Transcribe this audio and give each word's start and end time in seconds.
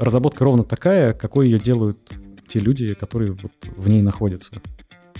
разработка 0.00 0.44
ровно 0.44 0.64
такая, 0.64 1.12
какой 1.12 1.46
ее 1.46 1.58
делают 1.58 1.98
те 2.48 2.58
люди, 2.58 2.94
которые 2.94 3.32
вот 3.32 3.52
в 3.76 3.88
ней 3.88 4.02
находятся. 4.02 4.60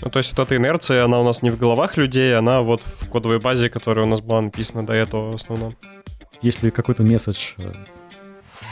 Ну, 0.01 0.09
то 0.09 0.17
есть 0.17 0.35
вот 0.35 0.47
эта 0.47 0.57
инерция, 0.57 1.05
она 1.05 1.19
у 1.19 1.23
нас 1.23 1.43
не 1.43 1.51
в 1.51 1.59
головах 1.59 1.95
людей, 1.95 2.35
она 2.35 2.63
вот 2.63 2.81
в 2.81 3.07
кодовой 3.07 3.39
базе, 3.39 3.69
которая 3.69 4.05
у 4.05 4.09
нас 4.09 4.19
была 4.19 4.41
написана 4.41 4.85
до 4.85 4.93
этого 4.93 5.31
в 5.31 5.35
основном. 5.35 5.75
Если 6.41 6.71
какой-то 6.71 7.03
месседж 7.03 7.53
э, 7.57 7.71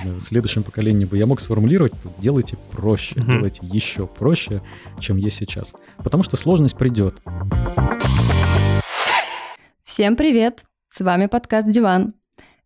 в 0.06 0.20
следующем 0.20 0.64
поколении 0.64 1.06
бы 1.06 1.18
я 1.18 1.28
мог 1.28 1.40
сформулировать, 1.40 1.94
то 2.02 2.12
делайте 2.18 2.58
проще, 2.72 3.16
mm-hmm. 3.16 3.32
делайте 3.32 3.60
еще 3.62 4.08
проще, 4.08 4.64
чем 5.00 5.18
есть 5.18 5.38
сейчас. 5.38 5.76
Потому 5.98 6.24
что 6.24 6.36
сложность 6.36 6.76
придет. 6.76 7.16
Всем 9.84 10.16
привет! 10.16 10.66
С 10.88 11.02
вами 11.02 11.28
подкаст 11.28 11.70
«Диван». 11.70 12.16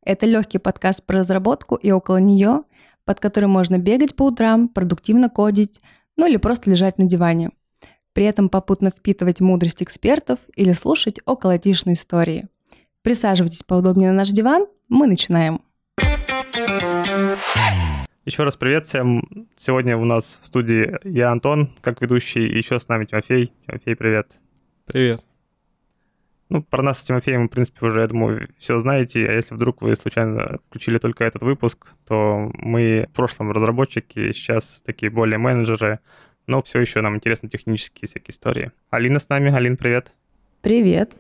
Это 0.06 0.26
легкий 0.26 0.58
подкаст 0.58 1.06
про 1.06 1.20
разработку 1.20 1.76
и 1.76 1.92
около 1.92 2.18
нее, 2.18 2.64
под 3.06 3.20
которым 3.20 3.52
можно 3.52 3.78
бегать 3.78 4.16
по 4.16 4.24
утрам, 4.28 4.68
продуктивно 4.68 5.30
кодить, 5.30 5.80
ну 6.18 6.28
или 6.28 6.38
просто 6.38 6.70
лежать 6.70 6.98
на 6.98 7.06
диване. 7.06 7.52
При 8.14 8.26
этом 8.26 8.50
попутно 8.50 8.92
впитывать 8.92 9.42
мудрость 9.42 9.82
экспертов 9.82 10.40
или 10.56 10.72
слушать 10.74 11.20
околотишные 11.26 11.96
истории. 11.96 12.48
Присаживайтесь 13.02 13.64
поудобнее 13.64 14.12
на 14.12 14.18
наш 14.18 14.30
диван, 14.30 14.68
мы 14.88 15.08
начинаем. 15.08 15.62
Еще 18.26 18.44
раз 18.44 18.56
привет 18.56 18.86
всем. 18.86 19.50
Сегодня 19.58 19.98
у 19.98 20.06
нас 20.06 20.40
в 20.42 20.48
студии 20.48 20.98
я, 21.04 21.32
Антон, 21.32 21.76
как 21.82 22.02
ведущий, 22.02 22.48
и 22.48 22.58
еще 22.58 22.80
с 22.80 22.88
нами 22.88 23.06
Тимофей. 23.06 23.52
Тимофей, 23.68 23.96
привет. 23.96 24.32
Привет. 24.86 25.33
Ну, 26.54 26.62
про 26.62 26.84
нас 26.84 27.00
с 27.00 27.04
Тимофеем, 27.04 27.48
в 27.48 27.50
принципе, 27.50 27.84
уже, 27.84 28.02
я 28.02 28.08
думаю, 28.08 28.48
все 28.60 28.78
знаете. 28.78 29.28
А 29.28 29.32
если 29.32 29.56
вдруг 29.56 29.82
вы 29.82 29.96
случайно 29.96 30.60
включили 30.68 31.00
только 31.00 31.24
этот 31.24 31.42
выпуск, 31.42 31.88
то 32.08 32.52
мы 32.54 33.08
в 33.12 33.16
прошлом 33.16 33.52
разработчики, 33.52 34.32
сейчас 34.34 34.84
такие 34.86 35.10
более 35.10 35.40
менеджеры, 35.40 35.98
но 36.46 36.62
все 36.62 36.80
еще 36.80 37.02
нам 37.02 37.16
интересны 37.16 37.50
технические 37.50 38.08
всякие 38.08 38.34
истории. 38.34 38.72
Алина 38.92 39.18
с 39.18 39.30
нами. 39.30 39.52
Алин, 39.52 39.78
привет. 39.78 40.12
Привет. 40.62 41.18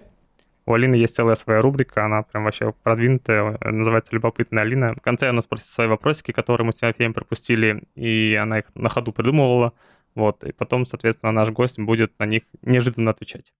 У 0.67 0.73
Алины 0.75 0.93
есть 0.93 1.15
целая 1.15 1.33
своя 1.33 1.61
рубрика, 1.61 2.05
она 2.05 2.21
прям 2.21 2.43
вообще 2.43 2.71
продвинутая, 2.83 3.57
называется 3.63 4.13
«Любопытная 4.13 4.61
Алина». 4.61 4.93
В 4.93 5.01
конце 5.01 5.29
она 5.29 5.41
спросит 5.41 5.65
свои 5.65 5.87
вопросики, 5.87 6.31
которые 6.31 6.67
мы 6.67 6.73
с 6.73 6.75
Тимофеем 6.75 7.15
пропустили, 7.15 7.85
и 7.95 8.37
она 8.39 8.59
их 8.59 8.65
на 8.75 8.87
ходу 8.87 9.11
придумывала. 9.11 9.73
Вот, 10.13 10.43
и 10.43 10.51
потом, 10.51 10.85
соответственно, 10.85 11.31
наш 11.31 11.49
гость 11.49 11.79
будет 11.79 12.13
на 12.19 12.27
них 12.27 12.43
неожиданно 12.61 13.09
отвечать. 13.09 13.51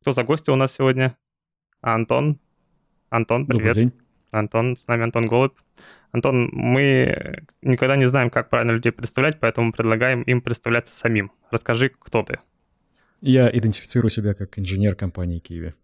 Кто 0.00 0.12
за 0.12 0.24
гости 0.24 0.50
у 0.50 0.56
нас 0.56 0.72
сегодня? 0.72 1.16
Антон. 1.80 2.38
Антон, 3.10 3.46
привет. 3.46 3.74
Добрый 3.74 3.84
день. 3.84 3.92
Антон, 4.30 4.76
с 4.76 4.86
нами 4.86 5.02
Антон 5.02 5.26
Голубь. 5.26 5.56
Антон, 6.12 6.50
мы 6.52 7.42
никогда 7.62 7.96
не 7.96 8.06
знаем, 8.06 8.30
как 8.30 8.48
правильно 8.48 8.72
людей 8.72 8.92
представлять, 8.92 9.40
поэтому 9.40 9.72
предлагаем 9.72 10.22
им 10.22 10.40
представляться 10.40 10.94
самим. 10.94 11.32
Расскажи, 11.50 11.90
кто 11.90 12.22
ты. 12.22 12.38
Я 13.20 13.50
идентифицирую 13.50 14.10
себя 14.10 14.34
как 14.34 14.58
инженер 14.58 14.94
компании 14.94 15.40
Киви. 15.40 15.74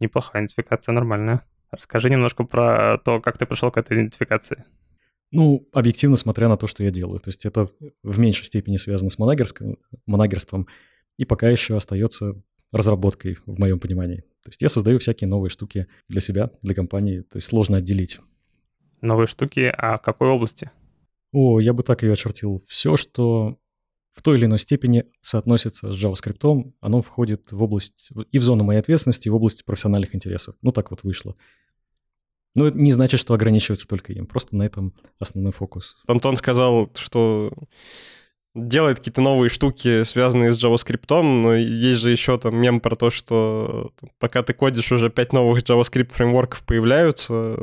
Неплохая 0.00 0.42
идентификация, 0.42 0.92
нормальная. 0.92 1.44
Расскажи 1.70 2.10
немножко 2.10 2.44
про 2.44 2.98
то, 2.98 3.20
как 3.20 3.36
ты 3.36 3.46
пришел 3.46 3.70
к 3.70 3.76
этой 3.76 3.96
идентификации. 3.96 4.64
Ну, 5.32 5.68
объективно 5.72 6.16
смотря 6.16 6.48
на 6.48 6.56
то, 6.56 6.66
что 6.66 6.84
я 6.84 6.90
делаю. 6.90 7.18
То 7.18 7.28
есть 7.28 7.44
это 7.44 7.68
в 8.02 8.18
меньшей 8.18 8.44
степени 8.44 8.76
связано 8.76 9.10
с 9.10 9.18
монагерством, 9.18 10.68
и 11.18 11.24
пока 11.24 11.50
еще 11.50 11.76
остается 11.76 12.40
разработкой 12.72 13.38
в 13.46 13.58
моем 13.58 13.78
понимании. 13.78 14.24
То 14.42 14.50
есть 14.50 14.62
я 14.62 14.68
создаю 14.68 14.98
всякие 14.98 15.28
новые 15.28 15.50
штуки 15.50 15.86
для 16.08 16.20
себя, 16.20 16.50
для 16.62 16.74
компании, 16.74 17.20
то 17.20 17.36
есть 17.36 17.48
сложно 17.48 17.78
отделить. 17.78 18.20
Новые 19.00 19.26
штуки, 19.26 19.72
а 19.76 19.98
в 19.98 20.02
какой 20.02 20.28
области? 20.28 20.70
О, 21.32 21.60
я 21.60 21.72
бы 21.72 21.82
так 21.82 22.02
ее 22.02 22.14
очертил. 22.14 22.64
Все, 22.66 22.96
что 22.96 23.58
в 24.12 24.22
той 24.22 24.38
или 24.38 24.46
иной 24.46 24.58
степени 24.58 25.04
соотносится 25.20 25.92
с 25.92 26.04
JavaScript, 26.04 26.72
оно 26.80 27.02
входит 27.02 27.52
в 27.52 27.62
область 27.62 28.10
и 28.32 28.38
в 28.38 28.42
зону 28.42 28.64
моей 28.64 28.80
ответственности, 28.80 29.28
и 29.28 29.30
в 29.30 29.36
область 29.36 29.64
профессиональных 29.64 30.14
интересов. 30.14 30.56
Ну, 30.62 30.72
так 30.72 30.90
вот 30.90 31.04
вышло. 31.04 31.36
Но 32.54 32.66
это 32.66 32.78
не 32.78 32.90
значит, 32.90 33.20
что 33.20 33.34
ограничивается 33.34 33.86
только 33.86 34.12
им. 34.12 34.26
Просто 34.26 34.56
на 34.56 34.64
этом 34.64 34.94
основной 35.20 35.52
фокус. 35.52 36.02
Антон 36.08 36.34
сказал, 36.36 36.90
что 36.96 37.52
делает 38.66 38.98
какие-то 38.98 39.20
новые 39.20 39.48
штуки, 39.50 40.02
связанные 40.04 40.52
с 40.52 40.62
JavaScript, 40.62 41.22
но 41.22 41.54
есть 41.54 42.00
же 42.00 42.10
еще 42.10 42.38
там 42.38 42.56
мем 42.56 42.80
про 42.80 42.96
то, 42.96 43.10
что 43.10 43.92
пока 44.18 44.42
ты 44.42 44.52
кодишь, 44.54 44.90
уже 44.92 45.10
пять 45.10 45.32
новых 45.32 45.62
JavaScript 45.62 46.12
фреймворков 46.12 46.64
появляются. 46.64 47.56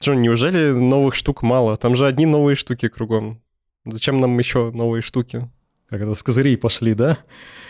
Что, 0.00 0.14
неужели 0.14 0.72
новых 0.72 1.14
штук 1.14 1.42
мало? 1.42 1.76
Там 1.76 1.94
же 1.94 2.06
одни 2.06 2.24
новые 2.26 2.56
штуки 2.56 2.88
кругом. 2.88 3.42
Зачем 3.84 4.20
нам 4.20 4.38
еще 4.38 4.70
новые 4.70 5.02
штуки? 5.02 5.50
Это 5.90 6.14
с 6.14 6.22
козырей 6.22 6.56
пошли, 6.56 6.94
да? 6.94 7.18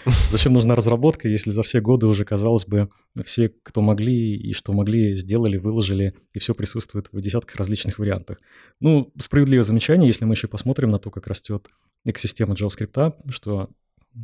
Зачем 0.31 0.53
нужна 0.53 0.75
разработка, 0.75 1.26
если 1.28 1.50
за 1.50 1.62
все 1.62 1.81
годы 1.81 2.06
уже, 2.06 2.25
казалось 2.25 2.66
бы, 2.66 2.91
все, 3.25 3.50
кто 3.62 3.81
могли 3.81 4.36
и 4.36 4.53
что 4.53 4.72
могли, 4.72 5.14
сделали, 5.14 5.56
выложили, 5.56 6.14
и 6.34 6.38
все 6.38 6.54
присутствует 6.54 7.09
в 7.12 7.20
десятках 7.20 7.56
различных 7.56 7.98
вариантах. 7.98 8.38
Ну, 8.78 9.10
справедливое 9.19 9.64
замечание, 9.64 10.06
если 10.06 10.26
мы 10.26 10.34
еще 10.34 10.48
посмотрим 10.48 10.91
на 10.91 10.98
то, 10.98 11.10
как 11.10 11.26
растет 11.26 11.69
экосистема 12.04 12.54
JavaScript, 12.54 13.30
что 13.30 13.70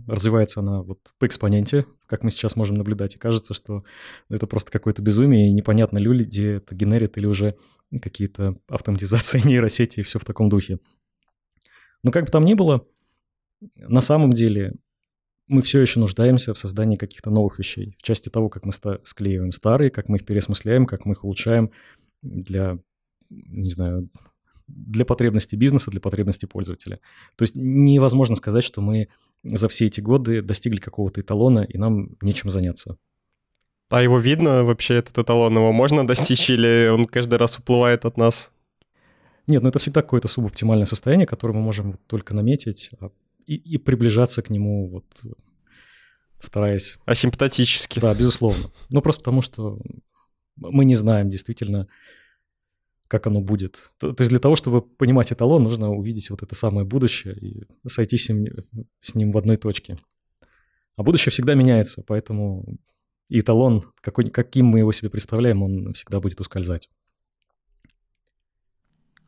развивается 0.07 0.61
она 0.61 0.83
вот 0.83 0.99
по 1.19 1.27
экспоненте, 1.27 1.87
как 2.07 2.23
мы 2.23 2.31
сейчас 2.31 2.57
можем 2.57 2.77
наблюдать, 2.77 3.15
и 3.15 3.19
кажется, 3.19 3.55
что 3.55 3.85
это 4.29 4.47
просто 4.47 4.71
какое-то 4.71 5.01
безумие, 5.01 5.49
и 5.49 5.53
непонятно, 5.53 5.99
люди 5.99 6.57
это 6.57 6.75
генерит 6.75 7.17
или 7.17 7.27
уже 7.27 7.57
какие-то 8.03 8.59
автоматизации 8.69 9.41
нейросети 9.47 10.01
и 10.01 10.03
все 10.03 10.19
в 10.19 10.25
таком 10.25 10.49
духе. 10.49 10.81
Но 12.03 12.11
как 12.11 12.27
бы 12.27 12.31
там 12.31 12.45
ни 12.45 12.55
было, 12.55 12.87
на 13.77 14.01
самом 14.01 14.33
деле 14.33 14.75
мы 15.49 15.63
все 15.63 15.81
еще 15.81 16.01
нуждаемся 16.01 16.55
в 16.55 16.59
создании 16.59 16.97
каких-то 16.97 17.31
новых 17.31 17.59
вещей. 17.59 17.97
В 17.99 18.03
части 18.03 18.29
того, 18.29 18.49
как 18.49 18.65
мы 18.65 18.73
склеиваем 18.73 19.53
старые, 19.53 19.91
как 19.91 20.09
мы 20.09 20.17
их 20.17 20.27
переосмысляем, 20.27 20.87
как 20.87 21.05
мы 21.05 21.13
их 21.13 21.25
улучшаем 21.25 21.71
для, 22.23 22.79
не 23.31 23.71
знаю, 23.71 24.09
для 24.67 25.05
потребностей 25.05 25.57
бизнеса, 25.57 25.91
для 25.93 26.01
потребностей 26.01 26.47
пользователя. 26.47 26.99
То 27.37 27.43
есть 27.43 27.55
невозможно 27.55 28.35
сказать, 28.35 28.65
что 28.65 28.81
мы 28.81 29.09
за 29.45 29.69
все 29.69 29.87
эти 29.87 30.01
годы 30.01 30.43
достигли 30.43 30.79
какого-то 30.79 31.21
эталона, 31.21 31.61
и 31.61 31.79
нам 31.79 32.17
нечем 32.21 32.51
заняться. 32.51 32.97
А 33.89 34.03
его 34.03 34.19
видно 34.19 34.65
вообще, 34.65 34.97
этот 34.97 35.17
эталон? 35.19 35.55
Его 35.55 35.73
можно 35.73 36.05
достичь 36.05 36.51
или 36.51 36.89
он 36.89 37.07
каждый 37.07 37.39
раз 37.39 37.57
уплывает 37.59 38.05
от 38.05 38.17
нас? 38.17 38.51
Нет, 39.47 39.63
ну 39.63 39.69
это 39.69 39.79
всегда 39.79 40.03
какое-то 40.03 40.27
субоптимальное 40.27 40.87
состояние, 40.87 41.27
которое 41.27 41.55
мы 41.55 41.61
можем 41.61 41.99
только 42.09 42.35
наметить, 42.35 42.91
а 43.01 43.11
и, 43.47 43.55
и 43.55 43.79
приближаться 43.79 44.43
к 44.43 44.51
нему, 44.51 44.89
вот, 44.89 45.05
стараясь... 46.39 46.99
Асимптотически. 47.07 48.01
Да, 48.01 48.15
безусловно. 48.15 48.71
Ну, 48.91 49.01
просто 49.01 49.21
потому 49.21 49.43
что 49.43 49.81
мы 50.57 50.85
не 50.85 50.95
знаем 50.95 51.31
действительно, 51.31 51.89
как 53.09 53.27
оно 53.27 53.41
будет. 53.41 53.93
То, 53.99 54.13
то 54.13 54.23
есть 54.23 54.31
для 54.31 54.41
того, 54.41 54.57
чтобы 54.57 54.83
понимать 54.83 55.33
эталон, 55.33 55.63
нужно 55.63 55.91
увидеть 55.91 56.31
вот 56.31 56.43
это 56.43 56.55
самое 56.55 56.87
будущее 56.87 57.37
и 57.37 57.67
сойти 57.87 58.17
с 58.17 58.29
ним, 58.29 58.47
с 59.01 59.15
ним 59.15 59.33
в 59.33 59.39
одной 59.39 59.57
точке. 59.57 59.99
А 60.97 61.03
будущее 61.03 61.31
всегда 61.31 61.55
меняется, 61.55 62.03
поэтому 62.07 62.79
и 63.29 63.41
эталон, 63.41 63.85
какой, 64.01 64.31
каким 64.31 64.67
мы 64.67 64.79
его 64.81 64.93
себе 64.93 65.11
представляем, 65.11 65.63
он 65.63 65.93
всегда 65.93 66.21
будет 66.21 66.41
ускользать. 66.41 66.89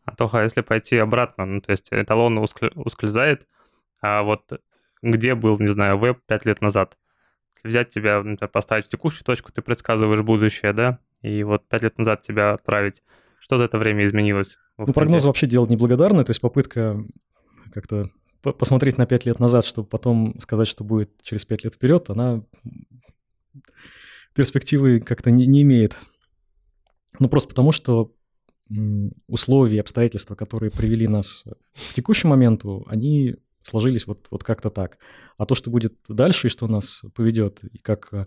А 0.05 0.15
то, 0.15 0.31
если 0.43 0.63
пойти 0.63 0.97
обратно, 0.97 1.45
ну, 1.45 1.61
то 1.61 1.71
есть 1.73 1.89
эталон 1.91 2.39
ускользает, 2.39 3.47
а 4.01 4.23
вот 4.23 4.61
где 5.03 5.35
был, 5.35 5.59
не 5.59 5.69
знаю, 5.69 5.99
веб 5.99 6.21
5 6.27 6.45
лет 6.45 6.61
назад? 6.61 6.99
Если 7.57 7.69
взять 7.69 7.89
тебя, 7.89 8.23
например, 8.23 8.49
поставить 8.49 8.87
в 8.87 8.89
текущую 8.89 9.25
точку, 9.25 9.53
ты 9.53 9.63
предсказываешь 9.63 10.23
будущее, 10.23 10.73
да? 10.73 11.01
И 11.23 11.43
вот 11.43 11.69
5 11.69 11.83
лет 11.83 11.99
назад 11.99 12.23
тебя 12.23 12.53
отправить. 12.53 13.03
Что 13.41 13.59
за 13.59 13.65
это 13.65 13.79
время 13.79 14.05
изменилось? 14.05 14.59
Ну, 14.77 14.93
прогноз 14.93 15.25
вообще 15.25 15.47
делать 15.47 15.71
неблагодарно, 15.71 16.25
то 16.25 16.31
есть 16.31 16.41
попытка 16.41 17.05
как-то 17.73 18.11
посмотреть 18.43 18.99
на 18.99 19.07
5 19.07 19.27
лет 19.27 19.39
назад, 19.41 19.65
чтобы 19.65 19.89
потом 19.89 20.39
сказать, 20.39 20.69
что 20.69 20.85
будет 20.85 21.11
через 21.23 21.45
5 21.45 21.65
лет 21.65 21.75
вперед, 21.75 22.11
она 22.11 22.43
перспективы 24.35 25.01
как-то 25.01 25.31
не, 25.31 25.47
не 25.47 25.63
имеет. 25.63 25.99
Ну, 27.19 27.29
просто 27.29 27.49
потому, 27.49 27.73
что 27.73 28.15
условия, 29.27 29.81
обстоятельства, 29.81 30.35
которые 30.35 30.71
привели 30.71 31.09
нас 31.09 31.45
к 31.91 31.95
текущему 31.95 32.31
моменту, 32.31 32.87
они 32.89 33.37
сложились 33.69 34.07
вот, 34.07 34.27
вот 34.31 34.45
как-то 34.45 34.71
так. 34.71 34.99
А 35.37 35.47
то, 35.47 35.55
что 35.55 35.71
будет 35.71 35.95
дальше 36.09 36.47
и 36.47 36.51
что 36.51 36.67
нас 36.67 37.03
поведет, 37.15 37.63
и 37.65 37.79
как 37.79 38.09
э, 38.13 38.27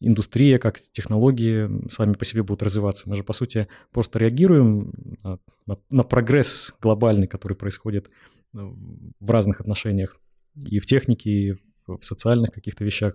индустрия, 0.00 0.58
как 0.58 0.80
технологии 0.80 1.88
сами 1.90 2.12
по 2.12 2.24
себе 2.24 2.42
будут 2.42 2.62
развиваться. 2.62 3.08
Мы 3.08 3.14
же, 3.14 3.24
по 3.24 3.32
сути, 3.32 3.68
просто 3.90 4.18
реагируем 4.18 4.92
на, 5.22 5.38
на, 5.66 5.78
на 5.90 6.02
прогресс 6.02 6.74
глобальный, 6.80 7.26
который 7.26 7.56
происходит 7.56 8.08
э, 8.08 8.10
в 8.52 9.30
разных 9.30 9.60
отношениях, 9.60 10.20
и 10.54 10.78
в 10.78 10.86
технике, 10.86 11.30
и 11.30 11.52
в, 11.86 11.98
социальных 12.02 12.52
каких-то 12.52 12.84
вещах. 12.84 13.14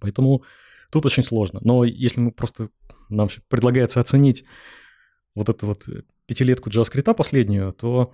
Поэтому 0.00 0.44
тут 0.90 1.06
очень 1.06 1.22
сложно. 1.22 1.60
Но 1.62 1.84
если 1.84 2.20
мы 2.20 2.32
просто 2.32 2.68
нам 3.08 3.28
предлагается 3.48 4.00
оценить 4.00 4.44
вот 5.34 5.48
это 5.48 5.66
вот 5.66 5.86
пятилетку 6.26 6.70
JavaScript 6.70 7.14
последнюю, 7.14 7.72
то, 7.72 8.12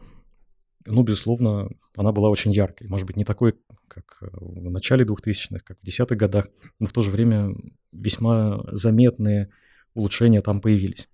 ну, 0.87 1.03
безусловно, 1.03 1.69
она 1.97 2.13
была 2.13 2.31
очень 2.31 2.53
яркой. 2.53 2.89
Может 2.89 3.07
быть, 3.07 3.17
не 3.17 3.25
такой, 3.25 3.55
как 3.89 4.19
в 4.21 4.71
начале 4.71 5.05
2000-х, 5.05 5.61
как 5.65 5.79
в 5.81 5.85
десятых 5.85 6.19
годах, 6.19 6.49
но 6.79 6.87
в 6.87 6.93
то 6.93 7.01
же 7.01 7.11
время 7.11 7.55
весьма 7.93 8.61
заметные 8.71 9.51
улучшения 9.95 10.41
там 10.41 10.61
появились. 10.61 11.09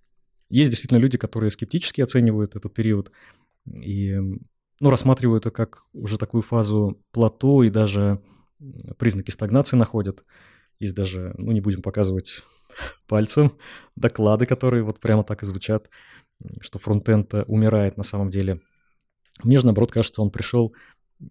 Есть 0.51 0.71
действительно 0.71 0.99
люди, 0.99 1.19
которые 1.19 1.51
скептически 1.51 2.01
оценивают 2.01 2.55
этот 2.57 2.73
период 2.75 3.11
и 3.67 4.19
ну, 4.81 4.91
рассматривают 4.91 5.47
это 5.47 5.51
как 5.51 5.85
уже 5.93 6.19
такую 6.19 6.43
фазу 6.43 7.03
плато 7.13 7.63
и 7.63 7.71
даже 7.71 8.21
признаки 8.99 9.31
стагнации 9.31 9.77
находят. 9.77 10.25
Есть 10.79 10.95
даже, 10.95 11.35
ну, 11.39 11.53
не 11.53 11.61
будем 11.61 11.83
показывать 11.83 12.43
пальцем, 13.09 13.57
доклады, 13.97 14.47
которые 14.47 14.83
вот 14.83 15.01
прямо 15.01 15.25
так 15.25 15.43
и 15.43 15.47
звучат, 15.47 15.89
что 16.61 16.79
фронтенд 16.79 17.33
умирает 17.47 17.97
на 17.97 18.03
самом 18.03 18.29
деле. 18.29 18.61
Мне 19.43 19.59
же, 19.59 19.67
наоборот, 19.67 19.93
кажется, 19.93 20.23
он 20.23 20.31
пришел 20.31 20.75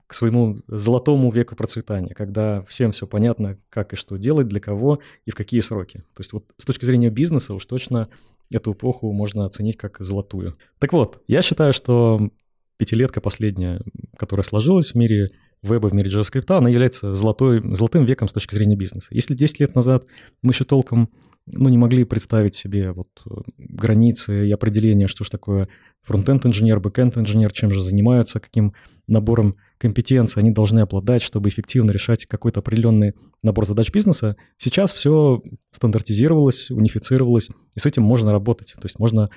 к 0.08 0.14
своему 0.14 0.60
золотому 0.68 1.32
веку 1.32 1.56
процветания, 1.56 2.14
когда 2.14 2.64
всем 2.64 2.92
все 2.92 3.06
понятно, 3.06 3.58
как 3.70 3.94
и 3.94 3.96
что 3.96 4.18
делать, 4.18 4.48
для 4.48 4.60
кого 4.60 5.00
и 5.26 5.32
в 5.32 5.36
какие 5.36 5.60
сроки. 5.60 6.00
То 6.00 6.20
есть 6.20 6.34
вот 6.34 6.46
с 6.58 6.66
точки 6.66 6.86
зрения 6.86 7.10
бизнеса 7.10 7.54
уж 7.54 7.66
точно 7.66 8.10
эту 8.50 8.74
эпоху 8.74 9.12
можно 9.12 9.46
оценить 9.46 9.78
как 9.78 9.98
золотую. 10.00 10.58
Так 10.80 10.94
вот, 10.94 11.22
я 11.28 11.42
считаю, 11.42 11.74
что 11.74 12.30
пятилетка 12.78 13.22
последняя, 13.22 13.82
которая 14.18 14.44
сложилась 14.44 14.94
в 14.94 14.96
мире 14.96 15.30
веба, 15.62 15.88
в 15.88 15.94
мире 15.94 16.12
JavaScript, 16.12 16.52
она 16.52 16.70
является 16.70 17.14
золотой, 17.14 17.62
золотым 17.76 18.06
веком 18.06 18.28
с 18.28 18.34
точки 18.34 18.56
зрения 18.56 18.76
бизнеса. 18.76 19.10
Если 19.12 19.36
10 19.36 19.60
лет 19.60 19.76
назад 19.76 20.06
мы 20.42 20.52
еще 20.52 20.66
толком 20.66 21.10
ну, 21.46 21.70
не 21.70 21.78
могли 21.78 22.06
представить 22.06 22.56
себе 22.56 22.92
вот 22.92 23.10
э, 23.26 23.30
границы 23.58 24.48
и 24.48 24.52
определения, 24.52 25.08
что 25.08 25.24
же 25.24 25.32
такое 25.32 25.68
frontend 26.02 26.46
инженер, 26.46 26.80
backend 26.80 27.18
инженер, 27.18 27.52
чем 27.52 27.72
же 27.72 27.82
занимаются, 27.82 28.40
каким 28.40 28.74
набором 29.08 29.54
компетенций 29.78 30.42
они 30.42 30.52
должны 30.52 30.80
обладать, 30.80 31.22
чтобы 31.22 31.50
эффективно 31.50 31.92
решать 31.92 32.26
какой-то 32.26 32.62
определенный 32.62 33.14
набор 33.42 33.66
задач 33.66 33.92
бизнеса. 33.92 34.38
Сейчас 34.58 34.94
все 34.94 35.42
стандартизировалось, 35.72 36.72
унифицировалось, 36.72 37.50
и 37.76 37.80
с 37.80 37.86
этим 37.86 38.04
можно 38.04 38.32
работать. 38.32 38.74
То 38.74 38.86
есть 38.86 39.00
можно 39.00 39.30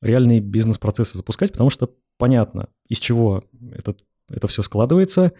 реальные 0.00 0.40
бизнес-процессы 0.40 1.16
запускать, 1.16 1.52
потому 1.52 1.70
что 1.70 1.90
понятно, 2.18 2.68
из 2.88 2.98
чего 2.98 3.44
это, 3.72 3.94
это 4.28 4.48
все 4.48 4.62
складывается, 4.62 5.32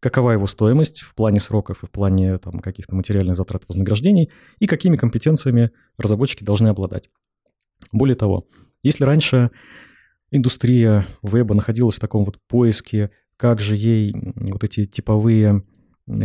какова 0.00 0.32
его 0.32 0.46
стоимость 0.46 1.00
в 1.00 1.14
плане 1.14 1.40
сроков 1.40 1.82
и 1.82 1.86
в 1.86 1.90
плане 1.90 2.38
там, 2.38 2.60
каких-то 2.60 2.94
материальных 2.94 3.36
затрат 3.36 3.64
вознаграждений 3.68 4.30
и 4.58 4.66
какими 4.66 4.96
компетенциями 4.96 5.70
разработчики 5.98 6.42
должны 6.42 6.68
обладать. 6.68 7.10
Более 7.92 8.14
того, 8.14 8.46
если 8.82 9.04
раньше 9.04 9.50
индустрия 10.30 11.06
веба 11.22 11.54
находилась 11.54 11.96
в 11.96 12.00
таком 12.00 12.24
вот 12.24 12.38
поиске, 12.48 13.10
как 13.36 13.60
же 13.60 13.76
ей 13.76 14.14
вот 14.34 14.64
эти 14.64 14.84
типовые 14.84 15.64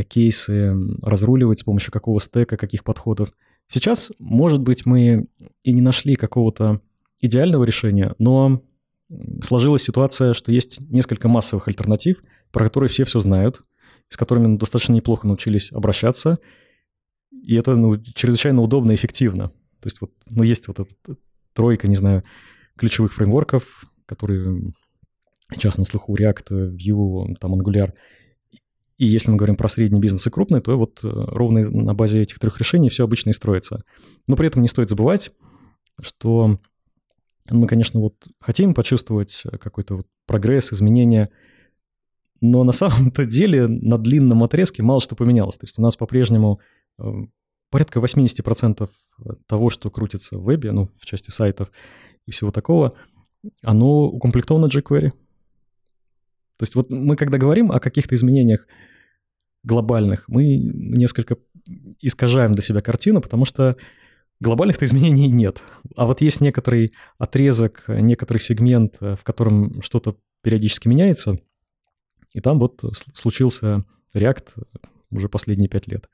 кейсы 0.07 0.73
разруливать 1.01 1.59
с 1.59 1.63
помощью 1.63 1.91
какого 1.91 2.19
стека, 2.19 2.57
каких 2.57 2.83
подходов, 2.83 3.29
сейчас, 3.67 4.11
может 4.19 4.61
быть, 4.61 4.85
мы 4.85 5.27
и 5.63 5.71
не 5.73 5.81
нашли 5.81 6.15
какого-то 6.15 6.81
идеального 7.19 7.63
решения, 7.63 8.15
но 8.19 8.61
сложилась 9.41 9.83
ситуация, 9.83 10.33
что 10.33 10.51
есть 10.51 10.79
несколько 10.89 11.27
массовых 11.27 11.67
альтернатив, 11.67 12.23
про 12.55 12.63
которые 12.63 12.87
все 12.87 13.03
все 13.03 13.19
знают, 13.19 13.63
с 14.07 14.15
которыми 14.15 14.47
ну, 14.47 14.57
достаточно 14.57 14.93
неплохо 14.93 15.27
научились 15.27 15.73
обращаться, 15.73 16.39
и 17.29 17.53
это 17.55 17.75
ну, 17.75 17.97
чрезвычайно 17.97 18.61
удобно 18.61 18.93
и 18.93 18.95
эффективно. 18.95 19.49
То 19.81 19.87
есть 19.87 19.99
вот, 19.99 20.13
ну, 20.29 20.41
есть 20.41 20.69
вот 20.69 20.79
эта 20.79 21.17
тройка, 21.51 21.89
не 21.89 21.95
знаю, 21.95 22.23
ключевых 22.77 23.13
фреймворков, 23.13 23.91
которые 24.05 24.71
сейчас 25.53 25.77
на 25.77 25.83
слуху 25.83 26.15
React, 26.15 26.77
Vue, 26.77 27.33
там 27.41 27.55
Angular. 27.55 27.91
И 28.97 29.05
если 29.05 29.31
мы 29.31 29.35
говорим 29.35 29.57
про 29.57 29.67
средний 29.67 29.99
бизнес 29.99 30.25
и 30.25 30.29
крупный, 30.29 30.61
то 30.61 30.77
вот 30.77 31.03
э, 31.03 31.09
ровно 31.09 31.59
на 31.59 31.93
базе 31.93 32.21
этих 32.21 32.39
трех 32.39 32.57
решений 32.57 32.87
все 32.87 33.03
обычно 33.03 33.31
и 33.31 33.33
строится. 33.33 33.83
Но 34.27 34.37
при 34.37 34.47
этом 34.47 34.61
не 34.61 34.69
стоит 34.69 34.87
забывать, 34.87 35.33
что 35.99 36.57
мы, 37.49 37.67
конечно, 37.67 37.99
вот 37.99 38.15
хотим 38.39 38.73
почувствовать 38.73 39.43
какой-то 39.59 39.97
вот 39.97 40.07
прогресс, 40.25 40.71
изменения, 40.71 41.31
но 42.51 42.63
на 42.63 42.71
самом-то 42.71 43.25
деле 43.25 43.67
на 43.67 43.97
длинном 43.97 44.43
отрезке 44.43 44.83
мало 44.83 45.01
что 45.01 45.15
поменялось. 45.15 45.57
То 45.57 45.65
есть 45.65 45.79
у 45.79 45.81
нас 45.81 45.95
по-прежнему 45.95 46.59
э, 46.99 47.03
порядка 47.69 47.99
80% 47.99 48.89
того, 49.47 49.69
что 49.69 49.89
крутится 49.89 50.37
в 50.37 50.43
вебе, 50.43 50.71
ну, 50.71 50.89
в 50.99 51.05
части 51.05 51.29
сайтов 51.29 51.71
и 52.25 52.31
всего 52.31 52.51
такого, 52.51 52.93
оно 53.63 54.05
укомплектовано 54.05 54.67
jQuery. 54.67 55.11
То 56.57 56.63
есть 56.63 56.75
вот 56.75 56.89
мы 56.89 57.15
когда 57.15 57.37
говорим 57.37 57.71
о 57.71 57.79
каких-то 57.79 58.15
изменениях 58.15 58.67
глобальных, 59.63 60.25
мы 60.27 60.57
несколько 60.57 61.37
искажаем 61.99 62.53
для 62.53 62.61
себя 62.61 62.79
картину, 62.79 63.21
потому 63.21 63.45
что 63.45 63.77
Глобальных-то 64.41 64.83
изменений 64.85 65.29
нет. 65.29 65.63
А 65.95 66.05
вот 66.05 66.19
есть 66.19 66.41
некоторый 66.41 66.93
отрезок, 67.17 67.85
некоторый 67.87 68.39
сегмент, 68.39 68.97
э, 68.99 69.15
в 69.15 69.23
котором 69.23 69.81
что-то 69.81 70.17
периодически 70.43 70.87
меняется, 70.87 71.39
и 72.35 72.41
там 72.41 72.59
вот 72.59 72.83
случился 73.13 73.85
React 74.13 74.61
уже 75.09 75.29
последние 75.29 75.69
пять 75.69 75.87
лет. 75.87 76.09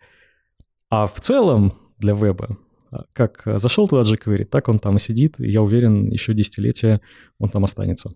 А 0.87 1.07
в 1.07 1.19
целом 1.19 1.73
для 1.97 2.13
веба, 2.13 2.59
а, 2.91 3.05
как 3.11 3.41
зашел 3.55 3.87
туда 3.87 4.03
jQuery, 4.03 4.45
так 4.45 4.69
он 4.69 4.77
там 4.77 4.97
и 4.97 4.99
сидит, 4.99 5.39
и 5.39 5.49
я 5.49 5.63
уверен, 5.63 6.11
еще 6.11 6.35
десятилетия 6.35 7.01
он 7.39 7.49
там 7.49 7.63
останется. 7.63 8.11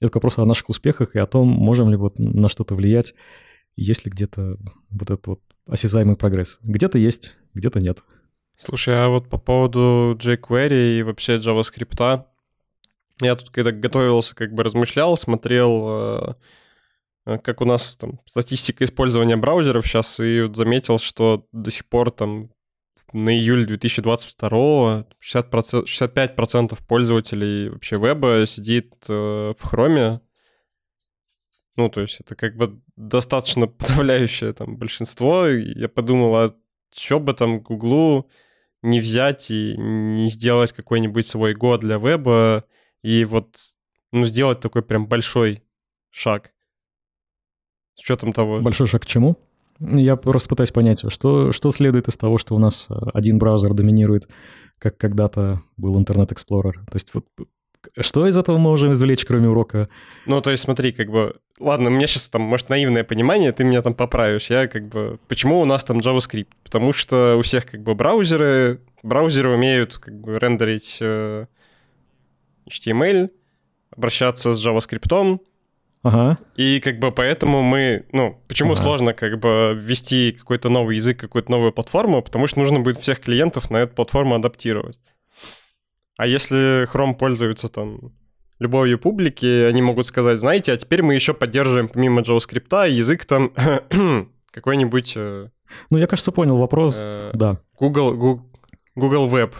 Это 0.00 0.12
вопрос 0.14 0.36
о 0.36 0.44
наших 0.44 0.68
успехах 0.68 1.16
и 1.16 1.18
о 1.18 1.26
том, 1.26 1.48
можем 1.48 1.88
ли 1.88 1.96
вот 1.96 2.18
на 2.18 2.50
что-то 2.50 2.74
влиять, 2.74 3.14
есть 3.74 4.04
ли 4.04 4.10
где-то 4.10 4.58
вот 4.90 5.10
этот 5.10 5.26
вот 5.26 5.40
осязаемый 5.66 6.16
прогресс. 6.16 6.58
Где-то 6.62 6.98
есть, 6.98 7.36
где-то 7.54 7.80
нет. 7.80 8.04
Слушай, 8.58 9.02
а 9.02 9.08
вот 9.08 9.30
по 9.30 9.38
поводу 9.38 10.14
jQuery 10.20 10.98
и 10.98 11.02
вообще 11.02 11.36
JavaScript, 11.36 12.24
я 13.20 13.34
тут 13.34 13.50
когда 13.50 13.72
готовился, 13.72 14.34
как 14.34 14.52
бы 14.52 14.62
размышлял, 14.62 15.16
смотрел, 15.16 16.36
э, 17.26 17.38
как 17.38 17.60
у 17.60 17.64
нас 17.64 17.96
там 17.96 18.20
статистика 18.24 18.84
использования 18.84 19.36
браузеров 19.36 19.86
сейчас, 19.86 20.20
и 20.20 20.48
заметил, 20.52 20.98
что 20.98 21.46
до 21.52 21.70
сих 21.70 21.86
пор 21.86 22.10
там 22.10 22.50
на 23.12 23.30
июль 23.30 23.66
2022 23.66 25.06
60%, 25.20 25.84
65% 25.84 26.78
пользователей 26.86 27.70
вообще 27.70 27.98
веба 27.98 28.44
сидит 28.46 28.94
э, 29.08 29.54
в 29.56 29.62
хроме. 29.62 30.20
Ну, 31.76 31.88
то 31.88 32.02
есть 32.02 32.20
это 32.20 32.34
как 32.34 32.56
бы 32.56 32.80
достаточно 32.96 33.66
подавляющее 33.68 34.52
там 34.52 34.76
большинство. 34.76 35.46
Я 35.46 35.88
подумал, 35.88 36.36
а 36.36 36.54
что 36.94 37.20
бы 37.20 37.34
там 37.34 37.60
Гуглу 37.60 38.30
не 38.82 39.00
взять 39.00 39.50
и 39.50 39.76
не 39.76 40.28
сделать 40.28 40.72
какой-нибудь 40.72 41.26
свой 41.26 41.54
год 41.54 41.80
для 41.80 41.98
веба 41.98 42.64
и 43.02 43.24
вот 43.24 43.56
ну, 44.12 44.24
сделать 44.24 44.60
такой 44.60 44.82
прям 44.82 45.06
большой 45.06 45.62
шаг. 46.10 46.52
С 47.94 48.02
учетом 48.02 48.32
того... 48.32 48.60
Большой 48.60 48.86
шаг 48.86 49.02
к 49.02 49.06
чему? 49.06 49.36
Я 49.80 50.16
просто 50.16 50.48
пытаюсь 50.48 50.72
понять, 50.72 51.04
что, 51.10 51.52
что 51.52 51.70
следует 51.70 52.08
из 52.08 52.16
того, 52.16 52.38
что 52.38 52.54
у 52.54 52.58
нас 52.58 52.86
э, 52.90 52.94
один 53.14 53.38
браузер 53.38 53.74
доминирует, 53.74 54.28
как 54.78 54.96
когда-то 54.96 55.62
был 55.76 56.00
Internet 56.00 56.32
Explorer. 56.32 56.72
То 56.72 56.94
есть 56.94 57.14
вот 57.14 57.26
что 58.00 58.26
из 58.26 58.36
этого 58.36 58.56
мы 58.56 58.70
можем 58.70 58.92
извлечь, 58.92 59.24
кроме 59.24 59.48
урока? 59.48 59.88
Ну, 60.26 60.40
то 60.40 60.50
есть 60.50 60.64
смотри, 60.64 60.92
как 60.92 61.10
бы... 61.10 61.36
Ладно, 61.60 61.90
у 61.90 61.92
меня 61.92 62.06
сейчас 62.06 62.28
там, 62.28 62.42
может, 62.42 62.68
наивное 62.68 63.04
понимание, 63.04 63.52
ты 63.52 63.64
меня 63.64 63.82
там 63.82 63.94
поправишь. 63.94 64.50
Я 64.50 64.66
как 64.66 64.88
бы... 64.88 65.18
Почему 65.28 65.60
у 65.60 65.64
нас 65.64 65.84
там 65.84 65.98
JavaScript? 65.98 66.48
Потому 66.64 66.92
что 66.92 67.36
у 67.38 67.42
всех 67.42 67.66
как 67.66 67.82
бы 67.82 67.94
браузеры... 67.94 68.80
Браузеры 69.02 69.50
умеют 69.50 69.96
как 69.98 70.18
бы 70.20 70.38
рендерить 70.38 70.98
э, 71.00 71.46
HTML, 72.70 73.30
обращаться 73.90 74.52
с 74.52 74.66
JavaScript, 74.66 75.40
Ага. 76.02 76.38
И 76.56 76.80
как 76.80 77.00
бы 77.00 77.10
поэтому 77.10 77.62
мы, 77.62 78.06
ну, 78.12 78.40
почему 78.46 78.72
ага. 78.72 78.82
сложно 78.82 79.14
как 79.14 79.40
бы 79.40 79.74
ввести 79.76 80.32
какой-то 80.32 80.68
новый 80.68 80.96
язык, 80.96 81.18
какую-то 81.18 81.50
новую 81.50 81.72
платформу, 81.72 82.22
потому 82.22 82.46
что 82.46 82.60
нужно 82.60 82.80
будет 82.80 82.98
всех 82.98 83.20
клиентов 83.20 83.68
на 83.70 83.78
эту 83.78 83.94
платформу 83.94 84.36
адаптировать. 84.36 84.98
А 86.16 86.26
если 86.26 86.90
Chrome 86.92 87.14
пользуется 87.14 87.68
там 87.68 88.12
любовью 88.58 88.98
публики, 88.98 89.64
они 89.64 89.82
могут 89.82 90.06
сказать, 90.06 90.40
знаете, 90.40 90.72
а 90.72 90.76
теперь 90.76 91.02
мы 91.02 91.14
еще 91.14 91.34
поддерживаем 91.34 91.88
помимо 91.88 92.22
JavaScript 92.22 92.90
язык 92.90 93.24
там 93.24 93.52
какой-нибудь... 94.50 95.14
Э, 95.16 95.48
ну, 95.90 95.98
я, 95.98 96.06
кажется, 96.06 96.32
понял 96.32 96.58
вопрос, 96.58 96.98
э, 97.00 97.30
да. 97.34 97.60
Google, 97.78 98.14
Google, 98.14 98.46
Google 98.94 99.28
Web. 99.28 99.54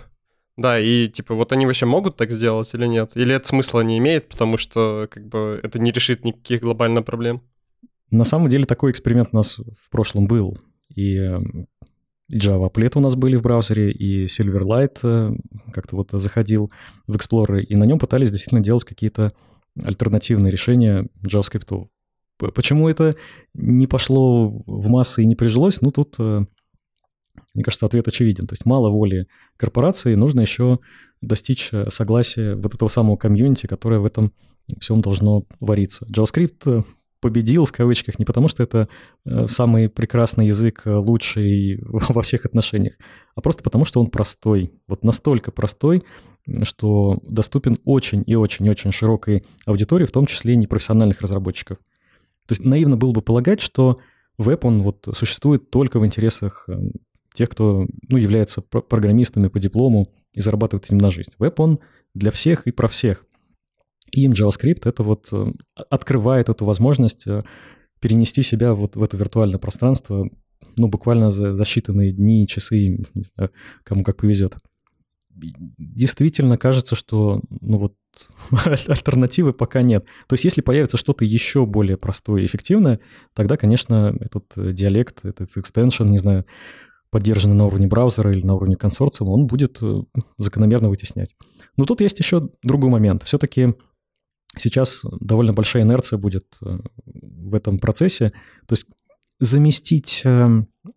Да, 0.58 0.78
и 0.78 1.06
типа 1.06 1.34
вот 1.34 1.52
они 1.52 1.66
вообще 1.66 1.86
могут 1.86 2.16
так 2.16 2.32
сделать 2.32 2.74
или 2.74 2.86
нет? 2.86 3.12
Или 3.14 3.34
это 3.34 3.46
смысла 3.46 3.80
не 3.80 3.96
имеет, 3.98 4.28
потому 4.28 4.58
что 4.58 5.06
как 5.10 5.26
бы 5.26 5.60
это 5.62 5.78
не 5.78 5.92
решит 5.92 6.24
никаких 6.24 6.62
глобальных 6.62 7.04
проблем? 7.04 7.42
На 8.10 8.24
самом 8.24 8.48
деле 8.48 8.64
такой 8.64 8.90
эксперимент 8.90 9.28
у 9.32 9.36
нас 9.36 9.58
в 9.58 9.88
прошлом 9.90 10.26
был. 10.26 10.58
И 10.94 11.16
и 12.28 12.36
Java 12.36 12.70
Applet 12.70 12.92
у 12.96 13.00
нас 13.00 13.14
были 13.14 13.36
в 13.36 13.42
браузере, 13.42 13.90
и 13.90 14.26
Silverlight 14.26 14.98
э, 15.02 15.34
как-то 15.72 15.96
вот 15.96 16.10
заходил 16.12 16.70
в 17.06 17.16
Explorer, 17.16 17.60
и 17.60 17.74
на 17.74 17.84
нем 17.84 17.98
пытались 17.98 18.30
действительно 18.30 18.60
делать 18.60 18.84
какие-то 18.84 19.32
альтернативные 19.82 20.52
решения 20.52 21.08
JavaScript. 21.24 21.88
Почему 22.36 22.88
это 22.88 23.16
не 23.54 23.86
пошло 23.86 24.48
в 24.66 24.88
массы 24.90 25.22
и 25.22 25.26
не 25.26 25.36
прижилось? 25.36 25.80
Ну, 25.80 25.90
тут, 25.90 26.16
э, 26.18 26.44
мне 27.54 27.64
кажется, 27.64 27.86
ответ 27.86 28.06
очевиден. 28.08 28.46
То 28.46 28.52
есть 28.52 28.66
мало 28.66 28.90
воли 28.90 29.26
корпорации, 29.56 30.14
нужно 30.14 30.40
еще 30.40 30.78
достичь 31.20 31.70
э, 31.72 31.90
согласия 31.90 32.54
вот 32.54 32.74
этого 32.74 32.88
самого 32.88 33.16
комьюнити, 33.16 33.66
которое 33.66 34.00
в 34.00 34.06
этом 34.06 34.32
всем 34.80 35.00
должно 35.00 35.44
вариться. 35.60 36.06
JavaScript 36.06 36.84
победил 37.20 37.64
в 37.64 37.72
кавычках 37.72 38.18
не 38.18 38.24
потому, 38.24 38.48
что 38.48 38.62
это 38.62 38.88
э, 39.24 39.46
самый 39.48 39.88
прекрасный 39.88 40.46
язык, 40.46 40.82
э, 40.84 40.94
лучший 40.94 41.80
во 41.82 42.22
всех 42.22 42.44
отношениях, 42.44 42.94
а 43.34 43.40
просто 43.40 43.62
потому, 43.62 43.84
что 43.84 44.00
он 44.00 44.08
простой. 44.08 44.70
Вот 44.86 45.02
настолько 45.02 45.50
простой, 45.50 46.02
что 46.62 47.18
доступен 47.22 47.78
очень 47.84 48.22
и 48.26 48.34
очень-очень 48.34 48.92
широкой 48.92 49.42
аудитории, 49.66 50.06
в 50.06 50.12
том 50.12 50.26
числе 50.26 50.54
и 50.54 50.56
непрофессиональных 50.56 51.20
разработчиков. 51.20 51.78
То 52.46 52.52
есть 52.52 52.64
наивно 52.64 52.96
было 52.96 53.12
бы 53.12 53.20
полагать, 53.20 53.60
что 53.60 53.98
веб, 54.38 54.64
он 54.64 54.82
вот 54.82 55.08
существует 55.14 55.70
только 55.70 55.98
в 55.98 56.06
интересах 56.06 56.64
э, 56.68 56.74
тех, 57.38 57.48
кто 57.48 57.86
ну, 58.08 58.18
является 58.18 58.60
программистами 58.60 59.48
по 59.48 59.60
диплому 59.60 60.12
и 60.34 60.40
зарабатывает 60.40 60.86
этим 60.86 60.98
на 60.98 61.10
жизнь. 61.10 61.32
Веб, 61.38 61.60
он 61.60 61.78
для 62.14 62.30
всех 62.30 62.66
и 62.66 62.72
про 62.72 62.88
всех. 62.88 63.24
И 64.10 64.26
JavaScript 64.26 64.82
это 64.84 65.02
вот 65.02 65.28
э, 65.32 65.52
открывает 65.90 66.48
эту 66.48 66.64
возможность 66.64 67.26
э, 67.26 67.44
перенести 68.00 68.42
себя 68.42 68.74
вот 68.74 68.96
в 68.96 69.02
это 69.02 69.16
виртуальное 69.16 69.58
пространство, 69.58 70.28
ну, 70.76 70.88
буквально 70.88 71.30
за, 71.30 71.52
за 71.52 71.64
считанные 71.64 72.10
дни, 72.10 72.46
часы, 72.48 72.88
не 73.14 73.22
знаю, 73.22 73.50
кому 73.84 74.02
как 74.02 74.16
повезет. 74.16 74.56
Действительно 75.36 76.58
кажется, 76.58 76.96
что, 76.96 77.42
ну 77.60 77.78
вот, 77.78 77.94
альтернативы 78.88 79.52
пока 79.52 79.82
нет. 79.82 80.04
То 80.26 80.34
есть 80.34 80.44
если 80.44 80.62
появится 80.62 80.96
что-то 80.96 81.24
еще 81.24 81.66
более 81.66 81.96
простое 81.96 82.42
и 82.42 82.46
эффективное, 82.46 82.98
тогда, 83.34 83.56
конечно, 83.56 84.16
этот 84.18 84.74
диалект, 84.74 85.24
этот 85.24 85.56
экстеншн, 85.56 86.04
не 86.04 86.18
знаю, 86.18 86.44
поддержанный 87.10 87.54
на 87.54 87.64
уровне 87.64 87.86
браузера 87.86 88.32
или 88.32 88.44
на 88.44 88.54
уровне 88.54 88.76
консорциума, 88.76 89.30
он 89.30 89.46
будет 89.46 89.78
э, 89.82 90.02
закономерно 90.36 90.88
вытеснять. 90.88 91.34
Но 91.76 91.84
тут 91.84 92.00
есть 92.00 92.18
еще 92.18 92.50
другой 92.62 92.90
момент. 92.90 93.22
Все-таки 93.22 93.74
сейчас 94.56 95.02
довольно 95.20 95.52
большая 95.52 95.82
инерция 95.82 96.18
будет 96.18 96.46
э, 96.62 96.78
в 97.04 97.54
этом 97.54 97.78
процессе. 97.78 98.32
То 98.66 98.74
есть 98.74 98.86
заместить 99.40 100.22
э, 100.24 100.46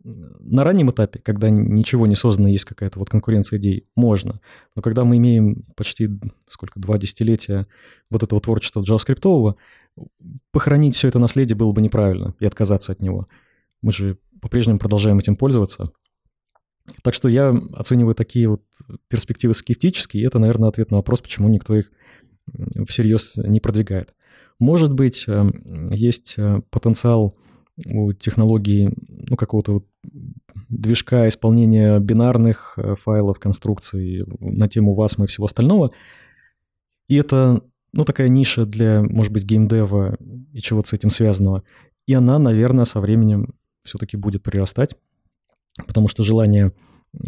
на 0.03 0.63
раннем 0.63 0.89
этапе, 0.89 1.20
когда 1.20 1.50
ничего 1.50 2.08
не 2.08 2.15
создано, 2.15 2.48
есть 2.50 2.65
какая-то 2.65 3.00
вот 3.00 3.10
конкуренция 3.10 3.60
идей, 3.60 3.88
можно. 3.96 4.41
Но 4.75 4.82
когда 4.82 5.03
мы 5.03 5.18
имеем 5.18 5.63
почти, 5.75 6.10
сколько, 6.50 6.80
два 6.80 6.98
десятилетия 6.98 7.68
вот 8.10 8.24
этого 8.24 8.41
творчества 8.41 8.82
JavaScript, 8.82 9.56
похоронить 10.51 10.96
все 10.96 11.08
это 11.08 11.20
наследие 11.20 11.56
было 11.56 11.72
бы 11.72 11.82
неправильно 11.82 12.34
и 12.39 12.46
отказаться 12.46 12.91
от 12.91 13.01
него. 13.01 13.27
Мы 13.82 13.91
же 13.91 14.18
по-прежнему 14.41 14.80
продолжаем 14.80 15.20
этим 15.20 15.36
пользоваться. 15.36 15.91
Так 17.04 17.14
что 17.14 17.30
я 17.30 17.50
оцениваю 17.74 18.16
такие 18.16 18.50
вот 18.50 18.64
перспективы 19.08 19.54
скептически, 19.54 20.18
и 20.18 20.26
это, 20.26 20.40
наверное, 20.40 20.70
ответ 20.70 20.92
на 20.92 20.98
вопрос, 20.98 21.22
почему 21.22 21.50
никто 21.50 21.76
их 21.76 21.92
всерьез 22.88 23.38
не 23.38 23.60
продвигает. 23.60 24.14
Может 24.60 24.94
быть, 24.94 25.26
эм, 25.28 25.90
есть 25.92 26.36
э, 26.38 26.62
потенциал 26.70 27.36
у 27.86 28.14
технологии 28.14 28.94
ну, 29.08 29.36
какого-то 29.36 29.74
вот 29.74 29.86
движка 30.70 31.28
исполнения 31.28 32.00
бинарных 32.00 32.74
э, 32.78 32.96
файлов, 32.96 33.40
конструкций 33.40 34.24
на 34.40 34.68
тему 34.68 34.96
WASM 34.96 35.24
и 35.24 35.28
всего 35.28 35.46
остального. 35.46 35.92
И 37.08 37.16
это, 37.16 37.62
ну, 37.92 38.06
такая 38.06 38.28
ниша 38.28 38.66
для, 38.66 39.02
может 39.02 39.34
быть, 39.34 39.46
геймдева 39.46 40.18
и 40.54 40.60
чего-то 40.60 40.90
с 40.90 40.94
этим 40.94 41.10
связанного. 41.10 41.64
И 42.06 42.14
она, 42.14 42.38
наверное, 42.40 42.86
со 42.86 43.00
временем 43.00 43.56
все-таки 43.84 44.16
будет 44.16 44.44
прирастать, 44.44 44.96
потому 45.86 46.08
что 46.08 46.24
желание 46.24 46.74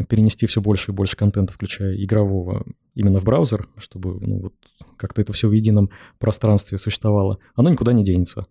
перенести 0.07 0.45
все 0.45 0.61
больше 0.61 0.91
и 0.91 0.93
больше 0.93 1.17
контента, 1.17 1.53
включая 1.53 1.95
игрового, 1.95 2.65
именно 2.95 3.19
в 3.19 3.25
браузер, 3.25 3.67
чтобы 3.77 4.19
ну, 4.19 4.39
вот 4.39 4.53
как-то 4.97 5.21
это 5.21 5.33
все 5.33 5.47
в 5.47 5.51
едином 5.51 5.89
пространстве 6.19 6.77
существовало, 6.77 7.39
оно 7.55 7.69
никуда 7.69 7.93
не 7.93 8.03
денется. 8.03 8.47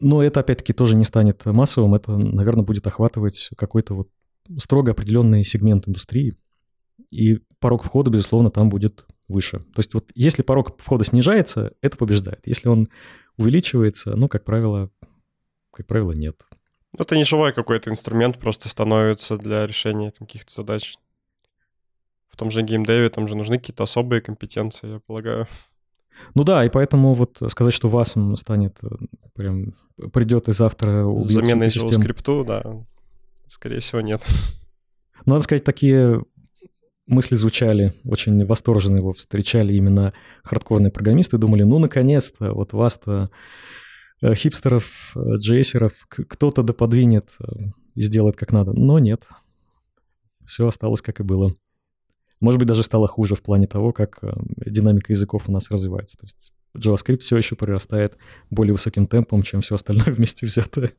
Но 0.00 0.22
это, 0.22 0.40
опять-таки, 0.40 0.72
тоже 0.72 0.96
не 0.96 1.04
станет 1.04 1.44
массовым, 1.46 1.94
это, 1.94 2.16
наверное, 2.16 2.64
будет 2.64 2.86
охватывать 2.86 3.50
какой-то 3.56 3.94
вот 3.94 4.08
строго 4.58 4.92
определенный 4.92 5.44
сегмент 5.44 5.88
индустрии, 5.88 6.36
и 7.10 7.40
порог 7.58 7.82
входа, 7.84 8.10
безусловно, 8.10 8.50
там 8.50 8.68
будет 8.68 9.06
выше. 9.28 9.58
То 9.58 9.78
есть 9.78 9.94
вот 9.94 10.10
если 10.14 10.42
порог 10.42 10.80
входа 10.80 11.04
снижается, 11.04 11.72
это 11.80 11.96
побеждает. 11.96 12.46
Если 12.46 12.68
он 12.68 12.88
увеличивается, 13.36 14.14
ну, 14.14 14.28
как 14.28 14.44
правило, 14.44 14.90
как 15.72 15.86
правило, 15.86 16.12
нет. 16.12 16.46
Ну, 16.92 17.02
это 17.02 17.16
не 17.16 17.24
живой 17.24 17.52
какой-то 17.52 17.90
инструмент, 17.90 18.38
просто 18.38 18.68
становится 18.68 19.36
для 19.36 19.66
решения 19.66 20.10
каких-то 20.10 20.52
задач. 20.52 20.96
В 22.28 22.36
том 22.36 22.50
же 22.50 22.62
геймдеве 22.62 23.08
там 23.08 23.28
же 23.28 23.36
нужны 23.36 23.58
какие-то 23.58 23.82
особые 23.82 24.22
компетенции, 24.22 24.94
я 24.94 25.00
полагаю. 25.00 25.46
Ну 26.34 26.44
да, 26.44 26.64
и 26.64 26.68
поэтому 26.68 27.14
вот 27.14 27.38
сказать, 27.48 27.74
что 27.74 27.88
вас 27.88 28.14
станет 28.34 28.78
э, 28.82 28.88
прям 29.34 29.74
придет 30.12 30.48
и 30.48 30.52
завтра 30.52 31.04
убьет 31.04 31.32
Заменой 31.32 31.68
JavaScript, 31.68 32.44
да, 32.44 32.84
скорее 33.46 33.80
всего, 33.80 34.00
нет. 34.00 34.24
Ну, 35.26 35.34
надо 35.34 35.42
сказать, 35.44 35.64
такие 35.64 36.22
мысли 37.06 37.34
звучали, 37.34 37.92
очень 38.04 38.44
восторженно 38.46 38.96
его 38.96 39.12
встречали 39.12 39.74
именно 39.74 40.12
хардкорные 40.44 40.92
программисты, 40.92 41.38
думали, 41.38 41.62
ну, 41.62 41.78
наконец-то, 41.78 42.52
вот 42.52 42.72
вас-то 42.72 43.30
хипстеров, 44.22 45.12
э, 45.16 45.34
джейсеров, 45.36 45.92
кто-то 46.08 46.62
да 46.62 46.72
подвинет 46.72 47.36
э, 47.40 47.70
и 47.94 48.02
сделает 48.02 48.36
как 48.36 48.52
надо. 48.52 48.72
Но 48.72 48.98
нет. 48.98 49.28
Все 50.46 50.66
осталось 50.66 51.02
как 51.02 51.20
и 51.20 51.22
было. 51.22 51.54
Может 52.40 52.58
быть, 52.58 52.68
даже 52.68 52.82
стало 52.84 53.08
хуже 53.08 53.34
в 53.34 53.42
плане 53.42 53.66
того, 53.66 53.92
как 53.92 54.20
динамика 54.56 55.12
языков 55.12 55.44
у 55.48 55.52
нас 55.52 55.70
развивается. 55.70 56.16
То 56.18 56.26
есть 56.26 56.52
JavaScript 56.76 57.18
все 57.18 57.36
еще 57.36 57.56
прирастает 57.56 58.16
более 58.50 58.72
высоким 58.72 59.06
темпом, 59.06 59.42
чем 59.42 59.60
все 59.60 59.74
остальное 59.74 60.06
вместе 60.14 60.46
взятое. 60.46 60.90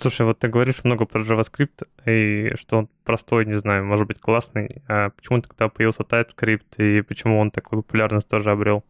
Слушай, 0.00 0.24
вот 0.24 0.38
ты 0.38 0.48
говоришь 0.48 0.82
много 0.82 1.04
про 1.04 1.20
JavaScript, 1.20 1.86
и 2.06 2.54
что 2.56 2.78
он 2.78 2.88
простой, 3.04 3.44
не 3.44 3.58
знаю, 3.58 3.84
может 3.84 4.06
быть 4.06 4.18
классный. 4.18 4.82
А 4.88 5.10
почему 5.10 5.42
тогда 5.42 5.68
появился 5.68 6.04
TypeScript, 6.04 6.78
и 6.78 7.02
почему 7.02 7.38
он 7.38 7.50
такую 7.50 7.82
популярность 7.82 8.28
тоже 8.28 8.50
обрел? 8.50 8.82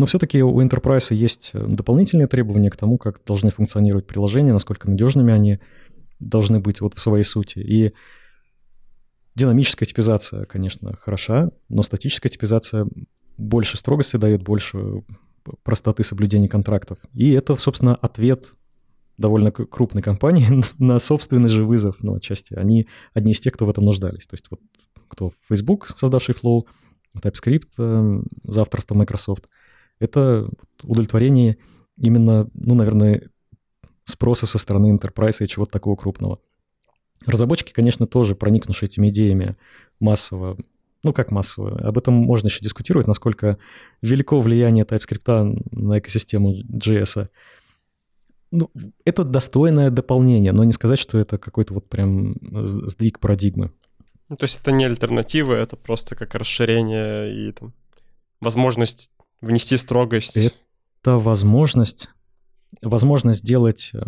Но 0.00 0.06
все-таки 0.06 0.42
у 0.42 0.58
Enterprise 0.62 1.14
есть 1.14 1.50
э, 1.52 1.62
дополнительные 1.62 2.26
требования 2.26 2.70
к 2.70 2.76
тому, 2.76 2.96
как 2.96 3.22
должны 3.26 3.50
функционировать 3.50 4.06
приложения, 4.06 4.54
насколько 4.54 4.88
надежными 4.88 5.30
они 5.30 5.58
должны 6.20 6.58
быть 6.58 6.80
вот 6.80 6.94
в 6.94 7.00
своей 7.00 7.22
сути. 7.22 7.58
И 7.58 7.92
динамическая 9.34 9.86
типизация, 9.86 10.46
конечно, 10.46 10.96
хороша, 10.96 11.50
но 11.68 11.82
статическая 11.82 12.30
типизация 12.30 12.86
больше 13.36 13.76
строгости 13.76 14.16
дает, 14.16 14.42
больше 14.42 15.04
простоты 15.64 16.02
соблюдения 16.02 16.48
контрактов. 16.48 16.96
И 17.12 17.32
это, 17.32 17.56
собственно, 17.56 17.94
ответ 17.94 18.54
довольно 19.18 19.52
крупной 19.52 20.02
компании 20.02 20.48
на 20.78 20.98
собственный 20.98 21.50
же 21.50 21.66
вызов, 21.66 21.96
ну, 22.00 22.14
отчасти. 22.14 22.54
Они 22.54 22.88
одни 23.12 23.32
из 23.32 23.40
тех, 23.40 23.52
кто 23.52 23.66
в 23.66 23.68
этом 23.68 23.84
нуждались. 23.84 24.26
То 24.26 24.32
есть 24.32 24.46
вот 24.50 24.60
кто 25.08 25.34
Facebook, 25.46 25.88
создавший 25.94 26.34
Flow, 26.34 26.62
TypeScript 27.18 27.72
э, 27.76 28.22
за 28.44 28.62
авторство 28.62 28.94
Microsoft— 28.94 29.44
это 30.00 30.48
удовлетворение 30.82 31.58
именно, 31.96 32.48
ну, 32.54 32.74
наверное, 32.74 33.28
спроса 34.04 34.46
со 34.46 34.58
стороны 34.58 34.96
enterprise 34.96 35.44
и 35.44 35.48
чего-то 35.48 35.72
такого 35.72 35.96
крупного. 35.96 36.40
Разработчики, 37.26 37.72
конечно, 37.72 38.06
тоже 38.06 38.34
проникнувшие 38.34 38.88
этими 38.88 39.08
идеями 39.10 39.56
массово, 40.00 40.56
ну 41.02 41.12
как 41.12 41.30
массово, 41.30 41.78
об 41.78 41.98
этом 41.98 42.14
можно 42.14 42.48
еще 42.48 42.60
дискутировать, 42.60 43.06
насколько 43.06 43.56
велико 44.02 44.40
влияние 44.40 44.84
TypeScript 44.84 45.62
на 45.70 45.98
экосистему 45.98 46.54
JS. 46.62 47.28
Ну, 48.52 48.70
это 49.04 49.22
достойное 49.22 49.90
дополнение, 49.90 50.52
но 50.52 50.64
не 50.64 50.72
сказать, 50.72 50.98
что 50.98 51.18
это 51.18 51.38
какой-то 51.38 51.74
вот 51.74 51.88
прям 51.88 52.34
сдвиг 52.64 53.20
парадигмы. 53.20 53.70
Ну, 54.28 54.36
то 54.36 54.44
есть 54.44 54.60
это 54.60 54.72
не 54.72 54.84
альтернатива, 54.84 55.54
это 55.54 55.76
просто 55.76 56.16
как 56.16 56.34
расширение 56.34 57.48
и 57.48 57.52
там, 57.52 57.72
возможность 58.40 59.10
внести 59.40 59.76
строгость. 59.76 60.36
Это 61.02 61.18
возможность, 61.18 62.10
возможность 62.82 63.40
сделать 63.40 63.90
э, 63.94 64.02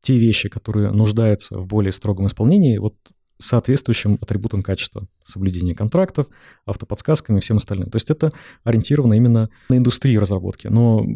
те 0.00 0.18
вещи, 0.18 0.48
которые 0.48 0.90
нуждаются 0.90 1.58
в 1.58 1.66
более 1.66 1.92
строгом 1.92 2.26
исполнении, 2.26 2.78
вот 2.78 2.94
соответствующим 3.38 4.18
атрибутам 4.20 4.62
качества, 4.62 5.06
соблюдения 5.24 5.74
контрактов, 5.74 6.26
автоподсказками 6.64 7.38
и 7.38 7.40
всем 7.40 7.58
остальным. 7.58 7.90
То 7.90 7.96
есть 7.96 8.10
это 8.10 8.32
ориентировано 8.64 9.14
именно 9.14 9.50
на 9.68 9.76
индустрию 9.76 10.20
разработки. 10.20 10.68
Но 10.68 11.06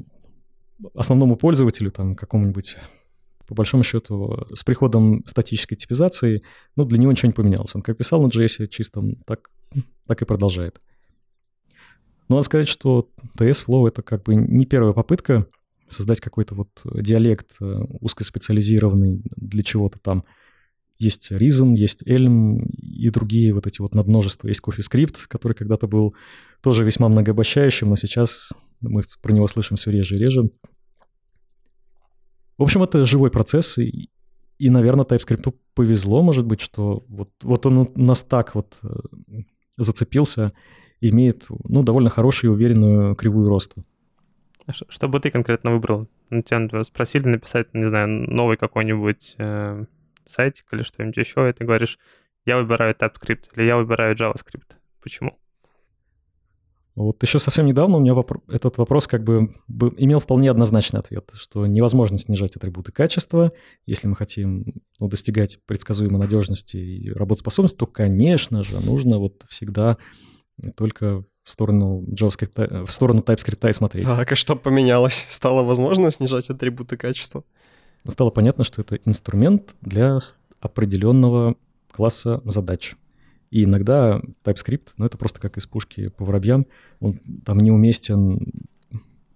основному 0.94 1.36
пользователю, 1.36 1.90
там, 1.90 2.14
какому-нибудь 2.14 2.76
по 3.46 3.54
большому 3.54 3.82
счету, 3.82 4.46
с 4.54 4.62
приходом 4.62 5.24
статической 5.26 5.76
типизации, 5.76 6.40
ну, 6.76 6.84
для 6.84 6.98
него 6.98 7.10
ничего 7.10 7.26
не 7.26 7.32
поменялось. 7.32 7.74
Он 7.74 7.82
как 7.82 7.96
писал 7.96 8.22
на 8.22 8.28
JS 8.28 8.68
чистом, 8.68 9.16
так, 9.26 9.50
так 10.06 10.22
и 10.22 10.24
продолжает. 10.24 10.78
Но 12.30 12.36
надо 12.36 12.44
сказать, 12.44 12.68
что 12.68 13.10
TS 13.36 13.66
Flow— 13.66 13.88
это 13.88 14.02
как 14.02 14.22
бы 14.22 14.36
не 14.36 14.64
первая 14.64 14.92
попытка 14.92 15.48
создать 15.88 16.20
какой-то 16.20 16.54
вот 16.54 16.68
диалект 16.84 17.56
э, 17.60 17.64
узкоспециализированный 18.00 19.24
для 19.34 19.64
чего-то 19.64 19.98
там. 19.98 20.22
Есть 20.96 21.32
Reason, 21.32 21.74
есть 21.74 22.04
Elm 22.06 22.64
и 22.70 23.10
другие 23.10 23.52
вот 23.52 23.66
эти 23.66 23.80
вот 23.80 23.96
надмножества. 23.96 24.46
Есть 24.46 24.62
CoffeeScript, 24.64 25.26
который 25.26 25.54
когда-то 25.54 25.88
был 25.88 26.14
тоже 26.62 26.84
весьма 26.84 27.08
многообещающим, 27.08 27.88
но 27.88 27.96
сейчас 27.96 28.52
мы 28.80 29.02
про 29.20 29.32
него 29.32 29.48
слышим 29.48 29.76
все 29.76 29.90
реже 29.90 30.14
и 30.14 30.18
реже. 30.18 30.50
В 32.58 32.62
общем, 32.62 32.84
это 32.84 33.04
живой 33.06 33.32
процесс, 33.32 33.76
и, 33.76 34.08
и 34.58 34.70
наверное, 34.70 35.04
TypeScript 35.04 35.52
повезло, 35.74 36.22
может 36.22 36.46
быть, 36.46 36.60
что 36.60 37.04
вот, 37.08 37.30
вот 37.42 37.66
он 37.66 37.78
у 37.78 37.92
нас 37.96 38.22
так 38.22 38.54
вот 38.54 38.78
э, 38.84 38.88
зацепился, 39.76 40.52
имеет 41.08 41.46
ну, 41.48 41.82
довольно 41.82 42.10
хорошую 42.10 42.52
и 42.52 42.54
уверенную 42.54 43.14
кривую 43.14 43.48
роста. 43.48 43.84
Что 44.88 45.08
бы 45.08 45.18
ты 45.20 45.30
конкретно 45.30 45.72
выбрал? 45.72 46.08
Ну, 46.28 46.42
тебя 46.42 46.84
спросили 46.84 47.26
написать, 47.26 47.74
не 47.74 47.88
знаю, 47.88 48.08
новый 48.08 48.56
какой-нибудь 48.56 49.34
э, 49.38 49.84
сайтик 50.26 50.66
или 50.72 50.82
что-нибудь 50.82 51.16
еще, 51.16 51.48
и 51.48 51.52
ты 51.52 51.64
говоришь, 51.64 51.98
я 52.46 52.58
выбираю 52.58 52.94
TypeScript 52.94 53.46
или 53.56 53.64
я 53.64 53.76
выбираю 53.76 54.14
JavaScript. 54.14 54.76
Почему? 55.02 55.38
Вот 56.96 57.22
еще 57.22 57.38
совсем 57.38 57.66
недавно 57.66 57.96
у 57.96 58.00
меня 58.00 58.12
вопро- 58.12 58.42
этот 58.48 58.76
вопрос 58.78 59.06
как 59.06 59.24
бы, 59.24 59.54
бы 59.68 59.94
имел 59.96 60.18
вполне 60.18 60.50
однозначный 60.50 61.00
ответ, 61.00 61.30
что 61.34 61.64
невозможно 61.64 62.18
снижать 62.18 62.56
атрибуты 62.56 62.92
качества, 62.92 63.52
если 63.86 64.08
мы 64.08 64.16
хотим 64.16 64.74
ну, 64.98 65.08
достигать 65.08 65.58
предсказуемой 65.66 66.18
надежности 66.18 66.76
и 66.76 67.10
работоспособности, 67.10 67.78
то, 67.78 67.86
конечно 67.86 68.64
же, 68.64 68.80
нужно 68.80 69.18
вот 69.18 69.46
всегда 69.48 69.96
только 70.76 71.24
в 71.42 71.50
сторону 71.50 72.04
JavaScript, 72.08 72.84
в 72.86 72.90
сторону 72.90 73.20
TypeScript 73.20 73.68
и 73.68 73.72
смотреть. 73.72 74.04
Так, 74.06 74.32
а 74.32 74.34
что 74.34 74.56
поменялось? 74.56 75.26
Стало 75.30 75.62
возможно 75.62 76.10
снижать 76.10 76.50
атрибуты 76.50 76.96
качества? 76.96 77.44
Стало 78.06 78.30
понятно, 78.30 78.64
что 78.64 78.82
это 78.82 78.96
инструмент 79.04 79.74
для 79.80 80.18
определенного 80.60 81.56
класса 81.90 82.40
задач. 82.44 82.94
И 83.50 83.64
иногда 83.64 84.22
TypeScript, 84.44 84.90
ну 84.96 85.06
это 85.06 85.18
просто 85.18 85.40
как 85.40 85.56
из 85.56 85.66
пушки 85.66 86.08
по 86.16 86.24
воробьям, 86.24 86.66
он 87.00 87.18
там 87.44 87.58
неуместен, 87.58 88.52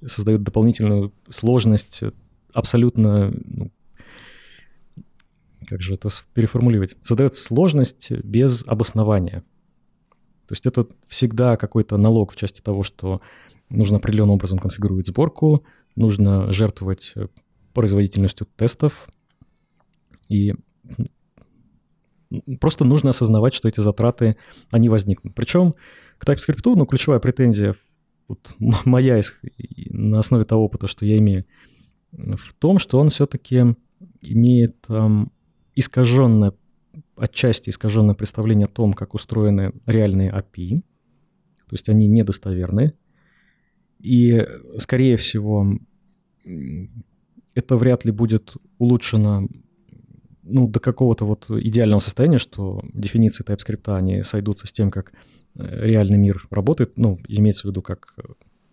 создает 0.07 0.43
дополнительную 0.43 1.13
сложность, 1.29 2.03
абсолютно, 2.53 3.35
ну, 3.45 3.73
как 5.67 5.81
же 5.81 5.95
это 5.95 6.11
переформулировать, 6.33 6.97
создает 7.01 7.35
сложность 7.35 8.13
без 8.13 8.65
обоснования. 8.67 9.43
То 10.47 10.53
есть 10.53 10.67
это 10.67 10.87
всегда 11.09 11.57
какой-то 11.57 11.97
налог 11.97 12.33
в 12.33 12.37
части 12.37 12.61
того, 12.61 12.83
что 12.83 13.19
нужно 13.71 13.97
определенным 13.97 14.35
образом 14.35 14.59
конфигурировать 14.59 15.07
сборку, 15.07 15.65
нужно 15.97 16.51
жертвовать 16.51 17.15
производительностью 17.73 18.47
тестов, 18.57 19.09
и 20.29 20.55
Просто 22.61 22.85
нужно 22.85 23.11
осознавать, 23.11 23.55
что 23.55 23.69
эти 23.69 23.81
затраты, 23.81 24.37
они 24.71 24.89
возникнут. 24.89 25.35
Причем 25.35 25.73
к 26.19 26.27
TypeScript, 26.27 26.63
ну, 26.65 26.87
ключевая 26.87 27.21
претензия, 27.21 27.75
вот 28.29 28.55
моя 28.85 29.21
на 29.91 30.19
основе 30.19 30.45
того 30.45 30.65
опыта, 30.65 30.87
что 30.87 31.05
я 31.07 31.17
имею, 31.19 31.45
в 32.13 32.55
том, 32.59 32.79
что 32.79 32.99
он 32.99 33.11
все-таки 33.11 33.63
имеет 34.23 34.77
эм, 34.89 35.33
искаженное, 35.75 36.53
отчасти 37.17 37.71
искаженное 37.71 38.15
представление 38.15 38.67
о 38.67 38.69
том, 38.69 38.93
как 38.93 39.15
устроены 39.15 39.73
реальные 39.87 40.31
API. 40.31 40.81
То 41.69 41.73
есть 41.73 41.89
они 41.89 42.07
недостоверны. 42.07 42.95
И, 44.01 44.47
скорее 44.79 45.17
всего, 45.17 45.67
это 47.55 47.77
вряд 47.77 48.05
ли 48.05 48.13
будет 48.13 48.55
улучшено 48.79 49.49
ну, 50.43 50.69
до 50.69 50.79
какого-то 50.79 51.25
вот 51.25 51.51
идеального 51.51 52.01
состояния, 52.01 52.39
что 52.39 52.83
дефиниции 52.93 53.45
TypeScript, 53.45 53.97
они 53.97 54.23
сойдутся 54.23 54.67
с 54.67 54.73
тем, 54.73 54.91
как 54.91 55.13
э, 55.55 55.87
реальный 55.87 56.19
мир 56.19 56.47
работает, 56.51 56.99
ну, 56.99 57.19
имеется 57.29 57.67
в 57.67 57.71
виду, 57.71 57.81
как 57.81 58.15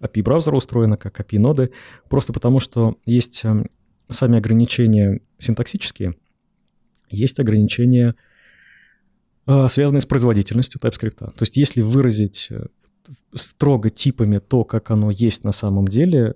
API 0.02 0.22
браузера 0.22 0.58
устроена, 0.58 0.98
как 0.98 1.22
API 1.22 1.40
ноды, 1.40 1.72
просто 2.10 2.34
потому 2.34 2.60
что 2.60 2.96
есть 3.06 3.46
эм, 3.46 3.68
сами 4.10 4.38
ограничения 4.38 5.22
синтаксические, 5.38 6.16
есть 7.10 7.40
ограничения, 7.40 8.10
э, 8.10 8.31
связанные 9.46 10.02
с 10.02 10.06
производительностью 10.06 10.80
TypeScript. 10.82 11.18
То 11.18 11.42
есть 11.42 11.58
если 11.58 11.82
выразить 11.82 12.48
э, 12.52 12.62
строго 13.34 13.90
типами 13.90 14.38
то, 14.40 14.64
как 14.64 14.92
оно 14.92 15.12
есть 15.12 15.44
на 15.44 15.52
самом 15.52 15.88
деле, 15.88 16.36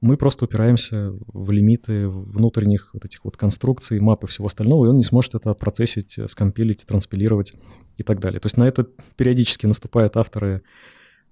мы 0.00 0.16
просто 0.16 0.46
упираемся 0.46 1.12
в 1.26 1.50
лимиты 1.50 2.08
внутренних 2.08 2.90
вот 2.94 3.04
этих 3.04 3.24
вот 3.24 3.36
конструкций, 3.36 4.00
мап 4.00 4.24
и 4.24 4.26
всего 4.26 4.46
остального, 4.46 4.86
и 4.86 4.88
он 4.88 4.96
не 4.96 5.02
сможет 5.02 5.34
это 5.34 5.50
отпроцессить, 5.50 6.18
скомпилить, 6.26 6.86
транспилировать 6.86 7.52
и 7.98 8.02
так 8.02 8.18
далее. 8.18 8.40
То 8.40 8.46
есть 8.46 8.56
на 8.56 8.66
это 8.66 8.84
периодически 9.16 9.66
наступают 9.66 10.16
авторы 10.16 10.62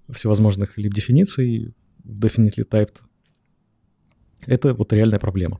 всевозможных 0.09 0.77
либ-дефиниций 0.77 1.73
в 2.03 2.19
definitely 2.19 2.63
typed. 2.69 2.97
Это 4.45 4.73
вот 4.73 4.93
реальная 4.93 5.19
проблема. 5.19 5.59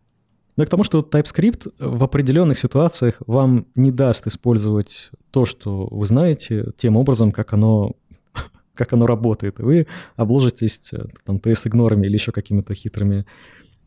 Но 0.59 0.65
к 0.65 0.69
тому, 0.69 0.83
что 0.83 0.99
TypeScript 0.99 1.71
в 1.79 2.03
определенных 2.03 2.59
ситуациях 2.59 3.21
вам 3.25 3.67
не 3.75 3.91
даст 3.91 4.27
использовать 4.27 5.09
то, 5.31 5.45
что 5.45 5.87
вы 5.89 6.05
знаете, 6.05 6.65
тем 6.75 6.97
образом, 6.97 7.31
как 7.31 7.53
оно 7.53 7.93
как 8.73 8.91
оно 8.91 9.07
работает, 9.07 9.61
и 9.61 9.63
вы 9.63 9.87
обложитесь 10.17 10.91
э, 10.91 11.05
там 11.23 11.37
TS-игнорами 11.37 12.07
или 12.07 12.15
еще 12.15 12.33
какими-то 12.33 12.73
хитрыми 12.73 13.25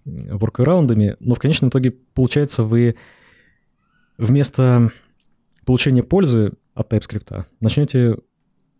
воркараундами, 0.06 1.16
но 1.20 1.34
в 1.34 1.40
конечном 1.40 1.68
итоге, 1.68 1.90
получается, 1.90 2.62
вы 2.62 2.94
вместо 4.16 4.92
получения 5.66 6.02
пользы 6.02 6.54
от 6.72 6.90
TypeScript 6.90 7.44
начнете 7.60 8.16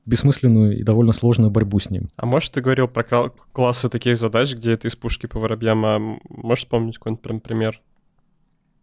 бессмысленную 0.05 0.79
и 0.79 0.83
довольно 0.83 1.13
сложную 1.13 1.51
борьбу 1.51 1.79
с 1.79 1.91
ним. 1.91 2.11
А 2.17 2.27
может, 2.27 2.53
ты 2.53 2.61
говорил 2.61 2.89
про 2.89 3.31
классы 3.53 3.89
таких 3.89 4.17
задач, 4.17 4.55
где 4.55 4.73
это 4.73 4.89
из 4.89 4.97
пушки 4.97 5.27
по 5.27 5.39
воробьям, 5.39 5.85
а 5.85 5.99
можешь 6.29 6.65
вспомнить 6.65 6.97
какой-нибудь 6.97 7.23
прям 7.23 7.41
пример? 7.41 7.81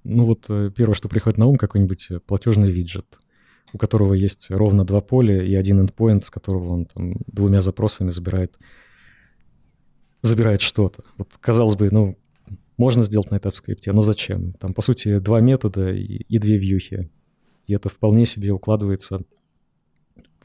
Ну 0.06 0.26
вот 0.26 0.46
э, 0.50 0.72
первое, 0.76 0.96
что 0.96 1.10
приходит 1.10 1.38
на 1.38 1.46
ум, 1.46 1.58
какой-нибудь 1.58 2.08
э, 2.10 2.20
платежный 2.20 2.72
виджет 2.72 3.20
у 3.74 3.78
которого 3.78 4.14
есть 4.14 4.48
ровно 4.50 4.86
два 4.86 5.02
поля 5.02 5.44
и 5.44 5.54
один 5.56 5.86
endpoint, 5.86 6.26
с 6.26 6.30
которого 6.30 6.74
он 6.74 6.86
там 6.86 7.14
двумя 7.28 7.62
запросами 7.62 8.10
забирает, 8.10 8.58
забирает 10.22 10.62
что-то. 10.62 11.04
Вот, 11.18 11.38
казалось 11.40 11.76
бы, 11.76 11.90
ну, 11.92 12.18
можно 12.78 13.04
сделать 13.04 13.32
на 13.32 13.36
TypeScript, 13.36 13.92
но 13.92 14.02
зачем? 14.02 14.54
Там, 14.54 14.74
по 14.74 14.82
сути, 14.82 15.20
два 15.20 15.40
метода 15.40 15.92
и, 15.92 16.24
и 16.28 16.38
две 16.40 16.58
вьюхи. 16.58 17.10
И 17.68 17.74
это 17.74 17.90
вполне 17.90 18.26
себе 18.26 18.52
укладывается 18.52 19.22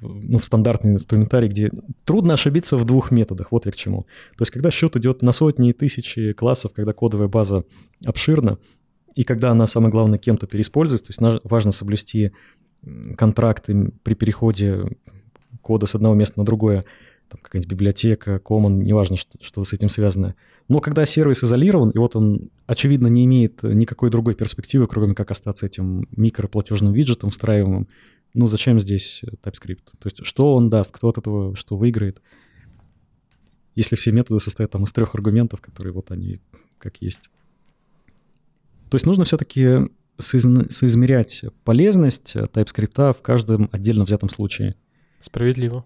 ну, 0.05 0.39
в 0.39 0.45
стандартный 0.45 0.93
инструментарий, 0.93 1.49
где 1.49 1.71
трудно 2.05 2.35
ошибиться 2.35 2.77
в 2.77 2.85
двух 2.85 3.11
методах. 3.11 3.53
Вот 3.53 3.67
я 3.67 3.73
к 3.73 3.77
чему. 3.77 4.03
То 4.37 4.43
есть, 4.43 4.53
когда 4.53 4.71
счет 4.71 4.97
идет 4.97 5.23
на 5.23 5.33
сотни 5.33 5.71
и 5.71 5.73
тысячи 5.73 6.33
классов, 6.33 6.73
когда 6.75 6.93
кодовая 6.93 7.29
база 7.29 7.65
обширна, 8.05 8.59
и 9.15 9.25
когда 9.25 9.51
она, 9.51 9.67
самое 9.67 9.91
главное, 9.91 10.19
кем-то 10.19 10.47
переиспользуется, 10.47 11.07
то 11.07 11.29
есть 11.29 11.43
важно 11.45 11.71
соблюсти 11.71 12.33
контракты 13.17 13.93
при 14.03 14.15
переходе 14.15 14.85
кода 15.63 15.87
с 15.87 15.95
одного 15.95 16.15
места 16.15 16.39
на 16.39 16.45
другое, 16.45 16.85
там 17.29 17.41
какая-нибудь 17.43 17.71
библиотека, 17.71 18.41
common, 18.45 18.83
неважно, 18.83 19.17
что, 19.17 19.39
что 19.41 19.65
с 19.65 19.73
этим 19.73 19.89
связано. 19.89 20.35
Но 20.69 20.81
когда 20.81 21.05
сервис 21.05 21.43
изолирован, 21.43 21.91
и 21.91 21.99
вот 21.99 22.17
он, 22.17 22.51
очевидно, 22.67 23.07
не 23.07 23.25
имеет 23.25 23.63
никакой 23.63 24.11
другой 24.11 24.35
перспективы, 24.35 24.87
кроме 24.87 25.15
как 25.15 25.31
остаться 25.31 25.67
этим 25.67 26.07
микроплатежным 26.17 26.93
виджетом 26.93 27.31
встраиваемым, 27.31 27.89
ну 28.35 28.47
зачем 28.47 28.79
здесь 28.81 29.23
TypeScript? 29.43 29.85
То 29.99 30.07
есть 30.07 30.25
что 30.25 30.55
он 30.55 30.69
даст, 30.69 30.93
кто 30.93 31.09
от 31.09 31.19
этого 31.19 31.57
что 31.57 31.77
выиграет? 31.77 32.21
Если 33.75 33.97
все 33.97 34.13
методы 34.13 34.41
состоят 34.41 34.71
там 34.71 34.85
из 34.85 34.93
трех 34.93 35.15
аргументов, 35.15 35.61
которые 35.61 35.93
вот 35.93 36.11
они 36.11 36.41
как 36.79 36.99
есть. 37.01 37.31
То 38.91 38.97
есть 38.97 39.07
нужно 39.07 39.25
все-таки 39.25 39.89
соизмерять 40.19 41.45
полезность 41.65 42.37
TypeScript 42.37 43.15
в 43.15 43.23
каждом 43.23 43.69
отдельно 43.73 44.05
взятом 44.05 44.29
случае. 44.29 44.77
Справедливо. 45.21 45.85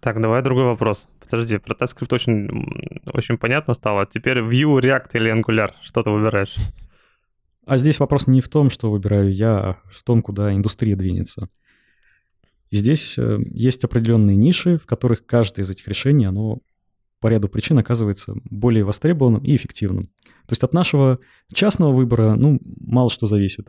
Так, 0.00 0.20
давай 0.20 0.42
другой 0.42 0.64
вопрос. 0.64 1.08
Подожди, 1.20 1.58
про 1.58 1.74
TypeScript 1.74 2.14
очень, 2.14 3.02
очень 3.12 3.36
понятно 3.36 3.74
стало. 3.74 4.06
Теперь 4.06 4.38
Vue, 4.38 4.80
React 4.80 5.08
или 5.14 5.34
Angular? 5.34 5.72
Что 5.82 6.02
ты 6.02 6.10
выбираешь? 6.10 6.56
А 7.66 7.76
здесь 7.78 7.98
вопрос 7.98 8.28
не 8.28 8.40
в 8.40 8.48
том, 8.48 8.70
что 8.70 8.92
выбираю 8.92 9.32
я, 9.32 9.58
а 9.58 9.82
в 9.90 10.04
том, 10.04 10.22
куда 10.22 10.54
индустрия 10.54 10.94
двинется. 10.94 11.48
Здесь 12.70 13.18
э, 13.18 13.38
есть 13.50 13.82
определенные 13.82 14.36
ниши, 14.36 14.78
в 14.78 14.86
которых 14.86 15.26
каждое 15.26 15.62
из 15.62 15.70
этих 15.70 15.88
решений, 15.88 16.26
оно 16.26 16.60
по 17.20 17.26
ряду 17.26 17.48
причин 17.48 17.76
оказывается 17.78 18.34
более 18.50 18.84
востребованным 18.84 19.42
и 19.42 19.56
эффективным. 19.56 20.04
То 20.04 20.52
есть 20.52 20.62
от 20.62 20.74
нашего 20.74 21.18
частного 21.52 21.92
выбора, 21.92 22.34
ну, 22.36 22.60
мало 22.62 23.10
что 23.10 23.26
зависит. 23.26 23.68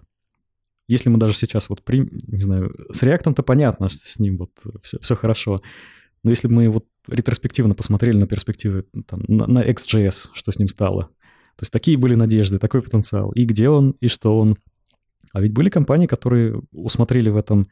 Если 0.87 1.09
мы 1.09 1.17
даже 1.17 1.33
сейчас 1.33 1.67
вот, 1.67 1.83
при, 1.83 2.07
не 2.11 2.41
знаю, 2.41 2.75
с 2.91 3.01
реактом-то 3.01 3.41
понятно, 3.41 3.89
что 3.89 4.07
с 4.07 4.19
ним 4.19 4.37
вот 4.37 4.51
все, 4.83 4.99
все 4.99 5.15
хорошо. 5.15 5.63
Но 6.23 6.29
если 6.29 6.47
бы 6.47 6.53
мы 6.53 6.69
вот 6.69 6.85
ретроспективно 7.07 7.73
посмотрели 7.73 8.17
на 8.17 8.27
перспективы 8.27 8.85
там, 9.07 9.21
на, 9.27 9.47
на 9.47 9.67
XJS, 9.67 10.29
что 10.33 10.51
с 10.51 10.59
ним 10.59 10.67
стало, 10.67 11.09
то 11.57 11.63
есть 11.63 11.73
такие 11.73 11.97
были 11.97 12.15
надежды, 12.15 12.59
такой 12.59 12.81
потенциал. 12.81 13.31
И 13.31 13.45
где 13.45 13.69
он, 13.69 13.95
и 13.99 14.07
что 14.07 14.39
он. 14.39 14.55
А 15.33 15.41
ведь 15.41 15.53
были 15.53 15.69
компании, 15.69 16.07
которые 16.07 16.61
усмотрели 16.71 17.29
в 17.29 17.37
этом 17.37 17.67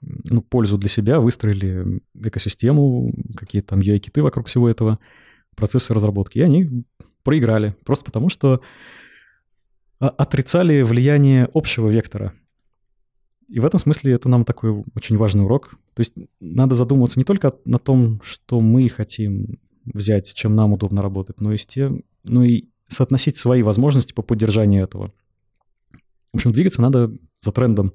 ну, 0.00 0.40
пользу 0.40 0.78
для 0.78 0.88
себя, 0.88 1.20
выстроили 1.20 2.00
экосистему, 2.14 3.12
какие-то 3.36 3.68
там 3.68 3.80
UI-киты 3.80 4.22
вокруг 4.22 4.46
всего 4.46 4.68
этого, 4.68 4.98
процессы 5.56 5.92
разработки, 5.92 6.38
и 6.38 6.42
они 6.42 6.84
проиграли. 7.22 7.76
Просто 7.84 8.04
потому, 8.04 8.28
что 8.28 8.58
отрицали 9.98 10.82
влияние 10.82 11.48
общего 11.52 11.88
вектора— 11.88 12.32
и 13.48 13.60
в 13.60 13.64
этом 13.64 13.78
смысле 13.78 14.12
это 14.12 14.28
нам 14.28 14.44
такой 14.44 14.84
очень 14.94 15.16
важный 15.16 15.44
урок. 15.44 15.76
То 15.94 16.00
есть 16.00 16.14
надо 16.40 16.74
задумываться 16.74 17.18
не 17.18 17.24
только 17.24 17.52
на 17.64 17.78
том, 17.78 18.20
что 18.22 18.60
мы 18.60 18.88
хотим 18.88 19.58
взять, 19.84 20.32
чем 20.34 20.54
нам 20.56 20.72
удобно 20.72 21.02
работать, 21.02 21.40
но 21.40 21.52
и, 21.52 21.56
с 21.56 21.66
тем, 21.66 22.00
но 22.22 22.44
и 22.44 22.64
соотносить 22.94 23.36
свои 23.36 23.62
возможности 23.62 24.12
по 24.12 24.22
поддержанию 24.22 24.84
этого. 24.84 25.12
В 26.32 26.36
общем, 26.36 26.52
двигаться 26.52 26.82
надо 26.82 27.12
за 27.40 27.52
трендом. 27.52 27.94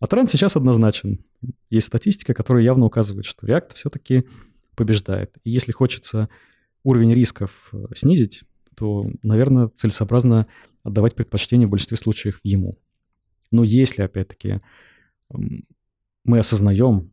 А 0.00 0.06
тренд 0.06 0.28
сейчас 0.28 0.56
однозначен. 0.56 1.24
Есть 1.70 1.86
статистика, 1.86 2.34
которая 2.34 2.62
явно 2.62 2.86
указывает, 2.86 3.24
что 3.24 3.46
React 3.46 3.74
все-таки 3.74 4.24
побеждает. 4.76 5.36
И 5.44 5.50
если 5.50 5.72
хочется 5.72 6.28
уровень 6.82 7.12
рисков 7.12 7.70
э, 7.72 7.86
снизить, 7.94 8.42
то, 8.76 9.08
наверное, 9.22 9.68
целесообразно 9.68 10.46
отдавать 10.82 11.14
предпочтение 11.14 11.66
в 11.66 11.70
большинстве 11.70 11.96
случаев 11.96 12.40
ему. 12.42 12.78
Но 13.50 13.62
если, 13.64 14.02
опять-таки, 14.02 14.60
мы 16.24 16.38
осознаем, 16.38 17.12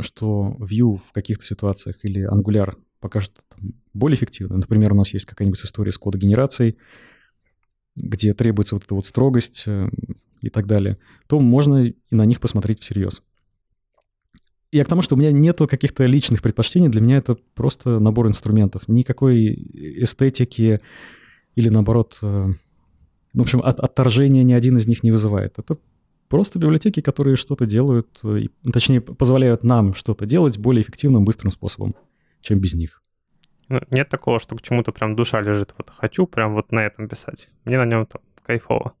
что 0.00 0.56
Vue 0.58 0.96
в 0.96 1.12
каких-то 1.12 1.44
ситуациях 1.44 2.04
или 2.04 2.28
Angular 2.28 2.76
покажет 3.00 3.40
более 3.96 4.16
эффективно, 4.16 4.56
например, 4.56 4.92
у 4.92 4.96
нас 4.96 5.12
есть 5.12 5.26
какая-нибудь 5.26 5.64
история 5.64 5.92
с 5.92 5.98
кодогенерацией, 5.98 6.76
где 7.96 8.34
требуется 8.34 8.74
вот 8.74 8.84
эта 8.84 8.94
вот 8.94 9.06
строгость 9.06 9.64
э, 9.66 9.88
и 10.42 10.50
так 10.50 10.66
далее, 10.66 10.98
то 11.26 11.40
можно 11.40 11.86
и 11.86 11.94
на 12.10 12.24
них 12.24 12.40
посмотреть 12.40 12.82
всерьез. 12.82 13.22
Я 14.72 14.84
к 14.84 14.88
тому, 14.88 15.00
что 15.00 15.14
у 15.14 15.18
меня 15.18 15.32
нету 15.32 15.66
каких-то 15.66 16.04
личных 16.04 16.42
предпочтений, 16.42 16.88
для 16.88 17.00
меня 17.00 17.16
это 17.18 17.36
просто 17.54 17.98
набор 17.98 18.28
инструментов. 18.28 18.88
Никакой 18.88 19.54
эстетики 20.02 20.80
или, 21.54 21.68
наоборот, 21.68 22.18
э, 22.22 22.42
в 23.32 23.40
общем, 23.40 23.60
от, 23.60 23.80
отторжения 23.80 24.42
ни 24.42 24.52
один 24.52 24.76
из 24.76 24.86
них 24.86 25.02
не 25.02 25.12
вызывает. 25.12 25.58
Это 25.58 25.78
просто 26.28 26.58
библиотеки, 26.58 27.00
которые 27.00 27.36
что-то 27.36 27.64
делают, 27.64 28.18
э, 28.24 28.48
точнее, 28.72 29.00
позволяют 29.00 29.64
нам 29.64 29.94
что-то 29.94 30.26
делать 30.26 30.58
более 30.58 30.82
эффективным, 30.82 31.24
быстрым 31.24 31.52
способом, 31.52 31.94
чем 32.40 32.58
без 32.58 32.74
них. 32.74 33.02
Ну, 33.68 33.80
нет 33.90 34.08
такого, 34.08 34.38
что 34.38 34.56
к 34.56 34.62
чему-то 34.62 34.92
прям 34.92 35.16
душа 35.16 35.40
лежит. 35.40 35.74
Вот 35.76 35.90
хочу 35.90 36.26
прям 36.26 36.54
вот 36.54 36.72
на 36.72 36.80
этом 36.84 37.08
писать. 37.08 37.48
Мне 37.64 37.78
на 37.78 37.84
нем 37.84 38.06
там 38.06 38.22
кайфово. 38.44 38.92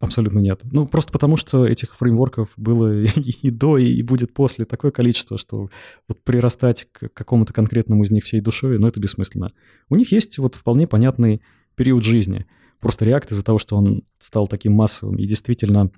Абсолютно 0.00 0.40
нет. 0.40 0.60
Ну, 0.64 0.86
просто 0.86 1.12
потому, 1.12 1.36
что 1.36 1.66
этих 1.66 1.94
фреймворков 1.94 2.52
было 2.56 3.02
и, 3.04 3.50
до, 3.50 3.78
и 3.78 4.02
будет 4.02 4.34
после 4.34 4.64
такое 4.64 4.90
количество, 4.90 5.38
что 5.38 5.68
вот 6.08 6.22
прирастать 6.24 6.88
к 6.90 7.08
какому-то 7.08 7.52
конкретному 7.52 8.02
из 8.02 8.10
них 8.10 8.24
всей 8.24 8.40
душой, 8.40 8.78
ну, 8.78 8.88
это 8.88 8.98
бессмысленно. 9.00 9.50
У 9.88 9.96
них 9.96 10.12
есть 10.12 10.38
вот 10.38 10.54
вполне 10.54 10.86
понятный 10.86 11.42
период 11.76 12.04
жизни— 12.04 12.46
Просто 12.82 13.04
React 13.04 13.30
из-за 13.30 13.44
того, 13.44 13.58
что 13.58 13.76
он 13.76 14.00
стал 14.18 14.48
таким 14.48 14.72
массовым 14.72 15.16
и 15.16 15.24
действительно 15.24 15.92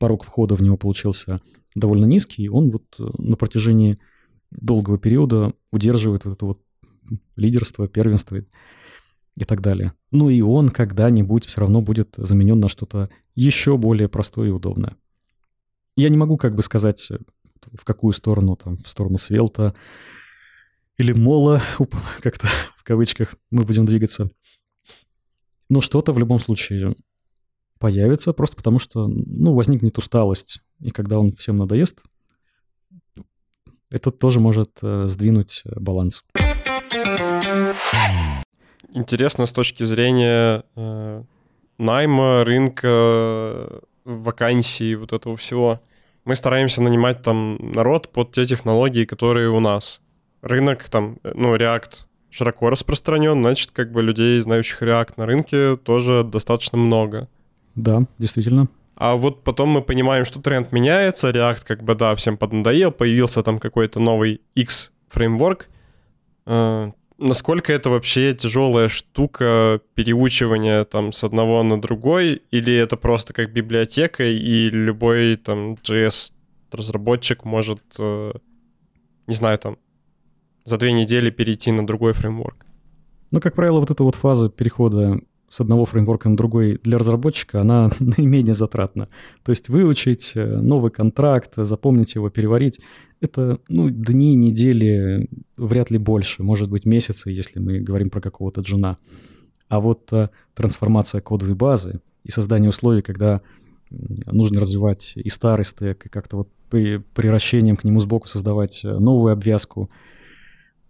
порог 0.00 0.24
входа 0.24 0.54
в 0.54 0.62
него 0.62 0.78
получился 0.78 1.36
довольно 1.74 2.06
низкий, 2.06 2.48
он 2.48 2.70
вот 2.70 2.84
э, 2.98 3.04
на 3.18 3.36
протяжении 3.36 3.98
долгого 4.50 4.98
периода 4.98 5.52
удерживает 5.70 6.24
вот 6.24 6.34
это 6.34 6.46
вот 6.46 6.60
лидерство, 7.36 7.88
первенство 7.88 8.36
и 8.36 9.44
так 9.44 9.60
далее. 9.60 9.92
Ну 10.10 10.30
и 10.30 10.40
он 10.40 10.70
когда-нибудь 10.70 11.46
все 11.46 11.60
равно 11.60 11.80
будет 11.80 12.14
заменен 12.16 12.58
на 12.58 12.68
что-то 12.68 13.08
еще 13.34 13.76
более 13.76 14.08
простое 14.08 14.48
и 14.48 14.52
удобное. 14.52 14.96
Я 15.96 16.08
не 16.08 16.16
могу 16.16 16.36
как 16.36 16.54
бы 16.54 16.62
сказать, 16.62 17.08
э, 17.10 17.18
в 17.72 17.84
какую 17.84 18.12
сторону, 18.12 18.56
там, 18.56 18.78
в 18.78 18.88
сторону 18.88 19.18
Свелта 19.18 19.74
или 20.96 21.12
Мола, 21.12 21.62
как-то 22.22 22.48
в 22.76 22.84
кавычках, 22.84 23.34
мы 23.50 23.64
будем 23.64 23.84
двигаться. 23.84 24.30
Но 25.68 25.80
что-то 25.80 26.12
в 26.12 26.18
любом 26.18 26.40
случае 26.40 26.96
появится, 27.78 28.32
просто 28.32 28.56
потому 28.56 28.78
что, 28.78 29.06
ну, 29.06 29.54
возникнет 29.54 29.98
усталость. 29.98 30.60
И 30.80 30.90
когда 30.90 31.18
он 31.18 31.34
всем 31.36 31.56
надоест, 31.56 32.00
это 33.90 34.10
тоже 34.10 34.40
может 34.40 34.78
э, 34.82 35.06
сдвинуть 35.08 35.62
баланс. 35.64 36.22
Интересно 38.92 39.46
с 39.46 39.52
точки 39.52 39.82
зрения 39.82 40.64
э, 40.74 41.22
найма, 41.78 42.44
рынка, 42.44 43.80
вакансий, 44.04 44.94
вот 44.94 45.12
этого 45.12 45.36
всего. 45.36 45.80
Мы 46.24 46.36
стараемся 46.36 46.82
нанимать 46.82 47.22
там 47.22 47.58
народ 47.72 48.10
под 48.10 48.32
те 48.32 48.46
технологии, 48.46 49.04
которые 49.04 49.50
у 49.50 49.60
нас. 49.60 50.00
Рынок 50.42 50.88
там, 50.88 51.18
э, 51.22 51.32
ну, 51.34 51.54
React 51.54 52.06
широко 52.30 52.70
распространен, 52.70 53.42
значит, 53.42 53.70
как 53.70 53.92
бы 53.92 54.02
людей, 54.02 54.40
знающих 54.40 54.82
React 54.82 55.14
на 55.16 55.26
рынке, 55.26 55.76
тоже 55.76 56.24
достаточно 56.24 56.78
много. 56.78 57.28
Да, 57.74 58.02
действительно. 58.18 58.68
А 58.96 59.14
вот 59.14 59.44
потом 59.44 59.68
мы 59.68 59.82
понимаем, 59.82 60.24
что 60.24 60.40
тренд 60.40 60.72
меняется, 60.72 61.30
React 61.30 61.64
как 61.66 61.82
бы, 61.82 61.94
да, 61.94 62.14
всем 62.14 62.36
поднадоел, 62.36 62.90
появился 62.90 63.42
там 63.42 63.58
какой-то 63.58 64.00
новый 64.00 64.40
X 64.54 64.90
фреймворк. 65.08 65.68
Э, 66.46 66.90
насколько 67.18 67.72
это 67.72 67.90
вообще 67.90 68.32
тяжелая 68.32 68.88
штука 68.88 69.80
переучивания 69.94 70.84
там 70.84 71.12
с 71.12 71.24
одного 71.24 71.62
на 71.62 71.80
другой, 71.80 72.42
или 72.50 72.74
это 72.74 72.96
просто 72.96 73.34
как 73.34 73.52
библиотека, 73.52 74.24
и 74.24 74.70
любой 74.70 75.36
там 75.36 75.74
JS-разработчик 75.74 77.44
может, 77.44 77.82
э, 77.98 78.32
не 79.26 79.34
знаю, 79.34 79.58
там, 79.58 79.78
за 80.64 80.78
две 80.78 80.92
недели 80.92 81.30
перейти 81.30 81.72
на 81.72 81.86
другой 81.86 82.12
фреймворк. 82.12 82.66
Ну, 83.30 83.40
как 83.40 83.54
правило, 83.54 83.80
вот 83.80 83.90
эта 83.90 84.02
вот 84.02 84.14
фаза 84.14 84.48
перехода 84.48 85.20
с 85.48 85.60
одного 85.60 85.84
фреймворка 85.84 86.28
на 86.28 86.36
другой 86.36 86.78
для 86.82 86.98
разработчика, 86.98 87.60
она 87.60 87.90
наименее 88.00 88.54
затратна. 88.54 89.08
То 89.42 89.50
есть 89.50 89.68
выучить 89.68 90.32
э, 90.34 90.60
новый 90.62 90.90
контракт, 90.90 91.54
запомнить 91.56 92.14
его, 92.14 92.30
переварить, 92.30 92.80
это 93.20 93.58
ну, 93.68 93.90
дни, 93.90 94.34
недели, 94.34 95.28
вряд 95.56 95.90
ли 95.90 95.98
больше, 95.98 96.42
может 96.42 96.70
быть 96.70 96.86
месяцы, 96.86 97.30
если 97.30 97.58
мы 97.58 97.80
говорим 97.80 98.10
про 98.10 98.20
какого-то 98.20 98.60
джуна. 98.60 98.98
А 99.68 99.80
вот 99.80 100.12
а, 100.12 100.30
трансформация 100.54 101.20
кодовой 101.20 101.54
базы 101.54 102.00
и 102.24 102.30
создание 102.30 102.70
условий, 102.70 103.02
когда 103.02 103.42
нужно 103.90 104.60
развивать 104.60 105.14
и 105.16 105.28
старый 105.30 105.64
стек, 105.64 106.06
и 106.06 106.08
как-то 106.08 106.36
вот 106.38 106.48
при, 106.70 106.98
приращением 106.98 107.76
к 107.76 107.84
нему 107.84 108.00
сбоку 108.00 108.28
создавать 108.28 108.84
э, 108.84 108.96
новую 108.98 109.32
обвязку— 109.32 109.90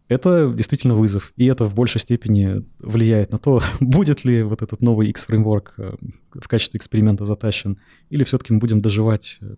это 0.09 0.53
действительно 0.55 0.95
вызов, 0.95 1.33
и 1.37 1.47
это 1.47 1.65
в 1.65 1.75
большей 1.75 2.01
степени 2.01 2.65
влияет 2.79 3.33
на 3.33 3.39
то, 3.39 3.63
будет 3.81 4.25
ли 4.25 4.43
вот 4.43 4.63
этот 4.63 4.81
новый 4.81 5.09
X-фреймворк 5.11 5.75
э, 5.79 5.95
в 6.35 6.49
качестве 6.49 6.79
эксперимента 6.79 7.25
затащен, 7.25 7.79
или 8.11 8.25
все-таки 8.25 8.53
мы 8.53 8.59
будем 8.59 8.81
доживать 8.81 9.39
э, 9.41 9.55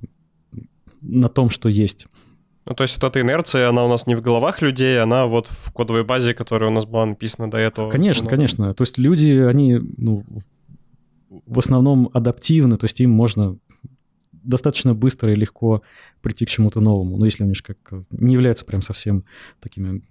на 1.00 1.28
том, 1.28 1.50
что 1.50 1.68
есть. 1.68 2.06
Ну, 2.66 2.74
то 2.74 2.82
есть 2.82 2.96
вот 2.96 3.04
эта 3.04 3.20
инерция, 3.20 3.68
она 3.68 3.84
у 3.84 3.88
нас 3.88 4.06
не 4.06 4.14
в 4.14 4.20
головах 4.20 4.60
людей, 4.60 5.00
она 5.00 5.26
вот 5.26 5.48
в 5.48 5.72
кодовой 5.72 6.04
базе, 6.04 6.34
которая 6.34 6.70
у 6.70 6.72
нас 6.72 6.84
была 6.84 7.06
написана 7.06 7.50
до 7.50 7.58
этого. 7.58 7.90
Конечно, 7.90 8.28
конечно. 8.28 8.74
То 8.74 8.82
есть 8.82 8.98
люди, 8.98 9.28
они 9.28 9.80
ну, 9.96 10.24
в 11.28 11.58
основном 11.58 12.10
адаптивны, 12.12 12.76
то 12.76 12.84
есть 12.84 13.00
им 13.00 13.10
можно 13.10 13.56
достаточно 14.32 14.94
быстро 14.94 15.32
и 15.32 15.36
легко 15.36 15.82
прийти 16.22 16.44
к 16.44 16.48
чему-то 16.48 16.80
новому. 16.80 17.16
Но 17.16 17.24
если 17.24 17.44
они 17.44 17.54
же 17.54 17.62
как 17.62 17.78
не 18.10 18.34
являются 18.34 18.64
прям 18.64 18.82
совсем 18.82 19.24
такими 19.60 20.02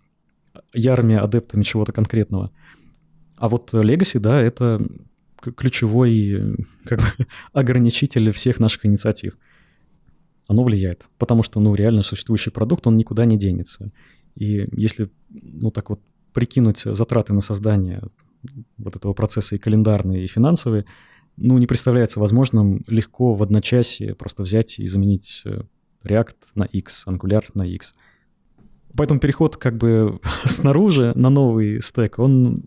ярыми 0.74 1.16
адептами 1.16 1.64
чего-то 1.64 1.92
конкретного. 1.92 2.52
А 3.36 3.50
вот 3.50 3.74
Legacy, 3.74 4.20
да, 4.20 4.42
это 4.42 4.80
ключевой 5.42 6.58
как 6.86 7.00
бы, 7.00 7.28
ограничитель 7.54 8.32
всех 8.32 8.60
наших 8.60 8.86
инициатив. 8.86 9.38
Оно 10.48 10.64
влияет, 10.64 11.10
потому 11.18 11.44
что, 11.44 11.60
ну, 11.60 11.76
реально 11.76 12.02
существующий 12.02 12.50
продукт, 12.50 12.88
он 12.88 12.96
никуда 12.96 13.26
не 13.26 13.38
денется. 13.38 13.92
И 14.36 14.68
если, 14.72 15.10
ну, 15.30 15.72
так 15.72 15.90
вот 15.90 16.02
прикинуть 16.34 16.82
затраты 16.84 17.34
на 17.34 17.42
создание 17.42 18.02
вот 18.78 18.96
этого 18.96 19.14
процесса 19.14 19.56
и 19.56 19.60
календарные, 19.60 20.24
и 20.24 20.28
финансовые, 20.28 20.86
ну, 21.38 21.58
не 21.58 21.68
представляется 21.68 22.20
возможным 22.20 22.84
легко 22.88 23.34
в 23.34 23.44
одночасье 23.44 24.16
просто 24.16 24.44
взять 24.44 24.80
и 24.80 24.88
заменить 24.88 25.44
э, 25.46 25.62
React 26.04 26.36
на 26.56 26.64
X, 26.64 27.06
Angular 27.08 27.46
на 27.54 27.64
X– 27.64 27.96
Поэтому 28.96 29.20
переход 29.20 29.58
как 29.58 29.78
бы 29.78 30.20
снаружи 30.46 31.14
на 31.16 31.30
новый 31.30 31.82
стек, 31.82 32.20
он 32.20 32.64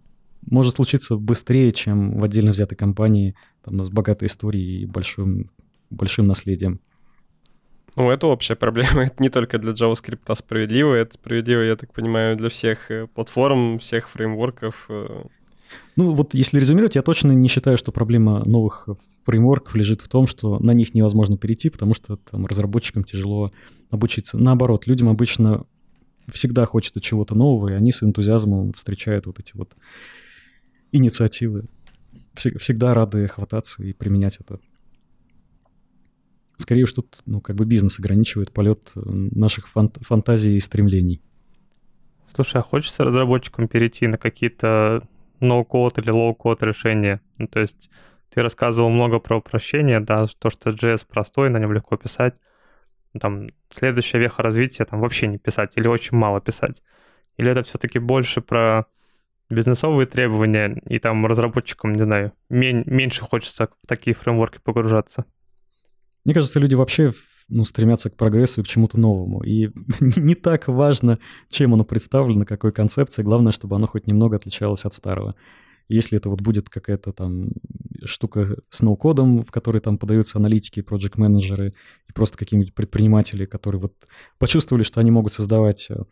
может 0.51 0.77
случиться 0.77 1.17
быстрее, 1.17 1.73
чем 1.73 2.19
в 2.19 2.25
отдельно 2.25 2.51
взятой 2.51 2.77
компании 2.77 3.35
там, 3.65 3.85
с 3.85 3.91
богатой 3.91 4.27
историей 4.27 4.83
и 4.83 4.87
большим, 4.87 5.51
большим 5.91 6.27
наследием. 6.27 6.81
Ну, 7.97 8.11
это 8.11 8.27
общая 8.27 8.55
проблема. 8.57 9.05
Это 9.05 9.23
не 9.23 9.29
только 9.29 9.59
для 9.59 9.73
JavaScript 9.73 10.35
справедливо, 10.35 10.95
это 10.95 11.15
справедливо, 11.15 11.61
я 11.61 11.77
так 11.77 11.93
понимаю, 11.93 12.37
для 12.37 12.49
всех 12.49 12.91
э, 12.91 13.07
платформ, 13.07 13.79
всех 13.79 14.09
фреймворков. 14.09 14.87
Э. 14.89 15.25
Ну, 15.97 16.13
вот 16.13 16.35
если 16.35 16.59
резюмировать, 16.59 16.97
я 16.97 17.03
точно 17.03 17.33
не 17.33 17.49
считаю, 17.49 17.79
что 17.79 17.93
проблема 17.93 18.45
новых 18.45 18.89
фреймворков 19.25 19.75
лежит 19.75 20.03
в 20.03 20.09
том, 20.09 20.27
что 20.27 20.59
на 20.59 20.73
них 20.73 20.95
невозможно 20.95 21.37
перейти, 21.37 21.71
потому 21.71 21.95
что 21.95 22.17
там 22.17 22.47
разработчикам 22.47 23.05
тяжело 23.05 23.53
обучиться. 23.91 24.39
Наоборот, 24.39 24.87
людям 24.87 25.09
обычно 25.09 25.65
всегда 26.31 26.67
хочется 26.67 27.01
чего-то 27.01 27.35
нового, 27.35 27.71
и 27.71 27.75
они 27.75 27.93
с 27.93 28.03
энтузиазмом 28.03 28.73
встречают 28.73 29.27
вот 29.27 29.39
эти 29.39 29.53
вот 29.55 29.75
инициативы. 30.93 31.65
Всегда 32.35 32.95
рады 32.95 33.27
хвататься 33.29 33.83
и 33.83 33.93
применять 33.93 34.39
это. 34.39 34.59
Скорее 36.57 36.85
уж 36.85 36.93
тут, 36.93 37.21
ну, 37.27 37.41
как 37.41 37.57
бы 37.57 37.65
бизнес 37.65 37.99
ограничивает 37.99 38.53
полет 38.53 38.93
э, 38.95 39.01
наших 39.05 39.69
фант- 39.69 39.99
фантазий 40.01 40.57
и 40.57 40.61
стремлений. 40.61 41.21
Слушай, 42.29 42.61
а 42.61 42.63
хочется 42.63 43.05
разработчикам 43.05 43.69
перейти 43.69 44.07
на 44.07 44.17
какие-то 44.17 45.03
no-code 45.41 45.99
или 45.99 46.11
low-code 46.11 46.63
решения? 46.63 47.21
Ну, 47.39 47.49
то 47.49 47.61
есть 47.61 47.91
ты 48.33 48.43
рассказывал 48.43 48.91
много 48.91 49.19
про 49.19 49.39
упрощение, 49.39 50.01
да, 50.01 50.27
то, 50.39 50.51
что 50.51 50.71
JS 50.71 51.05
простой, 51.07 51.51
на 51.51 51.59
нем 51.59 51.73
легко 51.73 51.97
писать. 51.97 52.35
Там 53.21 53.51
следующая 53.71 54.19
веха 54.19 54.43
развития 54.43 54.85
там 54.85 55.01
вообще 55.01 55.27
не 55.27 55.39
писать 55.39 55.73
или 55.77 55.87
очень 55.87 56.17
мало 56.17 56.41
писать. 56.41 56.83
Или 57.37 57.51
это 57.51 57.63
все-таки 57.63 57.99
больше 57.99 58.41
про 58.41 58.87
бизнесовые 59.51 60.07
требования, 60.07 60.81
и 60.89 60.99
там 60.99 61.27
разработчикам, 61.27 61.93
не 61.93 62.03
знаю, 62.03 62.33
мень, 62.49 62.85
меньше 62.87 63.23
хочется 63.25 63.69
в 63.83 63.87
такие 63.87 64.15
фреймворки 64.15 64.59
погружаться? 64.63 65.27
Мне 66.25 66.35
кажется, 66.35 66.61
люди 66.61 66.75
вообще 66.75 67.13
ну, 67.49 67.65
стремятся 67.65 68.09
к 68.11 68.17
прогрессу 68.17 68.61
и 68.61 68.65
к 68.65 68.69
чему-то 68.69 68.99
новому. 68.99 69.43
И 69.43 69.71
не 70.01 70.35
так 70.35 70.69
важно, 70.69 71.19
чем 71.51 71.75
оно 71.75 71.85
представлено, 71.85 72.45
какой 72.45 72.73
концепцией. 72.73 73.25
Главное, 73.25 73.53
чтобы 73.53 73.77
оно 73.77 73.87
хоть 73.87 74.07
немного 74.07 74.37
отличалось 74.37 74.85
от 74.85 74.95
старого. 74.95 75.35
Если 75.89 76.19
это 76.19 76.31
вот 76.31 76.41
будет 76.41 76.69
какая-то 76.69 77.13
там 77.13 77.51
штука 78.05 78.57
с 78.69 78.83
ноу-кодом, 78.83 79.45
в 79.45 79.51
которой 79.51 79.81
там 79.81 79.99
подаются 79.99 80.39
аналитики, 80.39 80.83
проект-менеджеры 80.83 81.75
и 82.09 82.13
просто 82.13 82.39
какие-нибудь 82.39 82.75
предприниматели, 82.75 83.45
которые 83.45 83.83
вот 83.83 83.95
почувствовали, 84.39 84.83
что 84.83 85.01
они 85.01 85.11
могут 85.11 85.33
создавать 85.33 85.89
э, 85.91 86.03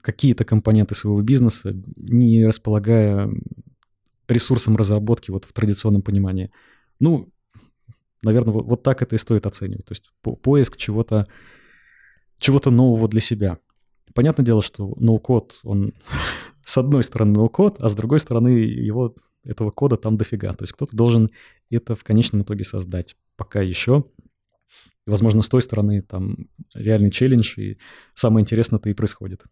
какие-то 0.00 0.44
компоненты 0.44 0.94
своего 0.94 1.22
бизнеса, 1.22 1.74
не 1.96 2.44
располагая 2.44 3.30
ресурсом 4.28 4.76
разработки 4.76 5.30
вот 5.30 5.44
в 5.44 5.52
традиционном 5.52 6.02
понимании. 6.02 6.50
Ну, 7.00 7.30
наверное, 8.22 8.52
вот, 8.52 8.66
вот 8.66 8.82
так 8.82 9.02
это 9.02 9.16
и 9.16 9.18
стоит 9.18 9.46
оценивать. 9.46 9.86
То 9.86 9.92
есть 9.92 10.10
по 10.22 10.36
поиск 10.36 10.76
чего-то 10.76 11.26
чего-то 12.38 12.70
нового 12.70 13.08
для 13.08 13.20
себя. 13.20 13.58
Понятное 14.14 14.44
дело, 14.44 14.62
что 14.62 14.94
ноу-код, 14.96 15.60
он 15.62 15.94
с 16.64 16.78
одной 16.78 17.04
стороны 17.04 17.32
ноу-код, 17.32 17.76
а 17.80 17.88
с 17.88 17.94
другой 17.94 18.18
стороны 18.18 18.48
его, 18.48 19.14
этого 19.44 19.70
кода 19.70 19.96
там 19.96 20.16
дофига. 20.16 20.52
То 20.54 20.62
есть 20.62 20.72
кто-то 20.72 20.96
должен 20.96 21.30
это 21.70 21.94
в 21.94 22.04
конечном 22.04 22.42
итоге 22.42 22.64
создать. 22.64 23.16
Пока 23.36 23.60
еще. 23.60 24.04
И, 25.06 25.10
возможно, 25.10 25.42
с 25.42 25.48
той 25.48 25.62
стороны 25.62 26.02
там 26.02 26.48
реальный 26.74 27.10
челлендж, 27.10 27.58
и 27.58 27.78
самое 28.14 28.42
интересное-то 28.42 28.88
и 28.88 28.94
происходит. 28.94 29.44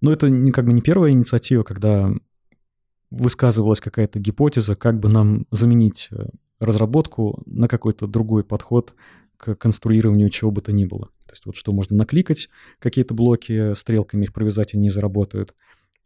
Но 0.00 0.12
это 0.12 0.30
не, 0.30 0.52
как 0.52 0.64
бы 0.64 0.72
не 0.72 0.80
первая 0.80 1.12
инициатива, 1.12 1.62
когда 1.62 2.12
высказывалась 3.10 3.80
какая-то 3.80 4.18
гипотеза, 4.18 4.76
как 4.76 5.00
бы 5.00 5.08
нам 5.08 5.46
заменить 5.50 6.08
э, 6.12 6.28
разработку 6.60 7.42
на 7.46 7.66
какой-то 7.66 8.06
другой 8.06 8.44
подход 8.44 8.94
к 9.40 9.54
конструированию 9.54 10.28
чего 10.28 10.50
бы 10.50 10.60
то 10.60 10.70
ни 10.70 10.84
было. 10.84 11.06
То 11.26 11.32
есть 11.32 11.46
вот 11.46 11.56
что 11.56 11.72
можно 11.72 11.96
накликать, 11.96 12.48
какие-то 12.78 13.14
блоки 13.14 13.72
стрелками 13.74 14.24
их 14.24 14.32
провязать, 14.32 14.74
они 14.74 14.90
заработают. 14.90 15.54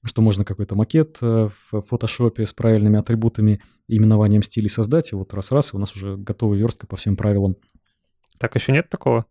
Что 0.05 0.23
можно 0.23 0.45
какой-то 0.45 0.77
макет 0.77 1.19
э, 1.23 1.49
в 1.71 1.81
фотошопе 1.81 2.47
с 2.47 2.53
правильными 2.53 2.99
атрибутами 2.99 3.63
и 3.89 3.97
именованием 3.97 4.43
стилей 4.43 4.69
создать, 4.69 5.13
и 5.13 5.17
вот 5.17 5.33
раз-раз, 5.35 5.73
у 5.73 5.79
нас 5.79 5.97
уже 5.97 6.17
готовая 6.17 6.59
верстка 6.59 6.87
по 6.87 6.97
всем 6.97 7.17
правилам. 7.17 7.57
Так 8.39 8.55
еще 8.55 8.73
нет 8.73 8.89
такого? 8.91 9.25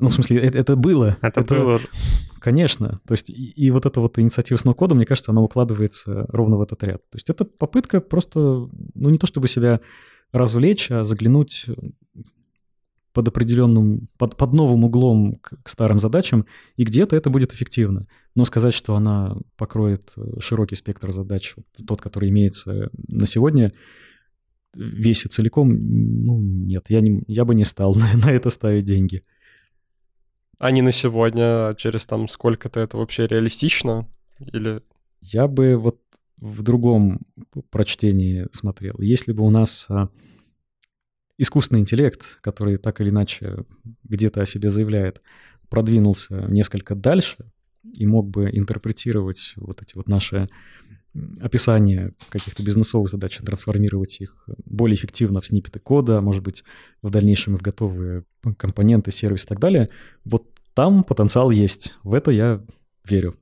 Ну, 0.00 0.08
в 0.08 0.14
смысле, 0.14 0.40
это, 0.40 0.58
это 0.58 0.76
было. 0.76 1.16
Это, 1.22 1.40
это 1.40 1.54
было. 1.54 1.80
Конечно. 2.40 3.00
То 3.06 3.12
есть 3.12 3.30
и, 3.30 3.52
и 3.52 3.70
вот 3.70 3.86
эта 3.86 4.00
вот 4.00 4.18
инициатива 4.18 4.58
с 4.58 4.64
ноу-кодом, 4.64 4.98
мне 4.98 5.06
кажется, 5.06 5.30
она 5.30 5.40
укладывается 5.40 6.26
ровно 6.28 6.56
в 6.56 6.62
этот 6.62 6.82
ряд. 6.82 7.08
То 7.10 7.16
есть 7.16 7.30
это 7.30 7.44
попытка 7.44 8.00
просто, 8.00 8.40
ну, 8.40 9.10
не 9.10 9.18
то 9.18 9.26
чтобы 9.26 9.46
себя 9.46 9.80
развлечь, 10.32 10.90
а 10.90 11.04
заглянуть 11.04 11.66
под 13.14 13.28
определенным, 13.28 14.08
под, 14.18 14.36
под 14.36 14.52
новым 14.52 14.84
углом 14.84 15.36
к, 15.36 15.54
к 15.62 15.68
старым 15.68 15.98
задачам, 15.98 16.44
и 16.76 16.84
где-то 16.84 17.16
это 17.16 17.30
будет 17.30 17.54
эффективно. 17.54 18.06
Но 18.34 18.44
сказать, 18.44 18.74
что 18.74 18.96
она 18.96 19.36
покроет 19.56 20.12
широкий 20.40 20.74
спектр 20.74 21.12
задач, 21.12 21.54
тот, 21.86 22.02
который 22.02 22.28
имеется 22.28 22.90
на 23.08 23.26
сегодня, 23.26 23.72
весь 24.74 25.24
и 25.24 25.28
целиком, 25.28 25.70
ну, 25.70 26.40
нет, 26.40 26.86
я, 26.88 27.00
не, 27.00 27.22
я 27.28 27.44
бы 27.44 27.54
не 27.54 27.64
стал 27.64 27.94
на, 27.94 28.12
на 28.16 28.32
это 28.32 28.50
ставить 28.50 28.84
деньги. 28.84 29.22
А 30.58 30.72
не 30.72 30.82
на 30.82 30.90
сегодня, 30.90 31.68
а 31.68 31.74
через 31.74 32.06
там 32.06 32.26
сколько-то 32.26 32.80
это 32.80 32.96
вообще 32.96 33.26
реалистично? 33.26 34.08
Или... 34.40 34.82
Я 35.20 35.46
бы 35.46 35.76
вот 35.76 36.00
в 36.38 36.62
другом 36.62 37.20
прочтении 37.70 38.46
смотрел. 38.52 38.96
Если 38.98 39.32
бы 39.32 39.44
у 39.44 39.50
нас 39.50 39.86
а, 39.88 40.08
искусственный 41.38 41.80
интеллект, 41.80 42.38
который 42.40 42.76
так 42.76 43.00
или 43.00 43.10
иначе 43.10 43.64
где-то 44.04 44.42
о 44.42 44.46
себе 44.46 44.70
заявляет, 44.70 45.20
продвинулся 45.68 46.46
несколько 46.48 46.94
дальше 46.94 47.50
и 47.82 48.06
мог 48.06 48.28
бы 48.28 48.50
интерпретировать 48.52 49.54
вот 49.56 49.82
эти 49.82 49.96
вот 49.96 50.08
наши 50.08 50.48
описание 51.40 52.12
каких-то 52.28 52.62
бизнесовых 52.62 53.08
задач, 53.08 53.38
трансформировать 53.38 54.20
их 54.20 54.48
более 54.64 54.96
эффективно 54.96 55.40
в 55.40 55.46
сниппеты 55.46 55.78
кода, 55.78 56.20
может 56.20 56.42
быть, 56.42 56.64
в 57.02 57.10
дальнейшем 57.10 57.54
и 57.54 57.58
в 57.58 57.62
готовые 57.62 58.24
компоненты, 58.56 59.12
сервис 59.12 59.44
и 59.44 59.48
так 59.48 59.60
далее, 59.60 59.90
вот 60.24 60.48
там 60.74 61.04
потенциал 61.04 61.50
есть. 61.50 61.94
В 62.02 62.14
это 62.14 62.32
я 62.32 62.64
верю. 63.04 63.36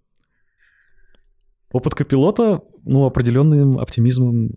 Опыт 1.70 1.94
копилота, 1.94 2.60
ну, 2.84 3.06
определенным 3.06 3.78
оптимизмом, 3.78 4.56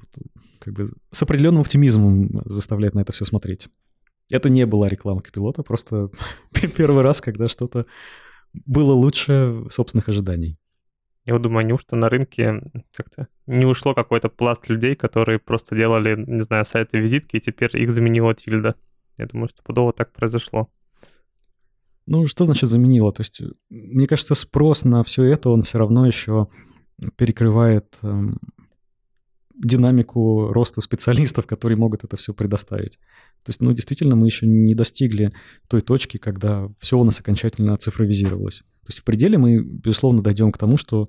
как 0.65 0.73
бы 0.73 0.87
с 1.11 1.23
определенным 1.23 1.61
оптимизмом 1.61 2.41
заставляет 2.45 2.95
на 2.95 3.01
это 3.01 3.13
все 3.13 3.23
смотреть. 3.23 3.69
Это 4.29 4.49
не 4.49 4.65
была 4.65 4.87
реклама 4.87 5.21
копилота, 5.21 5.61
просто 5.61 6.09
первый 6.75 7.03
раз, 7.03 7.21
когда 7.21 7.47
что-то 7.47 7.85
было 8.53 8.93
лучше 8.93 9.63
собственных 9.69 10.09
ожиданий. 10.09 10.57
Я 11.25 11.33
вот 11.33 11.43
думаю, 11.43 11.65
неужто 11.65 11.95
на 11.95 12.09
рынке 12.09 12.61
как-то 12.95 13.27
не 13.45 13.65
ушло 13.65 13.93
какой-то 13.93 14.29
пласт 14.29 14.67
людей, 14.69 14.95
которые 14.95 15.39
просто 15.39 15.75
делали, 15.75 16.15
не 16.27 16.41
знаю, 16.41 16.65
сайты 16.65 16.97
визитки, 16.97 17.37
и 17.37 17.39
теперь 17.39 17.69
их 17.79 17.91
заменила 17.91 18.33
тильда. 18.33 18.75
Я 19.17 19.27
думаю, 19.27 19.49
что 19.49 19.61
подобно 19.63 19.93
так 19.93 20.13
произошло. 20.13 20.69
Ну, 22.07 22.27
что 22.27 22.45
значит 22.45 22.69
заменила? 22.69 23.11
То 23.11 23.21
есть, 23.21 23.41
мне 23.69 24.07
кажется, 24.07 24.35
спрос 24.35 24.83
на 24.83 25.03
все 25.03 25.23
это, 25.23 25.49
он 25.49 25.63
все 25.63 25.79
равно 25.79 26.05
еще 26.05 26.47
перекрывает 27.17 27.97
эм, 28.03 28.39
динамику 29.57 30.51
роста 30.51 30.81
специалистов, 30.81 31.45
которые 31.45 31.77
могут 31.77 32.03
это 32.03 32.17
все 32.17 32.33
предоставить. 32.33 32.97
То 33.43 33.49
есть, 33.49 33.61
ну, 33.61 33.71
действительно, 33.73 34.15
мы 34.15 34.27
еще 34.27 34.47
не 34.47 34.75
достигли 34.75 35.31
той 35.67 35.81
точки, 35.81 36.17
когда 36.17 36.69
все 36.79 36.97
у 36.99 37.03
нас 37.03 37.19
окончательно 37.19 37.77
цифровизировалось. 37.77 38.59
То 38.59 38.89
есть 38.89 38.99
в 38.99 39.03
пределе 39.03 39.37
мы, 39.37 39.59
безусловно, 39.59 40.21
дойдем 40.21 40.51
к 40.51 40.57
тому, 40.57 40.77
что 40.77 41.05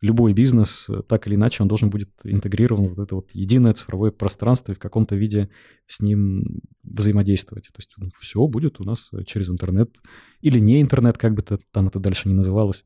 любой 0.00 0.32
бизнес, 0.32 0.88
так 1.08 1.26
или 1.26 1.34
иначе, 1.34 1.62
он 1.62 1.68
должен 1.68 1.90
будет 1.90 2.10
интегрирован 2.24 2.86
в 2.86 2.90
вот 2.90 2.98
это 3.00 3.14
вот 3.16 3.30
единое 3.32 3.72
цифровое 3.72 4.10
пространство 4.10 4.72
и 4.72 4.74
в 4.74 4.78
каком-то 4.78 5.16
виде 5.16 5.48
с 5.86 6.00
ним 6.00 6.60
взаимодействовать. 6.84 7.64
То 7.68 7.78
есть 7.78 7.94
ну, 7.96 8.10
все 8.20 8.46
будет 8.46 8.80
у 8.80 8.84
нас 8.84 9.10
через 9.26 9.50
интернет 9.50 9.90
или 10.40 10.58
не 10.58 10.80
интернет, 10.80 11.18
как 11.18 11.34
бы 11.34 11.42
то 11.42 11.58
там 11.72 11.88
это 11.88 11.98
дальше 11.98 12.28
не 12.28 12.34
называлось. 12.34 12.84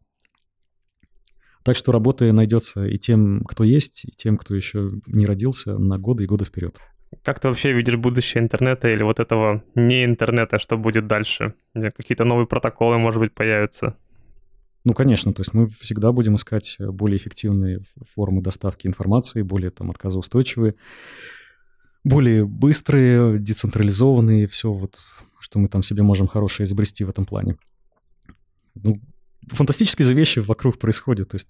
Так 1.64 1.77
что 1.77 1.92
работы 1.92 2.33
найдется 2.33 2.85
и 2.85 2.98
тем, 2.98 3.44
кто 3.44 3.64
есть, 3.64 4.05
и 4.05 4.11
тем, 4.11 4.37
кто 4.37 4.55
еще 4.55 4.90
не 5.07 5.27
родился 5.27 5.75
на 5.75 5.98
годы 5.98 6.25
и 6.25 6.27
годы 6.27 6.44
вперед. 6.44 6.79
Как 7.22 7.40
ты 7.40 7.48
вообще 7.48 7.72
видишь 7.72 7.96
будущее 7.96 8.42
интернета 8.42 8.88
или 8.88 9.03
вот 9.03 9.20
этого 9.20 9.62
не 9.75 10.05
интернета, 10.05 10.59
что 10.59 10.77
будет 10.79 11.07
дальше? 11.07 11.55
Какие-то 11.75 12.25
новые 12.25 12.46
протоколы, 12.46 12.98
может 12.98 13.20
быть, 13.20 13.35
появятся? 13.35 13.96
Ну, 14.85 14.94
конечно, 14.94 15.33
то 15.33 15.42
есть 15.42 15.55
мы 15.55 15.68
всегда 15.68 16.11
будем 16.11 16.35
искать 16.37 16.77
более 16.81 17.16
эффективные 17.16 17.81
формы 18.14 18.42
доставки 18.42 18.87
информации, 18.88 19.42
более 19.42 19.70
там 19.70 19.90
отказоустойчивые, 19.90 20.72
более 22.03 22.44
быстрые, 22.44 23.38
децентрализованные, 23.38 24.48
все 24.48 24.72
вот, 24.72 25.05
что 25.38 25.61
мы 25.61 25.68
там 25.68 25.85
себе 25.85 26.03
можем 26.03 26.27
хорошее 26.27 26.64
изобрести 26.64 27.05
в 27.05 27.11
этом 27.11 27.27
плане. 27.27 27.57
ну, 28.75 29.01
фантастические 29.51 30.13
вещи 30.15 30.39
вокруг 30.39 30.79
происходят. 30.79 31.31
То 31.31 31.37
есть 31.37 31.49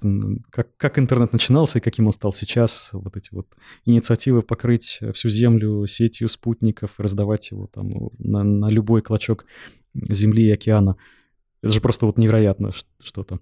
как, 0.51 0.77
как 0.77 0.99
интернет 0.99 1.33
начинался 1.33 1.79
и 1.79 1.83
каким 1.83 2.07
он 2.07 2.13
стал 2.13 2.33
сейчас. 2.33 2.91
Вот 2.93 3.17
эти 3.17 3.29
вот 3.33 3.49
инициативы 3.85 4.43
покрыть 4.43 5.01
всю 5.15 5.29
Землю 5.29 5.87
сетью 5.87 6.29
спутников, 6.29 6.93
раздавать 6.99 7.51
его 7.51 7.67
там 7.67 7.91
на, 8.19 8.43
на 8.43 8.67
любой 8.69 9.03
клочок 9.03 9.45
Земли 9.95 10.45
и 10.45 10.53
океана. 10.53 10.97
Это 11.63 11.73
же 11.73 11.81
просто 11.81 12.07
вот 12.07 12.19
невероятно 12.19 12.73
что-то. 13.03 13.39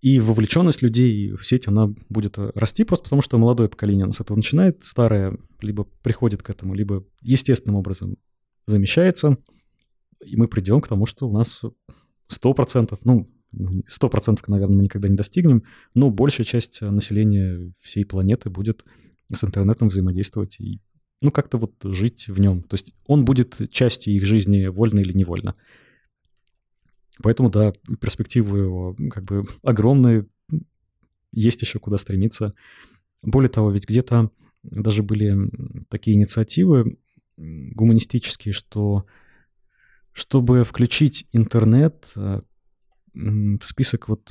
И 0.00 0.18
вовлеченность 0.18 0.80
людей 0.80 1.32
в 1.32 1.46
сеть, 1.46 1.68
она 1.68 1.92
будет 2.08 2.38
расти 2.38 2.84
просто 2.84 3.04
потому, 3.04 3.20
что 3.20 3.36
молодое 3.36 3.68
поколение 3.68 4.06
у 4.06 4.12
с 4.12 4.20
этого 4.20 4.36
начинает, 4.36 4.82
старое 4.82 5.36
либо 5.60 5.84
приходит 6.02 6.42
к 6.42 6.48
этому, 6.48 6.72
либо 6.72 7.04
естественным 7.20 7.76
образом 7.78 8.16
замещается, 8.64 9.36
и 10.24 10.36
мы 10.36 10.48
придем 10.48 10.80
к 10.80 10.88
тому, 10.88 11.04
что 11.04 11.28
у 11.28 11.32
нас 11.32 11.60
100%, 12.30 12.98
ну, 13.04 13.28
100%, 13.52 14.38
наверное, 14.48 14.76
мы 14.76 14.82
никогда 14.84 15.08
не 15.08 15.16
достигнем, 15.16 15.64
но 15.94 16.10
большая 16.10 16.44
часть 16.46 16.80
населения 16.80 17.72
всей 17.80 18.04
планеты 18.04 18.50
будет 18.50 18.84
с 19.32 19.44
интернетом 19.44 19.88
взаимодействовать 19.88 20.60
и, 20.60 20.80
ну, 21.20 21.30
как-то 21.30 21.58
вот 21.58 21.74
жить 21.84 22.28
в 22.28 22.38
нем. 22.40 22.62
То 22.62 22.74
есть 22.74 22.92
он 23.06 23.24
будет 23.24 23.70
частью 23.70 24.14
их 24.14 24.24
жизни, 24.24 24.66
вольно 24.66 25.00
или 25.00 25.12
невольно. 25.12 25.54
Поэтому, 27.22 27.50
да, 27.50 27.72
перспективы 28.00 28.58
его 28.60 28.96
как 29.10 29.24
бы 29.24 29.44
огромные, 29.62 30.26
есть 31.32 31.62
еще 31.62 31.78
куда 31.78 31.98
стремиться. 31.98 32.54
Более 33.22 33.50
того, 33.50 33.70
ведь 33.70 33.88
где-то 33.88 34.30
даже 34.62 35.02
были 35.02 35.36
такие 35.88 36.16
инициативы 36.16 36.98
гуманистические, 37.36 38.52
что 38.52 39.06
чтобы 40.20 40.64
включить 40.64 41.26
интернет 41.32 42.12
э, 42.14 42.42
в 43.14 43.62
список 43.62 44.08
вот 44.08 44.30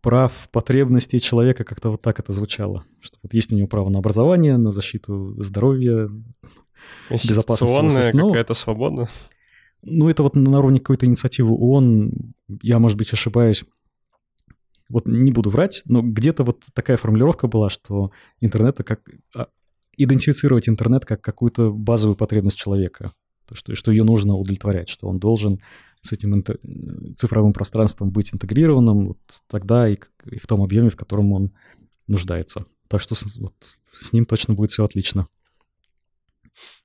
прав, 0.00 0.48
потребностей 0.50 1.20
человека, 1.20 1.62
как-то 1.64 1.90
вот 1.90 2.00
так 2.00 2.18
это 2.18 2.32
звучало. 2.32 2.84
Что 3.00 3.18
вот 3.22 3.34
есть 3.34 3.52
у 3.52 3.56
него 3.56 3.68
право 3.68 3.90
на 3.90 3.98
образование, 3.98 4.56
на 4.56 4.72
защиту 4.72 5.34
здоровья, 5.42 6.08
безопасности. 7.10 8.16
какая-то 8.28 8.54
свобода. 8.54 9.10
Ну, 9.82 10.08
это 10.08 10.22
вот 10.22 10.36
на 10.36 10.58
уровне 10.58 10.78
какой-то 10.78 11.04
инициативы 11.04 11.54
ООН, 11.54 12.32
я, 12.62 12.78
может 12.78 12.96
быть, 12.96 13.12
ошибаюсь, 13.12 13.64
вот 14.88 15.06
не 15.06 15.32
буду 15.32 15.50
врать, 15.50 15.82
но 15.84 16.00
где-то 16.00 16.44
вот 16.44 16.64
такая 16.72 16.96
формулировка 16.96 17.46
была, 17.46 17.68
что 17.68 18.10
интернет 18.40 18.78
как 18.78 19.02
а, 19.34 19.48
идентифицировать 19.98 20.68
интернет 20.68 21.04
как 21.04 21.20
какую-то 21.20 21.70
базовую 21.70 22.16
потребность 22.16 22.56
человека, 22.56 23.12
то, 23.50 23.56
что, 23.56 23.74
что 23.74 23.90
ее 23.90 24.04
нужно 24.04 24.36
удовлетворять, 24.36 24.88
что 24.88 25.08
он 25.08 25.18
должен 25.18 25.60
с 26.00 26.12
этим 26.12 26.34
интер... 26.34 26.58
цифровым 27.16 27.52
пространством 27.52 28.10
быть 28.10 28.32
интегрированным 28.32 29.08
вот 29.08 29.18
тогда 29.48 29.88
и, 29.88 29.98
и 30.24 30.38
в 30.38 30.46
том 30.46 30.62
объеме, 30.62 30.88
в 30.88 30.96
котором 30.96 31.32
он 31.32 31.52
нуждается. 32.06 32.64
Так 32.88 33.00
что 33.00 33.14
с, 33.14 33.36
вот, 33.36 33.54
с 34.00 34.12
ним 34.12 34.24
точно 34.24 34.54
будет 34.54 34.70
все 34.70 34.84
отлично. 34.84 35.28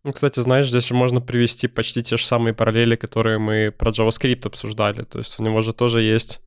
Ну, 0.03 0.13
кстати, 0.13 0.39
знаешь, 0.39 0.69
здесь 0.69 0.87
же 0.87 0.93
можно 0.93 1.21
привести 1.21 1.67
почти 1.67 2.03
те 2.03 2.17
же 2.17 2.25
самые 2.25 2.53
параллели, 2.53 2.95
которые 2.95 3.39
мы 3.39 3.71
про 3.71 3.91
JavaScript 3.91 4.45
обсуждали. 4.47 5.03
То 5.03 5.19
есть 5.19 5.39
у 5.39 5.43
него 5.43 5.61
же 5.61 5.73
тоже 5.73 6.01
есть 6.01 6.41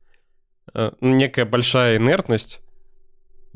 э, 0.73 0.91
некая 1.01 1.45
большая 1.45 1.97
инертность, 1.97 2.61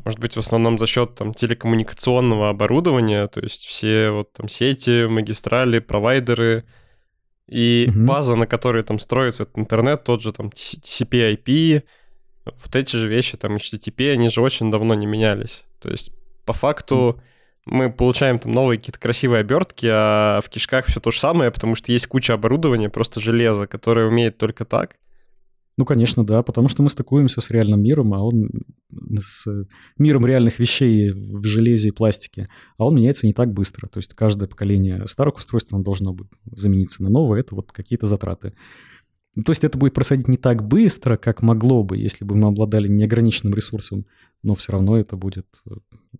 может 0.04 0.20
быть, 0.20 0.36
в 0.36 0.40
основном 0.40 0.78
за 0.78 0.86
счет 0.86 1.16
там 1.16 1.34
телекоммуникационного 1.34 2.50
оборудования, 2.50 3.28
то 3.28 3.40
есть 3.40 3.66
все 3.66 4.12
вот 4.12 4.34
там 4.34 4.50
сети, 4.50 5.08
магистрали, 5.08 5.80
провайдеры 5.80 6.66
и 7.48 7.88
mm-hmm. 7.88 8.06
база, 8.06 8.36
на 8.36 8.48
которой 8.48 8.84
там 8.84 9.00
строится 9.00 9.44
этот 9.44 9.58
интернет, 9.58 10.04
тот 10.04 10.22
же 10.22 10.34
там 10.34 10.48
TCP/IP, 10.48 11.84
вот 12.46 12.76
эти 12.76 12.96
же 12.96 13.08
вещи, 13.08 13.38
там 13.38 13.56
HTTP, 13.56 14.12
они 14.12 14.30
же 14.30 14.42
очень 14.42 14.72
давно 14.72 14.94
не 14.96 15.06
менялись. 15.06 15.64
То 15.80 15.90
есть 15.90 16.12
по 16.46 16.54
факту 16.54 17.22
мы 17.66 17.92
получаем 17.92 18.40
там 18.40 18.52
новые 18.52 18.78
какие-то 18.78 19.00
красивые 19.00 19.42
обертки, 19.42 19.88
а 19.90 20.42
в 20.42 20.50
кишках 20.50 20.86
все 20.88 21.00
то 21.00 21.12
же 21.12 21.20
самое, 21.20 21.52
потому 21.52 21.76
что 21.76 21.92
есть 21.92 22.08
куча 22.08 22.34
оборудования, 22.34 22.90
просто 22.90 23.20
железо, 23.20 23.68
которое 23.68 24.08
умеет 24.08 24.38
только 24.38 24.66
так. 24.66 24.98
Ну, 25.76 25.86
конечно, 25.86 26.24
да, 26.24 26.44
потому 26.44 26.70
что 26.70 26.84
мы 26.84 26.90
стыкуемся 26.90 27.42
с 27.42 27.50
реальным 27.50 27.82
миром, 27.82 28.14
а 28.14 28.22
он 28.22 28.50
с 29.20 29.48
миром 29.98 30.26
реальных 30.26 30.60
вещей 30.60 31.12
в 31.12 31.44
железе 31.46 31.90
и 31.90 31.92
пластике, 31.92 32.50
а 32.78 32.86
он 32.86 32.96
меняется 32.96 33.26
не 33.26 33.34
так 33.34 33.52
быстро. 33.52 33.88
То 33.88 33.98
есть 33.98 34.14
каждое 34.14 34.48
поколение 34.48 35.08
старых 35.08 35.38
устройств 35.38 35.74
оно 35.74 35.84
должно 35.84 36.16
замениться 36.46 37.02
на 37.02 37.10
новое, 37.10 37.40
это 37.40 37.56
вот 37.56 37.72
какие-то 37.72 38.06
затраты. 38.06 38.54
То 39.34 39.52
есть 39.52 39.64
это 39.64 39.80
будет 39.80 39.96
происходить 39.96 40.28
не 40.28 40.38
так 40.38 40.68
быстро, 40.68 41.18
как 41.18 41.42
могло 41.42 41.84
бы, 41.84 41.98
если 41.98 42.24
бы 42.24 42.36
мы 42.36 42.50
обладали 42.50 42.88
неограниченным 42.88 43.56
ресурсом, 43.56 44.06
но 44.44 44.54
все 44.54 44.74
равно 44.74 44.98
это 45.00 45.18
будет 45.18 45.48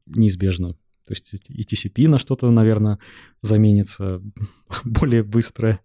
неизбежно. 0.08 0.74
То 1.06 1.12
есть 1.12 1.34
и 1.34 1.62
TCP 1.62 2.08
на 2.08 2.18
что-то, 2.18 2.50
наверное, 2.50 2.98
заменится 3.42 4.22
более 4.84 5.22
быстрое. 5.22 5.80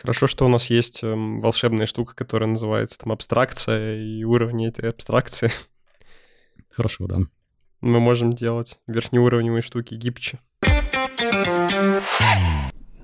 Хорошо, 0.00 0.26
что 0.26 0.46
у 0.46 0.48
нас 0.48 0.70
есть 0.70 1.04
эм, 1.04 1.40
волшебная 1.40 1.84
штука, 1.84 2.14
которая 2.14 2.48
называется 2.48 2.98
там 2.98 3.12
абстракция 3.12 4.00
и 4.00 4.24
уровни 4.24 4.66
этой 4.66 4.88
абстракции. 4.88 5.50
Хорошо, 6.70 7.06
да. 7.06 7.18
Мы 7.82 8.00
можем 8.00 8.30
делать 8.30 8.80
верхнеуровневые 8.86 9.60
штуки 9.60 9.94
гибче. 9.94 10.38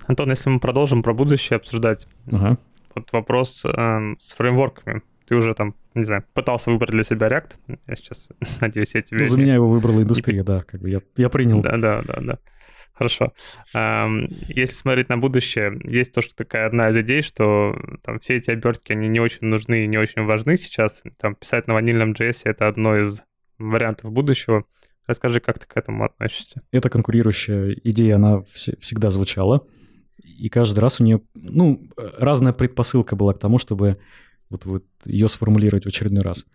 Антон, 0.06 0.30
если 0.30 0.48
мы 0.48 0.58
продолжим 0.58 1.02
про 1.02 1.12
будущее 1.12 1.58
обсуждать, 1.58 2.06
ага. 2.32 2.56
вот 2.94 3.12
вопрос 3.12 3.62
э, 3.64 4.14
с 4.18 4.32
фреймворками 4.32 5.02
ты 5.26 5.34
уже 5.34 5.54
там, 5.54 5.74
не 5.94 6.04
знаю, 6.04 6.24
пытался 6.34 6.70
выбрать 6.70 6.92
для 6.92 7.02
себя 7.02 7.28
React. 7.28 7.78
Я 7.86 7.96
сейчас 7.96 8.30
надеюсь, 8.60 8.94
я 8.94 9.02
тебе... 9.02 9.18
Ну, 9.20 9.26
за 9.26 9.36
меня 9.36 9.54
его 9.54 9.66
выбрала 9.66 10.02
индустрия, 10.02 10.44
да, 10.44 10.62
как 10.62 10.80
бы 10.80 10.88
я, 10.88 11.00
я 11.16 11.28
принял. 11.28 11.60
Да, 11.60 11.76
да, 11.76 12.02
да, 12.02 12.20
да. 12.20 12.38
Хорошо. 12.96 13.34
Если 13.74 14.74
смотреть 14.74 15.10
на 15.10 15.18
будущее, 15.18 15.78
есть 15.84 16.12
тоже 16.12 16.34
такая 16.34 16.66
одна 16.66 16.88
из 16.88 16.96
идей, 16.96 17.20
что 17.20 17.76
там 18.02 18.18
все 18.20 18.36
эти 18.36 18.50
обертки, 18.50 18.92
они 18.92 19.06
не 19.08 19.20
очень 19.20 19.46
нужны 19.46 19.84
и 19.84 19.86
не 19.86 19.98
очень 19.98 20.22
важны 20.22 20.56
сейчас. 20.56 21.02
Там 21.18 21.34
писать 21.34 21.66
на 21.66 21.74
ванильном 21.74 22.12
JS— 22.12 22.40
это 22.44 22.68
одно 22.68 22.96
из 22.96 23.22
вариантов 23.58 24.12
будущего. 24.12 24.64
Расскажи, 25.06 25.40
как 25.40 25.58
ты 25.58 25.66
к 25.66 25.76
этому 25.76 26.04
относишься? 26.04 26.62
Эта 26.72 26.88
конкурирующая 26.88 27.76
идея, 27.84 28.16
она 28.16 28.42
всегда 28.44 29.10
звучала. 29.10 29.66
И 30.22 30.48
каждый 30.48 30.80
раз 30.80 30.98
у 30.98 31.04
нее, 31.04 31.20
ну, 31.34 31.88
разная 31.96 32.54
предпосылка 32.54 33.14
была 33.14 33.34
к 33.34 33.38
тому, 33.38 33.58
чтобы 33.58 33.98
вот, 34.48 34.64
вот 34.64 34.84
ее 35.04 35.28
сформулировать 35.28 35.84
в 35.84 35.88
очередной 35.88 36.22
раз. 36.22 36.46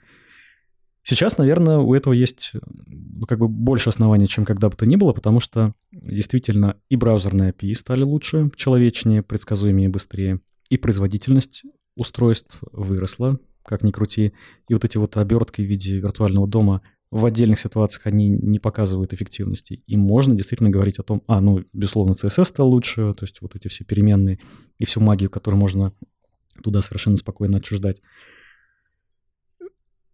Сейчас, 1.03 1.37
наверное, 1.37 1.79
у 1.79 1.93
этого 1.93 2.13
есть 2.13 2.51
ну, 2.85 3.25
как 3.25 3.39
бы 3.39 3.47
больше 3.47 3.89
оснований, 3.89 4.27
чем 4.27 4.45
когда 4.45 4.69
бы 4.69 4.75
то 4.75 4.85
ни 4.85 4.95
было, 4.95 5.13
потому 5.13 5.39
что 5.39 5.73
действительно 5.91 6.77
и 6.89 6.95
браузерные 6.95 7.51
API 7.51 7.73
стали 7.73 8.03
лучше, 8.03 8.51
человечнее, 8.55 9.23
предсказуемее 9.23 9.89
быстрее, 9.89 10.41
и 10.69 10.77
производительность 10.77 11.63
устройств 11.95 12.59
выросла, 12.71 13.39
как 13.63 13.83
ни 13.83 13.91
крути, 13.91 14.33
и 14.69 14.73
вот 14.73 14.85
эти 14.85 14.97
вот 14.97 15.17
обертки 15.17 15.61
в 15.61 15.65
виде 15.65 15.97
виртуального 15.97 16.47
дома 16.47 16.81
в 17.11 17.25
отдельных 17.25 17.59
ситуациях 17.59 18.07
они 18.07 18.29
не 18.29 18.57
показывают 18.59 19.11
эффективности. 19.11 19.81
И 19.85 19.97
можно 19.97 20.33
действительно 20.33 20.69
говорить 20.69 20.97
о 20.97 21.03
том, 21.03 21.21
а, 21.27 21.41
ну, 21.41 21.63
безусловно, 21.73 22.13
CSS 22.13 22.45
стал 22.45 22.69
лучше, 22.69 23.13
то 23.13 23.25
есть 23.25 23.41
вот 23.41 23.55
эти 23.55 23.67
все 23.67 23.83
переменные 23.83 24.39
и 24.79 24.85
всю 24.85 25.01
магию, 25.01 25.29
которую 25.29 25.59
можно 25.59 25.93
туда 26.63 26.81
совершенно 26.81 27.17
спокойно 27.17 27.57
отчуждать. 27.57 28.01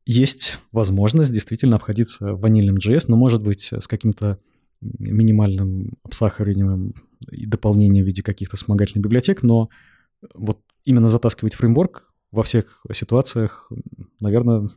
Есть 0.10 0.58
возможность 0.72 1.34
действительно 1.34 1.76
обходиться 1.76 2.34
ванильным 2.34 2.78
JS, 2.78 3.06
но, 3.10 3.18
может 3.18 3.44
быть, 3.44 3.74
с 3.74 3.90
каким-то 3.90 4.40
минимальным 4.80 5.98
обсахариванием 6.04 6.94
и 7.30 7.46
дополнением 7.46 8.06
в 8.06 8.08
виде 8.08 8.24
каких-то 8.24 8.56
вспомогательных 8.56 9.04
библиотек, 9.04 9.44
но 9.44 9.68
вот 10.34 10.62
именно 10.86 11.10
затаскивать 11.10 11.56
фреймворк 11.56 12.10
во 12.32 12.44
всех 12.44 12.86
ситуациях, 12.94 13.70
наверное, 14.22 14.70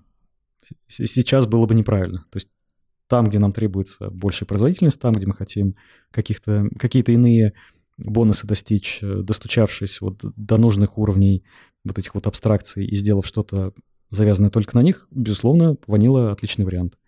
сейчас 0.88 1.46
было 1.46 1.64
бы 1.64 1.76
неправильно. 1.76 2.24
То 2.30 2.36
есть 2.36 2.48
там, 3.06 3.26
где 3.26 3.38
нам 3.38 3.52
требуется 3.52 4.10
большая 4.10 4.48
производительность, 4.48 5.00
там, 5.00 5.12
где 5.12 5.28
мы 5.28 5.34
хотим 5.34 5.76
каких-то, 6.10 6.68
какие-то 6.76 7.12
иные 7.12 7.52
бонусы 7.98 8.48
достичь, 8.48 8.98
э, 9.00 9.22
достучавшись 9.22 10.00
вот 10.00 10.18
до 10.22 10.56
нужных 10.56 10.98
уровней 10.98 11.44
вот 11.84 11.98
этих 11.98 12.16
вот 12.16 12.26
абстракций 12.26 12.84
и 12.84 12.96
сделав 12.96 13.26
что-то 13.26 13.74
завязанное 14.10 14.50
только 14.50 14.76
на 14.76 14.82
них, 14.82 15.06
безусловно, 15.10 15.76
ванила 15.86 16.32
отличный 16.32 16.64
вариант. 16.64 16.98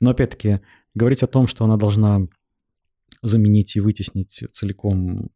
Но 0.00 0.10
опять-таки, 0.10 0.60
говорить 0.94 1.22
о 1.22 1.28
том, 1.28 1.46
что 1.46 1.64
она 1.64 1.76
должна 1.76 2.26
заменить 3.22 3.76
и 3.76 3.80
вытеснить 3.80 4.44
целиком 4.52 5.30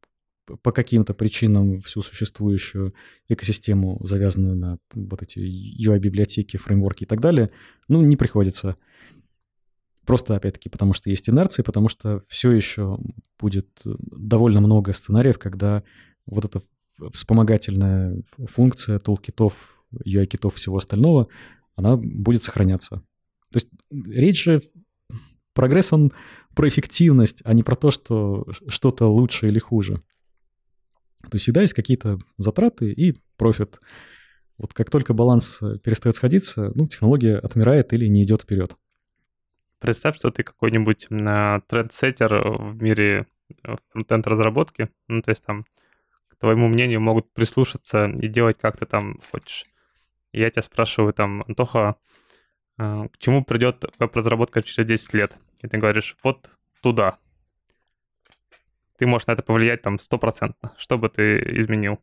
по 0.62 0.72
каким-то 0.72 1.14
причинам 1.14 1.80
всю 1.80 2.02
существующую 2.02 2.94
экосистему, 3.28 3.98
завязанную 4.04 4.56
на 4.56 4.78
вот 4.94 5.22
эти 5.22 5.38
UI-библиотеки, 5.38 6.56
фреймворки 6.56 7.04
и 7.04 7.06
так 7.06 7.20
далее, 7.20 7.50
ну, 7.88 8.02
не 8.02 8.16
приходится. 8.16 8.76
Просто, 10.04 10.36
опять-таки, 10.36 10.68
потому 10.68 10.92
что 10.92 11.08
есть 11.08 11.30
инерция, 11.30 11.62
потому 11.62 11.88
что 11.88 12.22
все 12.28 12.52
еще 12.52 12.98
будет 13.38 13.68
довольно 13.84 14.60
много 14.60 14.92
сценариев, 14.92 15.38
когда 15.38 15.82
вот 16.26 16.44
эта 16.44 16.60
вспомогательная 17.12 18.22
функция 18.46 18.98
тулкитов 18.98 19.73
UI-китов 20.04 20.54
всего 20.54 20.76
остального, 20.76 21.28
она 21.76 21.96
будет 21.96 22.42
сохраняться. 22.42 23.02
То 23.50 23.56
есть 23.56 23.68
речь 23.90 24.44
же, 24.44 24.62
прогресс, 25.52 25.92
он 25.92 26.12
про 26.54 26.68
эффективность, 26.68 27.42
а 27.44 27.52
не 27.52 27.62
про 27.62 27.76
то, 27.76 27.90
что 27.90 28.46
что-то 28.68 29.06
лучше 29.06 29.48
или 29.48 29.58
хуже. 29.58 30.02
То 31.22 31.30
есть 31.34 31.44
всегда 31.44 31.62
есть 31.62 31.74
какие-то 31.74 32.18
затраты 32.36 32.92
и 32.92 33.16
профит. 33.36 33.80
Вот 34.58 34.72
как 34.72 34.90
только 34.90 35.14
баланс 35.14 35.60
перестает 35.82 36.16
сходиться, 36.16 36.72
ну, 36.74 36.86
технология 36.86 37.38
отмирает 37.38 37.92
или 37.92 38.06
не 38.06 38.22
идет 38.22 38.42
вперед. 38.42 38.76
Представь, 39.80 40.16
что 40.16 40.30
ты 40.30 40.42
какой-нибудь 40.42 41.08
трендсеттер 41.08 42.48
в 42.58 42.82
мире 42.82 43.26
э, 43.62 43.74
фронтенд 43.90 44.26
разработки, 44.26 44.88
ну, 45.08 45.20
то 45.20 45.30
есть 45.30 45.44
там 45.44 45.66
к 46.28 46.36
твоему 46.36 46.68
мнению 46.68 47.00
могут 47.00 47.32
прислушаться 47.34 48.06
и 48.06 48.28
делать 48.28 48.56
как 48.58 48.78
ты 48.78 48.86
там 48.86 49.20
хочешь. 49.30 49.66
Я 50.34 50.50
тебя 50.50 50.62
спрашиваю 50.62 51.12
там, 51.12 51.44
Антоха, 51.46 51.96
э, 52.78 53.08
к 53.12 53.18
чему 53.18 53.44
придет 53.44 53.84
веб-разработка 53.98 54.62
через 54.62 54.86
10 54.88 55.14
лет? 55.14 55.38
И 55.62 55.68
ты 55.68 55.78
говоришь, 55.78 56.16
вот 56.22 56.50
туда. 56.82 57.18
Ты 58.98 59.06
можешь 59.06 59.26
на 59.26 59.32
это 59.32 59.42
повлиять 59.42 59.82
там 59.82 59.98
стопроцентно. 59.98 60.74
Что 60.76 60.98
бы 60.98 61.08
ты 61.08 61.38
изменил? 61.60 62.00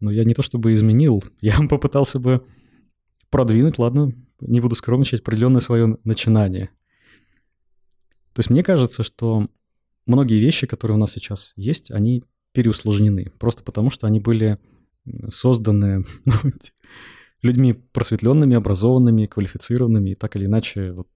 Ну, 0.00 0.10
я 0.10 0.24
не 0.24 0.32
то 0.32 0.42
чтобы 0.42 0.72
изменил, 0.72 1.22
я 1.40 1.58
попытался 1.68 2.18
бы 2.18 2.46
продвинуть, 3.28 3.78
ладно, 3.78 4.12
не 4.40 4.60
буду 4.60 4.74
скромничать, 4.74 5.20
определенное 5.20 5.60
свое 5.60 5.98
начинание. 6.04 6.70
То 8.32 8.40
есть 8.40 8.50
мне 8.50 8.62
кажется, 8.62 9.02
что 9.02 9.48
многие 10.06 10.40
вещи, 10.40 10.66
которые 10.66 10.96
у 10.96 11.00
нас 11.00 11.12
сейчас 11.12 11.52
есть, 11.56 11.90
они 11.90 12.24
переусложнены. 12.52 13.26
Просто 13.38 13.62
потому, 13.62 13.90
что 13.90 14.06
они 14.06 14.18
были 14.18 14.58
созданы 15.28 16.04
ну, 16.24 16.32
людьми 17.42 17.72
просветленными, 17.72 18.56
образованными, 18.56 19.26
квалифицированными 19.26 20.10
и 20.10 20.14
так 20.14 20.36
или 20.36 20.46
иначе 20.46 20.92
вот, 20.92 21.08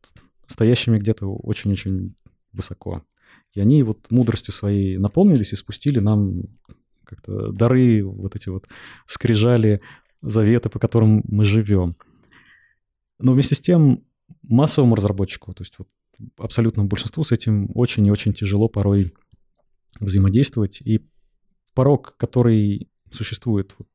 стоящими 0.47 0.99
где-то 0.99 1.27
очень-очень 1.27 2.17
высоко. 2.53 3.05
И 3.53 3.61
они 3.61 3.83
вот 3.83 4.11
мудростью 4.11 4.53
своей 4.53 4.99
наполнились 4.99 5.53
и 5.53 5.57
спустили 5.57 5.99
нам 5.99 6.43
как-то 7.05 7.53
дары, 7.53 8.05
вот 8.05 8.35
эти 8.35 8.49
вот 8.49 8.67
скрижали, 9.07 9.81
заветы, 10.23 10.71
по 10.71 10.79
которым 10.79 11.23
мы 11.29 11.45
живем. 11.45 11.97
Но 13.19 13.33
вместе 13.33 13.55
с 13.55 13.61
тем 13.61 14.05
массовому 14.43 14.95
разработчику, 14.95 15.53
то 15.53 15.63
есть 15.63 15.79
вот 15.79 15.89
абсолютному 16.39 16.89
большинству 16.89 17.25
с 17.25 17.33
этим 17.33 17.71
очень 17.75 18.07
и 18.07 18.11
очень 18.11 18.33
тяжело 18.33 18.69
порой 18.69 19.13
взаимодействовать. 20.01 20.81
И 20.81 21.07
порог, 21.75 22.17
который 22.17 22.89
существует 23.15 23.75
вот 23.79 23.89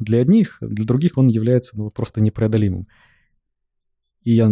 для 0.00 0.20
одних, 0.20 0.58
для 0.60 0.84
других 0.84 1.16
он 1.16 1.28
является 1.28 1.76
ну, 1.76 1.90
просто 1.90 2.22
непреодолимым. 2.22 2.88
И 4.22 4.32
я 4.32 4.50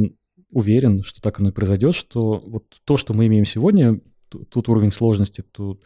уверен, 0.50 1.02
что 1.02 1.20
так 1.20 1.40
оно 1.40 1.50
и 1.50 1.52
произойдет, 1.52 1.94
что 1.94 2.38
вот 2.38 2.80
то, 2.84 2.96
что 2.96 3.14
мы 3.14 3.26
имеем 3.26 3.44
сегодня, 3.44 4.00
тот 4.28 4.68
уровень 4.68 4.90
сложности, 4.90 5.42
тот, 5.42 5.84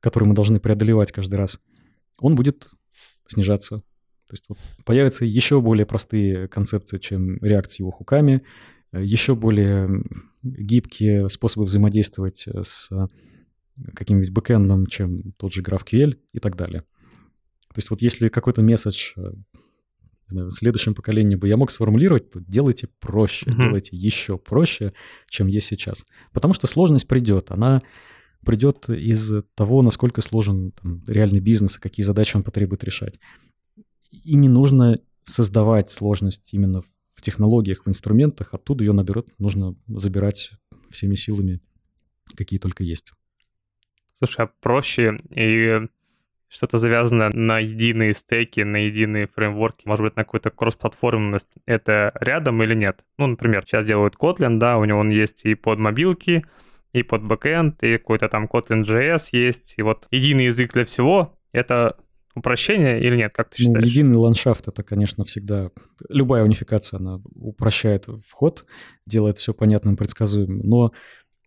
который 0.00 0.24
мы 0.24 0.34
должны 0.34 0.60
преодолевать 0.60 1.12
каждый 1.12 1.36
раз, 1.36 1.60
он 2.18 2.34
будет 2.34 2.70
снижаться. 3.28 3.78
То 4.26 4.34
есть 4.34 4.44
вот 4.48 4.58
появятся 4.84 5.24
еще 5.24 5.60
более 5.60 5.86
простые 5.86 6.48
концепции, 6.48 6.98
чем 6.98 7.36
реакции 7.42 7.82
его 7.82 7.90
хуками, 7.90 8.42
еще 8.92 9.34
более 9.34 10.02
гибкие 10.42 11.28
способы 11.28 11.64
взаимодействовать 11.64 12.46
с 12.46 12.90
каким-нибудь 13.94 14.30
бэкэндом, 14.30 14.86
чем 14.86 15.32
тот 15.32 15.52
же 15.52 15.62
GraphQL 15.62 16.18
и 16.32 16.38
так 16.38 16.56
далее. 16.56 16.84
То 17.72 17.78
есть 17.78 17.90
вот 17.90 18.02
если 18.02 18.28
какой-то 18.28 18.62
месседж 18.62 19.14
знаю, 20.32 20.48
в 20.48 20.52
следующем 20.52 20.94
поколении 20.94 21.36
бы 21.36 21.48
я 21.48 21.56
мог 21.56 21.70
сформулировать, 21.70 22.30
то 22.30 22.40
делайте 22.40 22.88
проще, 23.00 23.46
mm-hmm. 23.46 23.60
делайте 23.60 23.96
еще 23.96 24.38
проще, 24.38 24.92
чем 25.28 25.46
есть 25.46 25.68
сейчас. 25.68 26.06
Потому 26.32 26.54
что 26.54 26.66
сложность 26.66 27.06
придет, 27.06 27.50
она 27.50 27.82
придет 28.44 28.88
из 28.88 29.32
того, 29.54 29.82
насколько 29.82 30.20
сложен 30.20 30.72
там, 30.72 31.02
реальный 31.06 31.40
бизнес 31.40 31.76
и 31.76 31.80
какие 31.80 32.04
задачи 32.04 32.36
он 32.36 32.42
потребует 32.42 32.82
решать. 32.84 33.20
И 34.10 34.36
не 34.36 34.48
нужно 34.48 35.00
создавать 35.24 35.90
сложность 35.90 36.52
именно 36.52 36.82
в 37.14 37.22
технологиях, 37.22 37.84
в 37.84 37.88
инструментах, 37.88 38.52
оттуда 38.52 38.84
ее 38.84 38.92
наберет, 38.92 39.28
нужно 39.38 39.76
забирать 39.86 40.52
всеми 40.90 41.14
силами, 41.14 41.60
какие 42.36 42.58
только 42.58 42.82
есть. 42.82 43.12
Слушай, 44.14 44.46
а 44.46 44.50
проще 44.60 45.18
и 45.30 45.88
что-то 46.52 46.76
завязано 46.76 47.30
на 47.30 47.58
единые 47.58 48.12
стеки, 48.12 48.60
на 48.60 48.76
единые 48.76 49.26
фреймворки, 49.26 49.88
может 49.88 50.04
быть, 50.04 50.16
на 50.16 50.24
какую-то 50.24 50.50
кроссплатформенность, 50.50 51.54
это 51.64 52.12
рядом 52.20 52.62
или 52.62 52.74
нет? 52.74 53.04
Ну, 53.16 53.26
например, 53.26 53.62
сейчас 53.64 53.86
делают 53.86 54.16
Kotlin, 54.16 54.58
да, 54.58 54.76
у 54.76 54.84
него 54.84 55.00
он 55.00 55.08
есть 55.08 55.44
и 55.44 55.54
под 55.54 55.78
мобилки, 55.78 56.44
и 56.92 57.02
под 57.02 57.24
бэкэнд, 57.24 57.82
и 57.82 57.96
какой-то 57.96 58.28
там 58.28 58.44
Kotlin.js 58.44 59.28
есть, 59.32 59.74
и 59.78 59.82
вот 59.82 60.06
единый 60.10 60.46
язык 60.46 60.74
для 60.74 60.84
всего, 60.84 61.38
это 61.52 61.96
упрощение 62.34 63.02
или 63.02 63.16
нет, 63.16 63.32
как 63.34 63.48
ты 63.48 63.62
ну, 63.62 63.66
считаешь? 63.68 63.84
Ну, 63.84 63.90
единый 63.90 64.16
ландшафт— 64.16 64.68
это, 64.68 64.82
конечно, 64.82 65.24
всегда... 65.24 65.70
Любая 66.10 66.44
унификация, 66.44 66.98
она 66.98 67.20
упрощает 67.34 68.08
вход, 68.26 68.66
делает 69.06 69.38
все 69.38 69.54
понятным, 69.54 69.96
предсказуемым, 69.96 70.60
но 70.60 70.92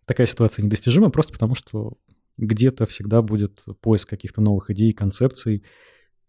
такая 0.04 0.26
ситуация 0.26 0.64
недостижима 0.64 1.10
просто 1.10 1.32
потому, 1.32 1.54
что 1.54 1.94
где-то 2.36 2.86
всегда 2.86 3.22
будет 3.22 3.64
поиск 3.80 4.08
каких-то 4.08 4.40
новых 4.40 4.70
идей, 4.70 4.92
концепций, 4.92 5.64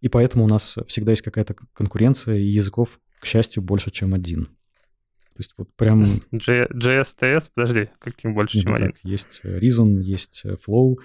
и 0.02 0.10
поэтому 0.10 0.46
у 0.46 0.48
нас 0.48 0.78
всегда 0.88 1.12
есть 1.12 1.22
какая-то 1.22 1.56
конкуренция, 1.74 2.38
и 2.38 2.46
языков, 2.46 3.00
к 3.20 3.26
счастью, 3.26 3.64
больше, 3.64 3.92
чем 3.92 4.14
один. 4.14 4.46
То 4.46 5.42
есть 5.42 5.54
вот 5.58 5.74
прям... 5.76 6.04
JSTS, 6.32 7.52
подожди, 7.54 7.90
каким 8.00 8.34
больше, 8.34 8.62
чем 8.62 8.74
один? 8.74 8.94
Есть 9.04 9.42
Reason, 9.44 10.00
есть 10.00 10.44
Flow, 10.46 10.96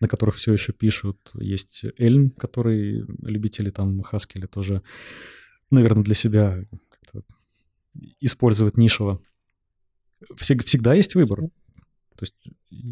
на 0.00 0.08
которых 0.08 0.36
все 0.36 0.52
еще 0.52 0.72
пишут, 0.72 1.30
есть 1.34 1.84
Elm, 1.98 2.30
который 2.30 3.04
любители 3.22 3.70
там 3.70 4.00
Haskell 4.00 4.46
тоже, 4.46 4.82
наверное, 5.70 6.04
для 6.04 6.14
себя 6.14 6.64
используют 8.20 8.76
нишево. 8.76 9.20
Всегда 10.36 10.94
есть 10.94 11.14
выбор. 11.14 11.44
То 12.18 12.24
есть... 12.24 12.34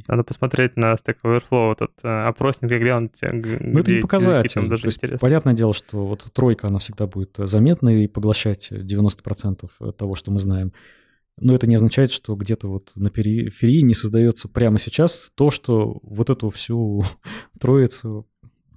Надо 0.07 0.23
посмотреть 0.23 0.77
на 0.77 0.95
Stack 0.95 1.17
Overflow, 1.25 1.73
этот 1.73 1.93
э, 2.05 2.09
опросник, 2.09 2.71
и 2.71 2.79
глянуть, 2.79 3.19
Ну, 3.23 3.81
это 3.81 3.93
не 3.93 4.01
показатель. 4.01 4.69
даже 4.69 4.83
То 4.83 4.87
есть, 4.87 4.99
интересно. 4.99 5.19
понятное 5.19 5.55
дело, 5.55 5.75
что 5.75 6.07
вот 6.07 6.31
тройка, 6.33 6.69
она 6.69 6.79
всегда 6.79 7.07
будет 7.07 7.37
заметна 7.39 8.05
и 8.05 8.07
поглощать 8.07 8.71
90% 8.71 9.93
того, 9.93 10.15
что 10.15 10.31
мы 10.31 10.39
знаем. 10.39 10.73
Но 11.39 11.55
это 11.55 11.67
не 11.67 11.75
означает, 11.75 12.13
что 12.13 12.37
где-то 12.37 12.69
вот 12.69 12.93
на 12.95 13.11
периферии 13.11 13.81
не 13.81 13.95
создается 13.95 14.49
прямо 14.49 14.79
сейчас 14.79 15.31
то, 15.35 15.51
что 15.51 15.99
вот 16.03 16.31
эту 16.31 16.49
всю 16.51 17.05
троицу, 17.61 18.29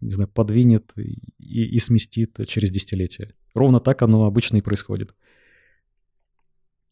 не 0.02 0.12
знаю, 0.12 0.30
подвинет 0.30 0.92
и, 0.98 1.20
и 1.38 1.78
сместит 1.80 2.40
через 2.48 2.72
десятилетия. 2.72 3.34
Ровно 3.54 3.80
так 3.80 4.02
оно 4.02 4.26
обычно 4.26 4.58
и 4.58 4.62
происходит. 4.62 5.14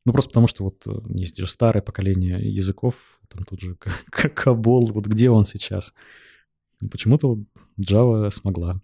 Ну, 0.07 0.13
просто 0.13 0.29
потому 0.29 0.47
что 0.47 0.63
вот 0.63 0.87
э, 0.87 0.91
есть 1.09 1.37
же 1.37 1.47
старое 1.47 1.81
поколение 1.81 2.39
языков, 2.39 3.19
там 3.27 3.43
тут 3.43 3.59
же 3.59 3.75
Кабол, 4.09 4.87
вот 4.93 5.05
где 5.05 5.29
он 5.29 5.43
сейчас? 5.43 5.93
Почему-то 6.89 7.27
вот 7.27 7.39
Java 7.77 8.31
смогла. 8.31 8.81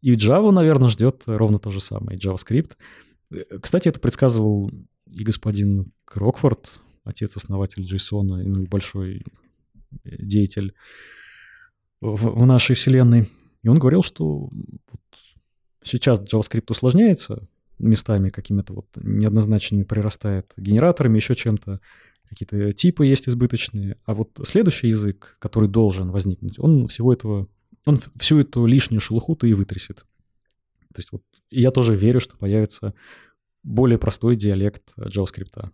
И 0.00 0.12
Java, 0.12 0.52
наверное, 0.52 0.88
ждет 0.88 1.24
ровно 1.26 1.58
то 1.58 1.70
же 1.70 1.80
самое, 1.80 2.16
JavaScript. 2.16 2.76
Э, 3.32 3.58
кстати, 3.60 3.88
это 3.88 3.98
предсказывал 3.98 4.70
и 5.06 5.24
господин 5.24 5.90
Крокфорд, 6.04 6.80
отец-основатель 7.02 7.82
JSON, 7.82 8.22
ну 8.22 8.64
большой 8.66 9.24
деятель 10.04 10.72
в, 12.00 12.42
в 12.42 12.46
нашей 12.46 12.76
вселенной. 12.76 13.28
И 13.64 13.68
он 13.68 13.80
говорил, 13.80 14.04
что 14.04 14.50
вот 14.52 15.02
сейчас 15.82 16.22
JavaScript 16.22 16.66
усложняется, 16.68 17.48
местами 17.84 18.30
какими-то 18.30 18.72
вот 18.72 18.86
неоднозначными 18.96 19.84
прирастает 19.84 20.52
генераторами, 20.56 21.16
еще 21.16 21.34
чем-то. 21.34 21.80
Какие-то 22.28 22.72
типы 22.72 23.06
есть 23.06 23.28
избыточные. 23.28 23.98
А 24.04 24.14
вот 24.14 24.40
следующий 24.44 24.88
язык, 24.88 25.36
который 25.38 25.68
должен 25.68 26.10
возникнуть, 26.10 26.58
он 26.58 26.88
всего 26.88 27.12
этого, 27.12 27.48
он 27.84 28.00
всю 28.16 28.40
эту 28.40 28.66
лишнюю 28.66 29.00
шелуху-то 29.00 29.46
и 29.46 29.52
вытрясет. 29.52 30.06
То 30.94 30.98
есть 30.98 31.12
вот 31.12 31.22
я 31.50 31.70
тоже 31.70 31.96
верю, 31.96 32.20
что 32.20 32.36
появится 32.36 32.94
более 33.62 33.98
простой 33.98 34.36
диалект 34.36 34.94
JavaScript. 34.96 35.70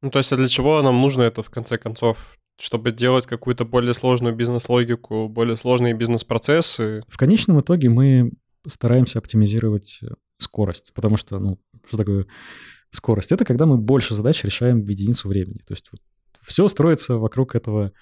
Ну, 0.00 0.10
то 0.10 0.18
есть, 0.18 0.32
а 0.32 0.36
для 0.36 0.48
чего 0.48 0.80
нам 0.82 1.00
нужно 1.00 1.22
это, 1.22 1.42
в 1.42 1.50
конце 1.50 1.76
концов? 1.76 2.38
Чтобы 2.60 2.90
делать 2.92 3.26
какую-то 3.26 3.64
более 3.64 3.94
сложную 3.94 4.34
бизнес-логику, 4.34 5.28
более 5.28 5.56
сложные 5.56 5.94
бизнес-процессы? 5.94 7.02
В 7.08 7.16
конечном 7.16 7.60
итоге 7.60 7.88
мы 7.88 8.32
стараемся 8.66 9.18
оптимизировать 9.18 10.00
скорость, 10.38 10.92
потому 10.94 11.16
что, 11.16 11.38
ну, 11.38 11.60
что 11.86 11.96
такое 11.96 12.26
скорость? 12.90 13.32
Это 13.32 13.44
когда 13.44 13.66
мы 13.66 13.76
больше 13.76 14.14
задач 14.14 14.42
решаем 14.44 14.82
в 14.82 14.88
единицу 14.88 15.28
времени. 15.28 15.58
То 15.66 15.74
есть 15.74 15.88
вот 15.92 16.00
все 16.42 16.66
строится 16.68 17.16
вокруг 17.16 17.54
этого 17.54 17.92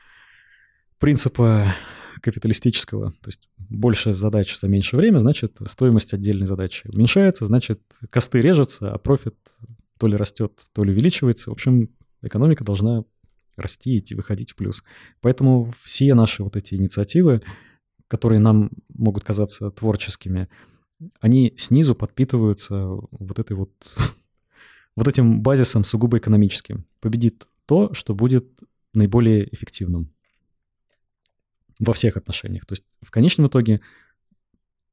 принципа 0.99 1.74
капиталистического. 2.20 3.11
То 3.11 3.28
есть 3.28 3.49
больше 3.68 4.12
задач 4.12 4.57
за 4.57 4.68
меньшее 4.68 5.01
время, 5.01 5.18
значит, 5.18 5.57
стоимость 5.66 6.14
отдельной 6.14 6.47
задачи 6.47 6.89
уменьшается, 6.93 7.47
значит, 7.47 7.80
косты 8.11 8.41
режутся, 8.41 8.91
а 8.91 8.99
профит 8.99 9.37
то 9.99 10.07
ли 10.07 10.16
растет, 10.16 10.53
то 10.72 10.84
ли 10.84 10.93
увеличивается. 10.93 11.51
В 11.51 11.53
общем, 11.53 11.91
экономика 12.22 12.64
должна 12.64 13.05
расти, 13.57 13.97
идти, 13.97 14.14
выходить 14.14 14.53
в 14.53 14.57
плюс. 14.57 14.82
Поэтому 15.20 15.72
все 15.82 16.14
наши 16.14 16.43
вот 16.43 16.57
эти 16.57 16.74
инициативы, 16.74 17.43
которые 18.09 18.39
нам 18.39 18.70
могут 18.89 19.24
казаться 19.24 19.70
творческими, 19.70 20.49
они 21.20 21.55
снизу 21.57 21.94
подпитываются 21.94 22.86
вот 22.86 23.38
этой 23.38 23.57
вот 23.57 23.72
вот 24.97 25.09
этим 25.09 25.40
базисом 25.42 25.84
сугубо 25.84 26.18
экономическим. 26.18 26.86
Победит 27.01 27.47
то, 27.66 27.92
что 27.94 28.14
будет 28.14 28.47
наиболее 28.94 29.53
эффективным 29.55 30.12
во 31.78 31.92
всех 31.92 32.16
отношениях. 32.16 32.64
То 32.66 32.72
есть 32.72 32.84
в 33.03 33.11
конечном 33.11 33.49
итоге 33.49 33.80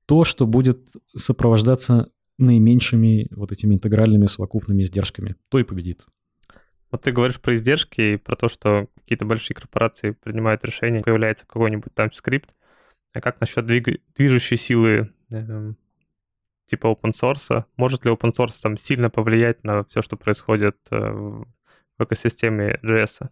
то, 0.06 0.26
что 0.26 0.46
будет 0.46 0.96
сопровождаться 1.16 2.12
наименьшими 2.38 3.28
вот 3.32 3.52
этими 3.52 3.76
интегральными 3.76 4.28
совокупными 4.28 4.84
издержками, 4.84 5.36
то 5.50 5.60
и 5.60 5.64
победит. 5.64 6.06
Вот 6.92 7.02
ты 7.02 7.12
говоришь 7.12 7.40
про 7.40 7.56
издержки 7.56 8.02
и 8.02 8.18
про 8.18 8.36
то, 8.36 8.50
что 8.50 8.88
какие-то 8.96 9.26
большие 9.26 9.56
корпорации 9.56 10.12
принимают 10.12 10.64
решения, 10.66 11.02
появляется 11.02 11.46
какой-нибудь 11.48 11.94
там 11.94 12.12
скрипт. 12.12 12.54
А 13.14 13.22
как 13.22 13.40
насчет 13.40 13.66
двиг... 13.66 14.02
движущей 14.16 14.58
силы 14.58 15.12
э, 15.32 15.74
типа 16.66 16.88
open 16.88 17.12
source? 17.12 17.66
Может 17.78 18.06
ли 18.06 18.12
open 18.12 18.34
source 18.36 18.56
там 18.62 18.78
сильно 18.78 19.10
повлиять 19.10 19.64
на 19.64 19.84
все, 19.84 20.02
что 20.02 20.18
происходит 20.18 20.78
э, 20.92 20.98
в 21.00 21.46
экосистеме 22.00 22.80
JS? 22.84 23.30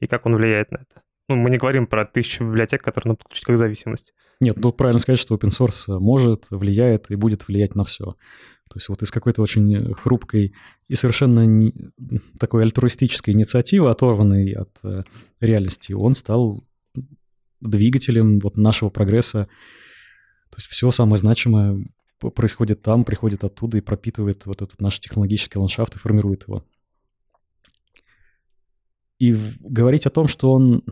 И 0.00 0.06
как 0.06 0.26
он 0.26 0.36
влияет 0.36 0.70
на 0.70 0.78
это? 0.78 1.02
Ну, 1.28 1.36
мы 1.36 1.50
не 1.50 1.56
говорим 1.56 1.86
про 1.86 2.04
тысячу 2.04 2.44
библиотек, 2.44 2.82
которые 2.82 3.10
надо 3.10 3.18
подключить 3.18 3.46
как 3.46 3.56
зависимость. 3.56 4.12
Нет, 4.40 4.56
тут 4.60 4.76
правильно 4.76 4.98
сказать, 4.98 5.20
что 5.20 5.34
open 5.34 5.50
source 5.50 5.98
может, 5.98 6.46
влияет 6.50 7.10
и 7.10 7.16
будет 7.16 7.48
влиять 7.48 7.74
на 7.74 7.84
все. 7.84 8.16
То 8.68 8.76
есть 8.76 8.88
вот 8.88 9.02
из 9.02 9.10
какой-то 9.10 9.42
очень 9.42 9.94
хрупкой 9.94 10.54
и 10.88 10.94
совершенно 10.94 11.46
не, 11.46 11.74
такой 12.38 12.62
альтруистической 12.64 13.32
инициативы, 13.32 13.90
оторванной 13.90 14.52
от 14.52 14.70
э, 14.82 15.04
реальности, 15.40 15.92
он 15.92 16.14
стал 16.14 16.64
двигателем 17.60 18.38
вот 18.40 18.56
нашего 18.56 18.90
прогресса. 18.90 19.48
То 20.50 20.56
есть 20.56 20.68
все 20.68 20.90
самое 20.90 21.18
значимое 21.18 21.86
происходит 22.18 22.82
там, 22.82 23.04
приходит 23.04 23.44
оттуда 23.44 23.78
и 23.78 23.82
пропитывает 23.82 24.46
вот 24.46 24.62
этот 24.62 24.80
наш 24.80 24.98
технологический 25.00 25.58
ландшафт 25.58 25.96
и 25.96 25.98
формирует 25.98 26.48
его. 26.48 26.64
И 29.18 29.36
говорить 29.60 30.06
о 30.06 30.10
том, 30.10 30.26
что 30.28 30.52
он 30.52 30.82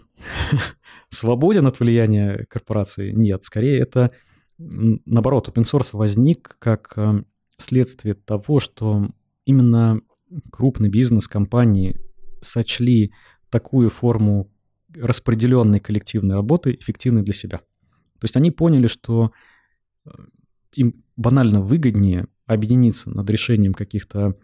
свободен 1.09 1.67
от 1.67 1.81
влияния 1.81 2.47
корпорации, 2.49 3.13
нет. 3.13 3.45
Скорее 3.45 3.81
это, 3.81 4.13
наоборот, 4.59 5.49
open 5.49 5.65
source 5.65 5.97
возник 5.97 6.57
как 6.59 6.93
э, 6.97 7.25
следствие 7.57 8.15
того, 8.15 8.61
что 8.61 9.09
именно 9.45 10.01
крупный 10.51 10.89
бизнес, 10.89 11.29
компании 11.29 11.99
сочли 12.41 13.13
такую 13.51 13.91
форму 13.91 14.51
распределенной 14.95 15.81
коллективной 15.81 16.35
работы 16.35 16.75
эффективной 16.75 17.23
для 17.23 17.35
себя. 17.35 17.59
То 17.59 18.25
есть 18.25 18.37
они 18.37 18.51
поняли, 18.51 18.87
что 18.87 19.33
э, 20.05 20.11
им 20.75 21.05
банально 21.17 21.61
выгоднее 21.61 22.27
объединиться 22.47 23.11
над 23.11 23.29
решением 23.31 23.75
каких-то 23.75 24.37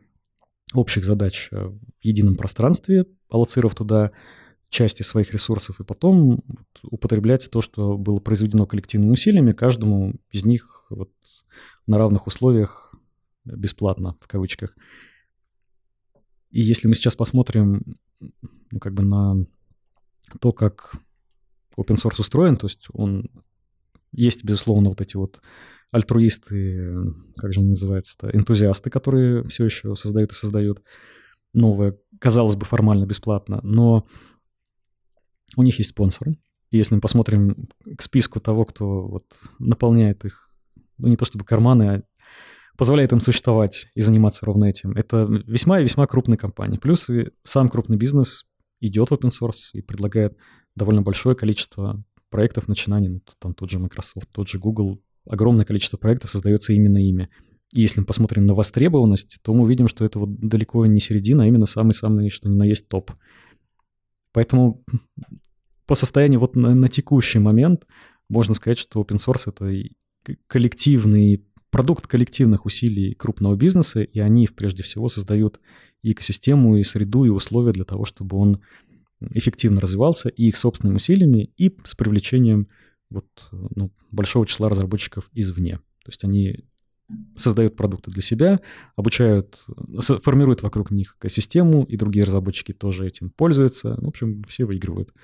общих 0.74 1.04
задач 1.04 1.48
э, 1.50 1.66
в 1.66 1.80
едином 2.02 2.36
пространстве, 2.36 3.06
аллоцировав 3.28 3.74
туда 3.74 4.12
части 4.70 5.02
своих 5.02 5.32
ресурсов, 5.32 5.80
и 5.80 5.84
потом 5.84 6.42
употреблять 6.82 7.48
то, 7.50 7.62
что 7.62 7.96
было 7.96 8.20
произведено 8.20 8.66
коллективными 8.66 9.12
усилиями, 9.12 9.52
каждому 9.52 10.14
из 10.30 10.44
них 10.44 10.84
вот 10.90 11.10
на 11.86 11.96
равных 11.96 12.26
условиях 12.26 12.94
бесплатно, 13.44 14.16
в 14.20 14.28
кавычках. 14.28 14.76
И 16.50 16.60
если 16.60 16.88
мы 16.88 16.94
сейчас 16.94 17.16
посмотрим 17.16 17.98
ну, 18.70 18.78
как 18.78 18.92
бы 18.94 19.04
на 19.04 19.46
то, 20.40 20.52
как 20.52 20.96
open 21.78 21.96
source 21.96 22.20
устроен, 22.20 22.56
то 22.56 22.66
есть 22.66 22.88
он 22.92 23.30
есть, 24.12 24.44
безусловно, 24.44 24.90
вот 24.90 25.00
эти 25.00 25.16
вот 25.16 25.40
альтруисты, 25.90 27.14
как 27.36 27.52
же 27.52 27.60
они 27.60 27.70
называются-то, 27.70 28.30
энтузиасты, 28.30 28.90
которые 28.90 29.42
все 29.44 29.64
еще 29.64 29.94
создают 29.94 30.32
и 30.32 30.34
создают 30.34 30.82
новое, 31.54 31.96
казалось 32.20 32.56
бы, 32.56 32.64
формально 32.64 33.06
бесплатно, 33.06 33.60
но 33.62 34.06
у 35.56 35.62
них 35.62 35.78
есть 35.78 35.90
спонсоры. 35.90 36.38
И 36.70 36.76
если 36.76 36.94
мы 36.94 37.00
посмотрим 37.00 37.68
к 37.96 38.02
списку 38.02 38.40
того, 38.40 38.64
кто 38.66 39.08
вот 39.08 39.24
наполняет 39.58 40.24
их, 40.24 40.50
ну 40.98 41.08
не 41.08 41.16
то 41.16 41.24
чтобы 41.24 41.44
карманы, 41.44 41.82
а 41.84 42.02
позволяет 42.76 43.12
им 43.12 43.20
существовать 43.20 43.88
и 43.94 44.02
заниматься 44.02 44.44
ровно 44.44 44.66
этим, 44.66 44.92
это 44.92 45.26
весьма 45.28 45.80
и 45.80 45.82
весьма 45.82 46.06
крупные 46.06 46.36
компании. 46.36 46.78
Плюс 46.78 47.08
и 47.08 47.30
сам 47.42 47.68
крупный 47.68 47.96
бизнес 47.96 48.44
идет 48.80 49.10
в 49.10 49.14
open 49.14 49.30
source 49.30 49.70
и 49.72 49.80
предлагает 49.80 50.36
довольно 50.76 51.02
большое 51.02 51.34
количество 51.34 52.04
проектов, 52.28 52.68
начинаний, 52.68 53.08
ну, 53.08 53.20
там 53.38 53.54
тот 53.54 53.70
же 53.70 53.78
Microsoft, 53.78 54.28
тот 54.30 54.48
же 54.48 54.58
Google, 54.58 55.02
огромное 55.28 55.64
количество 55.64 55.96
проектов 55.96 56.30
создается 56.30 56.72
именно 56.72 56.98
ими. 56.98 57.28
И 57.74 57.82
если 57.82 58.00
мы 58.00 58.06
посмотрим 58.06 58.46
на 58.46 58.54
востребованность, 58.54 59.38
то 59.42 59.52
мы 59.52 59.64
увидим, 59.64 59.88
что 59.88 60.04
это 60.04 60.18
вот 60.18 60.38
далеко 60.40 60.86
не 60.86 61.00
середина, 61.00 61.44
а 61.44 61.46
именно 61.46 61.66
самый-самый, 61.66 62.30
что 62.30 62.48
ни 62.48 62.56
на 62.56 62.64
есть 62.64 62.88
топ. 62.88 63.12
Поэтому 64.32 64.84
по 65.86 65.94
состоянию 65.94 66.40
вот 66.40 66.56
на, 66.56 66.74
на 66.74 66.88
текущий 66.88 67.38
момент 67.38 67.86
можно 68.28 68.54
сказать, 68.54 68.78
что 68.78 69.00
open 69.02 69.16
source— 69.16 69.44
это 69.46 70.36
коллективный 70.46 71.44
продукт 71.70 72.06
коллективных 72.06 72.66
усилий 72.66 73.14
крупного 73.14 73.56
бизнеса, 73.56 74.02
и 74.02 74.18
они 74.20 74.48
прежде 74.48 74.82
всего 74.82 75.08
создают 75.08 75.60
и 76.02 76.12
экосистему, 76.12 76.76
и 76.76 76.84
среду, 76.84 77.24
и 77.24 77.28
условия 77.28 77.72
для 77.72 77.84
того, 77.84 78.04
чтобы 78.04 78.36
он 78.38 78.60
эффективно 79.20 79.80
развивался 79.80 80.28
и 80.28 80.48
их 80.48 80.56
собственными 80.56 80.96
усилиями, 80.96 81.50
и 81.56 81.76
с 81.84 81.94
привлечением 81.94 82.68
вот, 83.10 83.26
ну, 83.50 83.90
большого 84.10 84.46
числа 84.46 84.68
разработчиков 84.68 85.30
извне. 85.32 85.76
То 86.04 86.08
есть 86.08 86.24
они 86.24 86.64
создают 87.36 87.76
продукты 87.76 88.10
для 88.10 88.22
себя, 88.22 88.60
обучают, 88.96 89.64
формируют 90.22 90.62
вокруг 90.62 90.90
них 90.90 91.16
экосистему, 91.18 91.84
и 91.84 91.96
другие 91.96 92.24
разработчики 92.24 92.72
тоже 92.72 93.06
этим 93.06 93.30
пользуются. 93.30 93.96
В 93.98 94.08
общем, 94.08 94.42
все 94.44 94.64
выигрывают. 94.64 95.14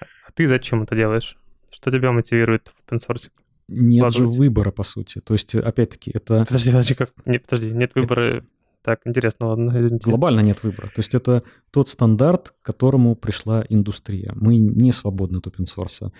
А 0.00 0.32
ты 0.32 0.46
зачем 0.46 0.82
это 0.82 0.96
делаешь? 0.96 1.36
Что 1.70 1.90
тебя 1.90 2.12
мотивирует 2.12 2.68
в 2.68 2.90
open 2.90 2.98
source? 2.98 3.30
Нет 3.68 4.12
же 4.12 4.26
выбора, 4.26 4.70
по 4.70 4.82
сути. 4.82 5.20
То 5.20 5.34
есть, 5.34 5.54
опять-таки, 5.54 6.10
это... 6.14 6.44
Подожди, 6.46 6.70
подожди, 6.70 6.94
как? 6.94 7.10
Нет, 7.26 7.44
подожди, 7.44 7.74
нет 7.74 7.94
выбора. 7.94 8.38
Это... 8.38 8.46
Так, 8.82 9.00
интересно, 9.06 9.46
ладно, 9.48 9.72
извините. 9.74 10.10
Глобально 10.10 10.40
нет 10.40 10.62
выбора. 10.62 10.88
То 10.88 10.98
есть 10.98 11.14
это 11.14 11.42
тот 11.70 11.88
стандарт, 11.88 12.54
к 12.60 12.66
которому 12.66 13.16
пришла 13.16 13.64
индустрия. 13.68 14.32
Мы 14.36 14.56
не 14.58 14.92
свободны 14.92 15.38
от 15.38 15.46
open 15.46 15.64
source. 15.64 16.12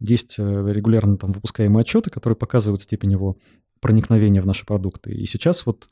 Есть 0.00 0.38
э, 0.38 0.42
регулярно 0.42 1.16
там 1.16 1.32
выпускаемые 1.32 1.82
отчеты, 1.82 2.10
которые 2.10 2.36
показывают 2.36 2.82
степень 2.82 3.12
его 3.12 3.36
проникновения 3.80 4.40
в 4.40 4.46
наши 4.46 4.64
продукты. 4.64 5.12
И 5.12 5.26
сейчас 5.26 5.66
вот 5.66 5.88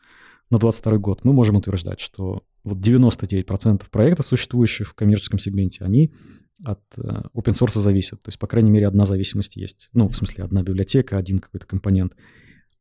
на 0.51 0.59
22 0.59 0.99
год 0.99 1.25
мы 1.25 1.33
можем 1.33 1.57
утверждать, 1.57 2.01
что 2.01 2.41
вот 2.63 2.79
99% 2.79 3.91
проектов, 3.91 4.29
существующих 4.29 4.89
в 4.89 4.95
коммерческом 4.95 5.39
сегменте, 5.39 5.85
они 5.85 6.13
от 6.65 6.81
э, 6.97 7.01
open 7.35 7.53
source 7.53 7.79
зависят. 7.79 8.23
То 8.23 8.29
есть, 8.29 8.39
по 8.39 8.47
крайней 8.47 8.71
мере, 8.71 8.87
одна 8.87 9.05
зависимость 9.05 9.57
есть. 9.57 9.89
Ну, 9.93 10.09
в 10.09 10.17
смысле, 10.17 10.45
одна 10.45 10.63
библиотека, 10.63 11.19
один 11.19 11.39
какой-то 11.39 11.67
компонент. 11.67 12.15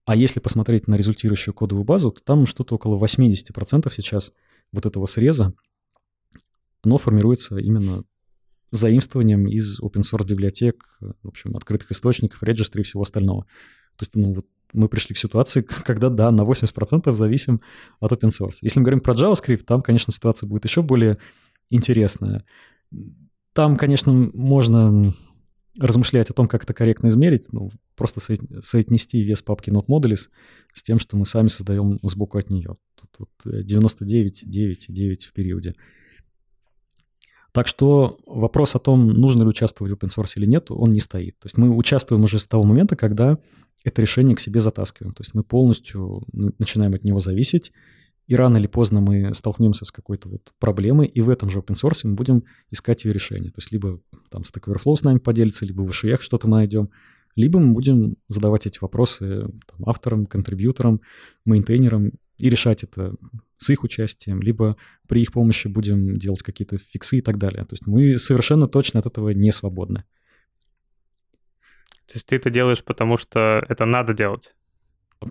А 0.05 0.15
если 0.15 0.39
посмотреть 0.39 0.87
на 0.87 0.95
результирующую 0.95 1.53
кодовую 1.53 1.83
базу, 1.83 2.11
то 2.11 2.21
там 2.23 2.45
что-то 2.45 2.75
около 2.75 3.03
80% 3.03 3.91
сейчас 3.91 4.33
вот 4.71 4.85
этого 4.85 5.07
среза, 5.07 5.51
оно 6.83 6.97
формируется 6.99 7.57
именно 7.57 8.03
заимствованием 8.71 9.47
из 9.47 9.79
open 9.79 10.01
source 10.01 10.27
библиотек, 10.27 10.85
в 10.99 11.27
общем, 11.27 11.55
открытых 11.55 11.91
источников, 11.91 12.43
регистры 12.43 12.81
и 12.81 12.83
всего 12.83 13.03
остального. 13.03 13.43
То 13.97 14.03
есть, 14.03 14.11
ну, 14.15 14.33
вот 14.33 14.45
мы 14.73 14.89
пришли 14.89 15.15
к 15.15 15.17
ситуации, 15.17 15.61
когда, 15.85 16.09
да, 16.09 16.31
на 16.31 16.41
80% 16.41 17.13
зависим 17.13 17.61
от 17.99 18.11
open 18.11 18.29
source. 18.29 18.57
Если 18.61 18.79
мы 18.79 18.83
говорим 18.83 18.99
про 18.99 19.13
JavaScript, 19.13 19.63
там, 19.65 19.81
конечно, 19.81 20.11
ситуация 20.11 20.47
будет 20.47 20.65
еще 20.65 20.81
более 20.81 21.17
интересная. 21.69 22.43
Там, 23.53 23.77
конечно, 23.77 24.11
можно 24.11 25.13
размышлять 25.77 26.29
о 26.29 26.33
том, 26.33 26.47
как 26.47 26.63
это 26.63 26.73
корректно 26.73 27.07
измерить, 27.07 27.51
ну, 27.51 27.69
просто 27.95 28.19
соотнести 28.61 29.21
вес 29.21 29.41
папки 29.41 29.69
Not 29.69 29.87
Modules 29.87 30.29
с 30.73 30.83
тем, 30.83 30.99
что 30.99 31.17
мы 31.17 31.25
сами 31.25 31.47
создаем 31.47 31.99
сбоку 32.03 32.37
от 32.37 32.49
нее. 32.49 32.77
Тут 32.95 33.09
вот 33.19 33.29
99,9,9 33.45 35.27
в 35.27 35.33
периоде. 35.33 35.75
Так 37.55 37.69
что 37.69 38.17
вопрос 38.25 38.75
о 38.75 38.79
том, 38.79 39.07
нужно 39.07 39.43
ли 39.43 39.47
участвовать 39.47 39.93
в 39.93 39.95
open 39.95 40.09
source 40.13 40.33
или 40.35 40.45
нет, 40.45 40.71
он 40.71 40.89
не 40.89 40.99
стоит. 40.99 41.39
То 41.39 41.45
есть 41.45 41.57
мы 41.57 41.73
участвуем 41.73 42.25
уже 42.25 42.37
с 42.37 42.45
того 42.45 42.65
момента, 42.65 42.97
когда 42.97 43.37
это 43.85 44.01
решение 44.01 44.35
к 44.35 44.41
себе 44.41 44.59
затаскиваем. 44.59 45.13
То 45.13 45.21
есть 45.21 45.33
мы 45.33 45.41
полностью 45.41 46.23
начинаем 46.33 46.93
от 46.95 47.05
него 47.05 47.21
зависеть 47.21 47.71
И 48.27 48.35
рано 48.35 48.57
или 48.57 48.67
поздно 48.67 49.01
мы 49.01 49.33
столкнемся 49.33 49.85
с 49.85 49.91
какой-то 49.91 50.29
вот 50.29 50.51
проблемой, 50.59 51.07
и 51.07 51.21
в 51.21 51.29
этом 51.29 51.49
же 51.49 51.59
open 51.59 51.75
source 51.75 52.01
мы 52.03 52.15
будем 52.15 52.43
искать 52.71 53.05
ее 53.05 53.13
решение. 53.13 53.51
То 53.51 53.59
есть 53.59 53.71
либо 53.71 54.01
там 54.29 54.41
Stack 54.41 54.65
Overflow 54.67 54.95
с 54.95 55.03
нами 55.03 55.19
поделится, 55.19 55.65
либо 55.65 55.83
в 55.83 55.91
Ишиях 55.91 56.21
что-то 56.21 56.47
мы 56.47 56.57
найдем, 56.57 56.89
либо 57.35 57.59
мы 57.59 57.73
будем 57.73 58.15
задавать 58.27 58.65
эти 58.65 58.79
вопросы 58.81 59.47
там, 59.67 59.87
авторам, 59.87 60.25
контрибьюторам, 60.25 61.01
мейнтейнерам 61.45 62.11
и 62.37 62.49
решать 62.49 62.83
это 62.83 63.15
с 63.57 63.69
их 63.69 63.83
участием, 63.83 64.41
либо 64.41 64.75
при 65.07 65.21
их 65.21 65.31
помощи 65.31 65.67
будем 65.67 66.15
делать 66.15 66.43
какие-то 66.43 66.77
фиксы 66.77 67.17
и 67.17 67.21
так 67.21 67.37
далее. 67.37 67.63
То 67.63 67.73
есть 67.73 67.87
мы 67.87 68.17
совершенно 68.17 68.67
точно 68.67 68.99
от 68.99 69.05
этого 69.05 69.29
не 69.29 69.51
свободны. 69.51 70.03
То 72.07 72.13
есть 72.15 72.27
ты 72.27 72.35
это 72.35 72.49
делаешь, 72.49 72.83
потому 72.83 73.17
что 73.17 73.65
это 73.67 73.85
надо 73.85 74.13
делать? 74.13 74.53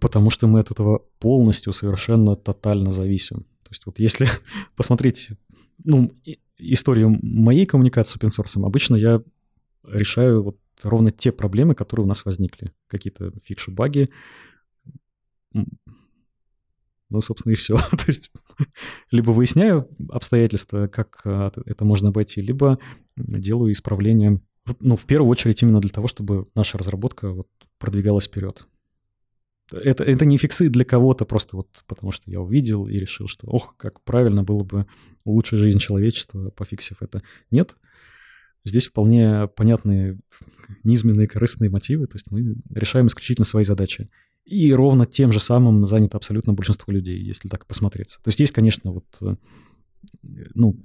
Потому 0.00 0.30
что 0.30 0.46
мы 0.46 0.60
от 0.60 0.70
этого 0.70 1.02
полностью, 1.18 1.72
совершенно, 1.72 2.36
тотально 2.36 2.90
зависим. 2.90 3.44
То 3.62 3.70
есть 3.70 3.86
вот 3.86 3.98
если 3.98 4.26
посмотреть 4.76 5.30
ну, 5.84 6.12
историю 6.58 7.18
моей 7.22 7.66
коммуникации 7.66 8.18
с 8.18 8.22
open 8.22 8.30
source, 8.30 8.64
обычно 8.64 8.96
я 8.96 9.22
решаю 9.86 10.42
вот 10.42 10.58
ровно 10.82 11.10
те 11.10 11.30
проблемы, 11.32 11.74
которые 11.74 12.04
у 12.04 12.08
нас 12.08 12.24
возникли. 12.24 12.72
Какие-то 12.88 13.32
фикши, 13.44 13.70
баги. 13.70 14.08
Ну, 17.14 17.20
собственно, 17.20 17.52
и 17.52 17.54
все. 17.54 17.76
То 17.90 18.04
есть 18.08 18.32
либо 19.12 19.30
выясняю 19.30 19.88
обстоятельства, 20.08 20.88
как 20.88 21.20
а, 21.24 21.52
это 21.64 21.84
можно 21.84 22.08
обойти, 22.08 22.40
либо 22.40 22.80
делаю 23.16 23.70
исправления 23.70 24.40
ну, 24.80 24.96
в 24.96 25.04
первую 25.04 25.30
очередь 25.30 25.62
именно 25.62 25.80
для 25.80 25.90
того, 25.90 26.08
чтобы 26.08 26.48
наша 26.56 26.76
разработка 26.76 27.30
вот 27.30 27.46
продвигалась 27.78 28.26
вперед. 28.26 28.66
Это, 29.70 30.02
это 30.02 30.24
не 30.24 30.38
фиксы 30.38 30.68
для 30.68 30.84
кого-то, 30.84 31.24
просто 31.24 31.56
вот 31.56 31.84
потому 31.86 32.10
что 32.10 32.28
я 32.28 32.40
увидел 32.40 32.88
и 32.88 32.96
решил, 32.96 33.28
что, 33.28 33.46
ох, 33.46 33.76
как 33.76 34.00
правильно 34.00 34.42
было 34.42 34.64
бы 34.64 34.86
улучшить 35.24 35.60
жизнь 35.60 35.78
человечества, 35.78 36.50
пофиксив 36.50 37.00
это. 37.00 37.22
Нет, 37.52 37.76
здесь 38.64 38.88
вполне 38.88 39.46
понятные 39.46 40.18
низменные 40.82 41.28
корыстные 41.28 41.70
мотивы, 41.70 42.08
то 42.08 42.16
есть 42.16 42.30
мы 42.32 42.56
решаем 42.70 43.06
исключительно 43.06 43.44
свои 43.44 43.62
задачи. 43.62 44.10
И 44.44 44.72
ровно 44.74 45.06
тем 45.06 45.32
же 45.32 45.40
самым 45.40 45.86
занято 45.86 46.16
абсолютно 46.16 46.52
большинство 46.52 46.92
людей, 46.92 47.18
если 47.18 47.48
так 47.48 47.66
посмотреться. 47.66 48.20
То 48.22 48.28
есть 48.28 48.40
есть, 48.40 48.52
конечно, 48.52 48.92
вот, 48.92 49.06
э, 49.22 49.36
ну, 50.54 50.76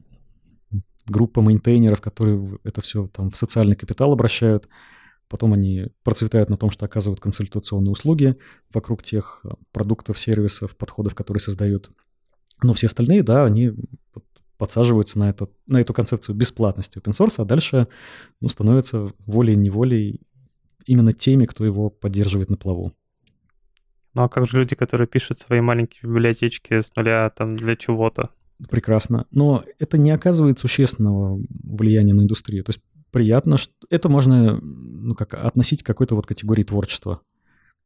группа 1.05 1.41
мейнтейнеров, 1.41 1.99
которые 1.99 2.59
это 2.63 2.81
все 2.81 3.07
там 3.07 3.29
в 3.31 3.37
социальный 3.37 3.75
капитал 3.75 4.13
обращают. 4.13 4.69
Потом 5.27 5.53
они 5.53 5.87
процветают 6.03 6.49
на 6.49 6.57
том, 6.57 6.71
что 6.71 6.85
оказывают 6.85 7.19
консультационные 7.19 7.91
услуги 7.91 8.37
вокруг 8.73 9.03
тех 9.03 9.41
э, 9.43 9.49
продуктов, 9.71 10.17
сервисов, 10.17 10.75
подходов, 10.77 11.13
которые 11.13 11.41
создают. 11.41 11.91
Но 12.63 12.73
все 12.73 12.87
остальные, 12.87 13.23
да, 13.23 13.45
они 13.45 13.73
подсаживаются 14.57 15.19
на, 15.19 15.29
это, 15.29 15.49
на 15.67 15.79
эту 15.79 15.93
концепцию 15.93 16.35
бесплатности 16.35 16.97
open 16.97 17.11
source, 17.11 17.35
а 17.37 17.45
дальше 17.45 17.87
ну, 18.41 18.49
становятся 18.49 19.13
волей-неволей 19.25 20.21
именно 20.85 21.13
теми, 21.13 21.45
кто 21.45 21.63
его 21.63 21.89
поддерживает 21.89 22.49
на 22.49 22.57
плаву. 22.57 22.93
Ну 24.13 24.23
а 24.23 24.29
как 24.29 24.47
же 24.47 24.57
люди, 24.57 24.75
которые 24.75 25.07
пишут 25.07 25.39
свои 25.39 25.61
маленькие 25.61 26.09
библиотечки 26.09 26.81
с 26.81 26.95
нуля 26.95 27.29
там 27.29 27.55
для 27.55 27.75
чего-то? 27.75 28.31
прекрасно. 28.67 29.25
Но 29.31 29.63
это 29.79 29.97
не 29.97 30.11
оказывает 30.11 30.59
существенного 30.59 31.41
влияния 31.63 32.13
на 32.13 32.21
индустрию. 32.21 32.63
То 32.63 32.71
есть 32.71 32.81
приятно, 33.11 33.57
что 33.57 33.73
это 33.89 34.09
можно 34.09 34.59
ну, 34.59 35.15
как, 35.15 35.33
относить 35.33 35.83
к 35.83 35.85
какой-то 35.85 36.15
вот 36.15 36.25
категории 36.25 36.63
творчества. 36.63 37.21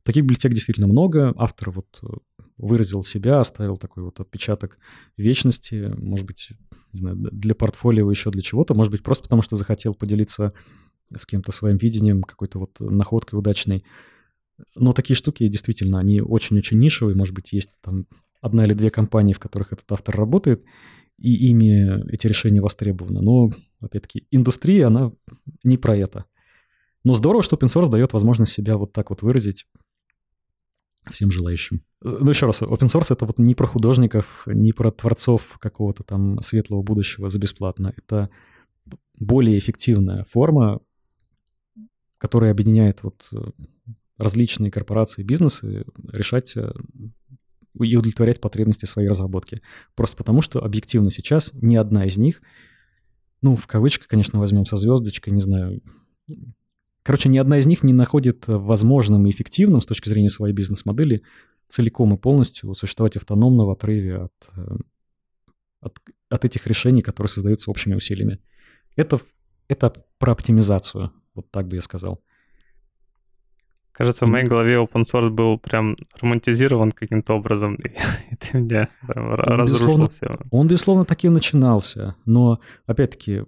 Таких 0.04 0.24
библиотек 0.24 0.52
действительно 0.54 0.88
много. 0.88 1.34
Автор 1.38 1.72
вот 1.72 2.00
э, 2.02 2.08
выразил 2.58 3.04
себя, 3.04 3.40
оставил 3.40 3.78
такой 3.78 4.04
вот 4.04 4.20
отпечаток 4.20 4.78
вечности, 5.16 5.94
может 5.98 6.26
быть, 6.26 6.50
не 6.92 7.00
знаю, 7.00 7.16
для 7.16 7.56
портфолио, 7.56 8.10
еще 8.12 8.30
для 8.32 8.42
чего-то, 8.42 8.74
может 8.74 8.92
быть, 8.92 9.04
просто 9.04 9.24
потому 9.24 9.42
что 9.42 9.56
захотел 9.56 9.94
поделиться 9.94 10.52
с 11.16 11.26
кем-то 11.26 11.52
своим 11.52 11.78
видением, 11.78 12.24
какой-то 12.24 12.60
вот 12.60 12.80
находкой 12.80 13.40
удачной. 13.40 13.86
Но 14.76 14.94
такие 14.94 15.16
штуки 15.16 15.48
действительно, 15.48 16.00
они 16.00 16.22
очень-очень 16.22 16.80
нишевые, 16.80 17.16
может 17.16 17.34
быть, 17.34 17.54
есть 17.54 17.70
там 17.82 18.06
одна 18.42 18.66
или 18.66 18.74
две 18.74 18.90
компании, 18.90 19.34
в 19.34 19.40
которых 19.40 19.74
этот 19.74 19.92
автор 19.92 20.16
работает, 20.16 20.64
и 21.18 21.50
ими 21.50 22.12
эти 22.12 22.28
решения 22.28 22.62
востребованы. 22.62 23.22
Но, 23.22 23.52
опять-таки, 23.80 24.28
индустрия, 24.32 24.88
она 24.88 25.12
не 25.64 25.78
про 25.78 25.96
это. 25.96 26.26
Но 27.04 27.14
здорово, 27.16 27.44
что 27.44 27.56
open 27.56 27.68
source 27.68 27.90
дает 27.90 28.14
возможность 28.14 28.54
себя 28.54 28.78
вот 28.78 28.94
так 28.94 29.10
вот 29.10 29.22
выразить 29.22 29.66
всем 31.12 31.32
желающим. 31.32 31.84
Ну, 32.02 32.30
еще 32.30 32.46
раз, 32.46 32.62
open 32.62 32.88
source— 32.88 33.08
это 33.14 33.26
вот 33.26 33.40
не 33.40 33.56
про 33.56 33.68
художников, 33.68 34.44
не 34.46 34.74
про 34.74 34.92
творцов 34.92 35.58
какого-то 35.60 36.04
там 36.04 36.40
светлого 36.40 36.82
будущего 36.82 37.30
за 37.30 37.40
бесплатно. 37.40 37.94
Это 37.98 38.30
более 39.18 39.58
эффективная 39.58 40.26
форма, 40.26 40.80
которая 42.18 42.52
объединяет 42.52 43.04
вот 43.04 43.30
различные 44.18 44.72
корпорации 44.72 45.22
и 45.22 45.26
бизнесы 45.26 45.86
решать 46.12 46.56
и 46.56 47.96
удовлетворять 47.96 48.40
потребности 48.40 48.86
своей 48.86 49.08
разработки. 49.08 49.62
Просто 49.96 50.16
потому, 50.18 50.42
что 50.42 50.64
объективно 50.64 51.10
сейчас 51.10 51.52
ни 51.54 51.76
одна 51.76 52.06
из 52.06 52.18
них, 52.18 52.42
ну, 53.42 53.56
в 53.56 53.68
кавычках, 53.68 54.08
конечно, 54.08 54.40
возьмем 54.40 54.66
со 54.66 54.78
звездочкой, 54.78 55.34
не 55.34 55.42
знаю, 55.42 55.82
короче, 57.02 57.30
ни 57.30 57.38
одна 57.38 57.60
из 57.60 57.66
них 57.66 57.84
не 57.84 57.94
находит 57.94 58.48
возможным 58.48 59.26
и 59.26 59.32
эффективным 59.32 59.82
с 59.82 59.86
точки 59.86 60.08
зрения 60.08 60.30
своей 60.30 60.54
бизнес-модели 60.54 61.24
целиком 61.68 62.14
и 62.14 62.18
полностью 62.18 62.74
существовать 62.76 63.18
автономно 63.18 63.66
в 63.66 63.72
отрыве 63.72 64.18
от, 64.18 64.34
э, 64.56 64.76
от, 65.82 66.00
от 66.30 66.46
этих 66.46 66.68
решений, 66.68 67.02
которые 67.02 67.30
создаются 67.30 67.72
общими 67.72 67.96
усилиями. 67.96 68.40
Это, 68.96 69.20
это 69.68 70.06
про 70.20 70.34
оптимизацию, 70.34 71.12
вот 71.34 71.50
так 71.52 71.68
бы 71.68 71.78
я 71.78 71.82
сказал. 71.82 72.20
Кажется, 73.94 74.26
в 74.26 74.30
моей 74.30 74.46
голове 74.46 74.76
open 74.76 75.04
source 75.04 75.30
был 75.30 75.60
прям 75.60 75.96
романтизирован 76.20 76.92
каким-то 76.92 77.36
образом, 77.36 77.76
и, 77.76 77.90
и 78.32 78.36
ты 78.36 78.58
меня 78.58 78.90
прям 79.08 79.28
он 79.30 79.36
разрушил 79.36 80.10
все. 80.10 80.32
Он, 80.50 80.68
безусловно, 80.68 81.06
таким 81.06 81.34
начинался, 81.34 82.16
но, 82.26 82.60
опять-таки, 82.88 83.44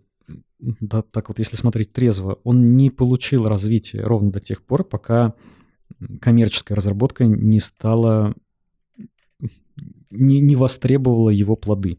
да, 0.59 1.01
так 1.01 1.29
вот, 1.29 1.39
если 1.39 1.55
смотреть 1.55 1.91
трезво, 1.91 2.39
он 2.43 2.65
не 2.65 2.91
получил 2.91 3.47
развития 3.47 4.03
ровно 4.03 4.31
до 4.31 4.39
тех 4.39 4.63
пор, 4.63 4.83
пока 4.83 5.33
коммерческая 6.21 6.75
разработка 6.75 7.25
не 7.25 7.59
стала, 7.59 8.35
не, 10.11 10.39
не 10.41 10.55
востребовала 10.55 11.31
его 11.31 11.55
плоды. 11.55 11.97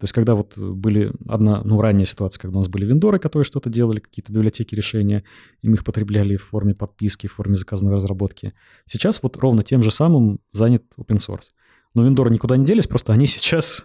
То 0.00 0.04
есть, 0.04 0.14
когда 0.14 0.34
вот 0.34 0.56
были 0.56 1.12
одна, 1.28 1.62
ну, 1.62 1.78
ранняя 1.78 2.06
ситуация, 2.06 2.40
когда 2.40 2.56
у 2.56 2.60
нас 2.60 2.68
были 2.68 2.86
вендоры, 2.86 3.18
которые 3.18 3.44
что-то 3.44 3.68
делали, 3.68 4.00
какие-то 4.00 4.32
библиотеки 4.32 4.74
решения, 4.74 5.24
и 5.60 5.68
мы 5.68 5.74
их 5.74 5.84
потребляли 5.84 6.36
в 6.36 6.44
форме 6.44 6.74
подписки, 6.74 7.26
в 7.26 7.34
форме 7.34 7.54
заказной 7.54 7.92
разработки. 7.92 8.54
Сейчас 8.86 9.22
вот 9.22 9.36
ровно 9.36 9.62
тем 9.62 9.82
же 9.82 9.90
самым 9.90 10.40
занят 10.52 10.84
open 10.96 11.18
source. 11.18 11.50
Но 11.92 12.02
вендоры 12.02 12.30
никуда 12.30 12.56
не 12.56 12.64
делись, 12.64 12.86
просто 12.86 13.12
они 13.12 13.26
сейчас 13.26 13.84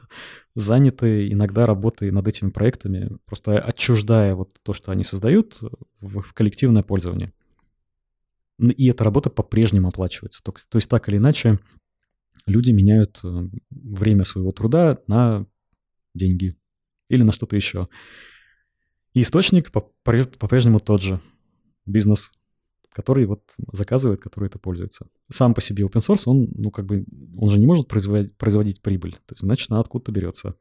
заняты 0.55 1.29
иногда 1.29 1.65
работой 1.65 2.11
над 2.11 2.25
этими 2.29 2.49
проектами, 2.49 3.17
просто 3.25 3.59
отчуждая 3.59 4.35
вот 4.35 4.53
то, 4.63 4.71
что 4.71 4.93
они 4.93 5.03
создают, 5.03 5.59
в, 5.99 6.21
в 6.21 6.33
коллективное 6.33 6.83
пользование. 6.83 7.33
И 8.57 8.87
эта 8.87 9.03
работа 9.03 9.29
по-прежнему 9.29 9.89
оплачивается. 9.89 10.41
То, 10.41 10.53
то 10.53 10.77
есть 10.77 10.89
так 10.89 11.09
или 11.09 11.17
иначе 11.17 11.59
люди 12.45 12.71
меняют 12.71 13.19
э, 13.21 13.49
время 13.69 14.23
своего 14.23 14.53
труда 14.53 14.97
на 15.07 15.45
деньги 16.15 16.57
или 17.09 17.23
на 17.23 17.31
что-то 17.31 17.55
еще. 17.55 17.87
И 19.13 19.21
источник 19.21 19.71
по-прежнему 19.71 20.79
тот 20.79 21.01
же. 21.01 21.21
Бизнес, 21.85 22.31
который 22.91 23.25
вот 23.25 23.43
заказывает, 23.71 24.19
который 24.19 24.47
это 24.47 24.57
пользуется. 24.57 25.07
Сам 25.29 25.53
по 25.53 25.61
себе 25.61 25.83
open 25.83 26.01
source, 26.01 26.23
он, 26.25 26.49
ну, 26.55 26.71
как 26.71 26.85
бы, 26.85 27.05
он 27.37 27.49
же 27.49 27.59
не 27.59 27.67
может 27.67 27.87
производить, 27.87 28.35
производить 28.37 28.81
прибыль. 28.81 29.13
То 29.13 29.33
есть, 29.33 29.41
значит, 29.41 29.69
она 29.69 29.81
откуда-то 29.81 30.11
берется. 30.11 30.55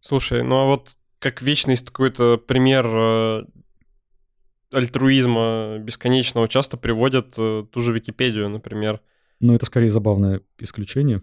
Слушай, 0.00 0.42
ну 0.42 0.56
а 0.56 0.66
вот 0.66 0.96
как 1.18 1.42
вечный 1.42 1.76
какой-то 1.76 2.38
пример 2.38 2.86
э, 2.86 3.44
альтруизма 4.72 5.78
бесконечного 5.78 6.48
часто 6.48 6.76
приводят 6.76 7.34
э, 7.38 7.64
ту 7.70 7.80
же 7.80 7.92
Википедию, 7.92 8.48
например. 8.48 9.00
Ну, 9.40 9.54
это 9.54 9.66
скорее 9.66 9.90
забавное 9.90 10.42
исключение. 10.58 11.22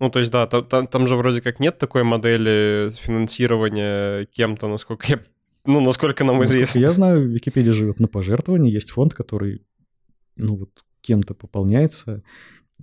Ну, 0.00 0.10
то 0.10 0.18
есть, 0.18 0.32
да, 0.32 0.46
там, 0.46 0.64
там, 0.66 0.86
там 0.86 1.06
же 1.06 1.16
вроде 1.16 1.40
как 1.40 1.60
нет 1.60 1.78
такой 1.78 2.02
модели 2.02 2.90
финансирования 2.92 4.26
кем-то, 4.26 4.68
насколько 4.68 5.06
я... 5.08 5.20
Ну, 5.64 5.80
насколько 5.80 6.24
нам 6.24 6.38
насколько 6.38 6.58
известно. 6.58 6.78
Я 6.80 6.92
знаю, 6.92 7.28
Википедия 7.28 7.72
живет 7.72 8.00
на 8.00 8.08
пожертвовании, 8.08 8.72
есть 8.72 8.90
фонд, 8.90 9.14
который, 9.14 9.62
ну, 10.36 10.56
вот 10.56 10.70
кем-то 11.00 11.34
пополняется, 11.34 12.22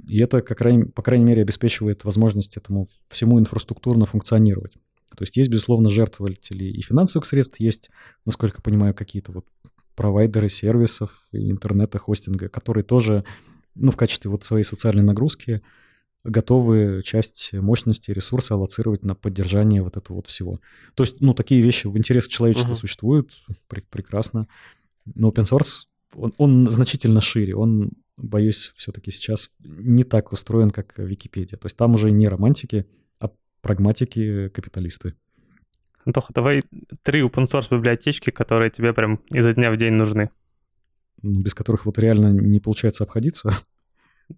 и 0.07 0.19
это, 0.19 0.41
как 0.41 0.59
по 0.95 1.01
крайней 1.01 1.25
мере, 1.25 1.41
обеспечивает 1.41 2.05
возможность 2.05 2.57
этому 2.57 2.87
всему 3.09 3.39
инфраструктурно 3.39 4.05
функционировать. 4.05 4.73
То 5.15 5.23
есть 5.23 5.35
есть, 5.37 5.49
безусловно, 5.49 5.89
жертвователи 5.89 6.63
и 6.63 6.81
финансовых 6.81 7.25
средств, 7.25 7.59
есть, 7.59 7.89
насколько 8.25 8.61
понимаю, 8.61 8.93
какие-то 8.93 9.31
вот 9.31 9.45
провайдеры 9.95 10.49
сервисов 10.49 11.27
и 11.33 11.51
интернета, 11.51 11.99
хостинга, 11.99 12.47
которые 12.47 12.83
тоже, 12.83 13.25
ну, 13.75 13.91
в 13.91 13.97
качестве 13.97 14.31
вот 14.31 14.43
своей 14.43 14.63
социальной 14.63 15.03
нагрузки 15.03 15.61
готовы 16.23 17.01
часть 17.03 17.53
мощности, 17.53 18.11
ресурса 18.11 18.53
аллоцировать 18.53 19.03
на 19.03 19.15
поддержание 19.15 19.81
вот 19.81 19.97
этого 19.97 20.17
вот 20.17 20.27
всего. 20.27 20.59
То 20.93 21.03
есть, 21.03 21.19
ну, 21.19 21.33
такие 21.33 21.61
вещи 21.61 21.87
в 21.87 21.97
интересах 21.97 22.29
человечества 22.31 22.73
uh-huh. 22.73 22.79
существуют, 22.79 23.43
пр- 23.67 23.83
прекрасно. 23.89 24.47
Но 25.05 25.29
open 25.29 25.43
source, 25.43 25.87
он, 26.13 26.33
он 26.37 26.69
значительно 26.69 27.21
шире, 27.21 27.55
он, 27.55 27.91
боюсь, 28.17 28.73
все-таки 28.75 29.11
сейчас 29.11 29.51
не 29.59 30.03
так 30.03 30.31
устроен, 30.31 30.69
как 30.69 30.97
Википедия. 30.97 31.57
То 31.57 31.65
есть 31.65 31.77
там 31.77 31.95
уже 31.95 32.11
не 32.11 32.27
романтики, 32.27 32.85
а 33.19 33.31
прагматики, 33.61 34.49
капиталисты. 34.49 35.15
Антоха, 36.05 36.33
давай 36.33 36.63
три 37.03 37.21
open 37.21 37.45
source 37.45 37.75
библиотечки, 37.75 38.29
которые 38.29 38.69
тебе 38.71 38.93
прям 38.93 39.19
изо 39.29 39.53
дня 39.53 39.71
в 39.71 39.77
день 39.77 39.93
нужны. 39.93 40.29
Без 41.23 41.53
которых 41.53 41.85
вот 41.85 41.99
реально 41.99 42.27
не 42.27 42.59
получается 42.59 43.03
обходиться. 43.03 43.51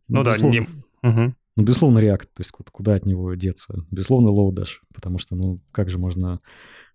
Ну, 0.08 0.24
да, 0.24 0.38
не... 0.38 0.68
Угу. 1.04 1.36
Ну, 1.56 1.64
безусловно, 1.64 2.00
React, 2.00 2.24
то 2.34 2.40
есть 2.40 2.52
куда 2.52 2.96
от 2.96 3.06
него 3.06 3.34
деться. 3.36 3.76
Безусловно, 3.92 4.30
Lodash, 4.30 4.80
потому 4.94 5.20
что, 5.20 5.36
ну, 5.36 5.62
как 5.72 5.90
же 5.90 6.00
можно 6.00 6.40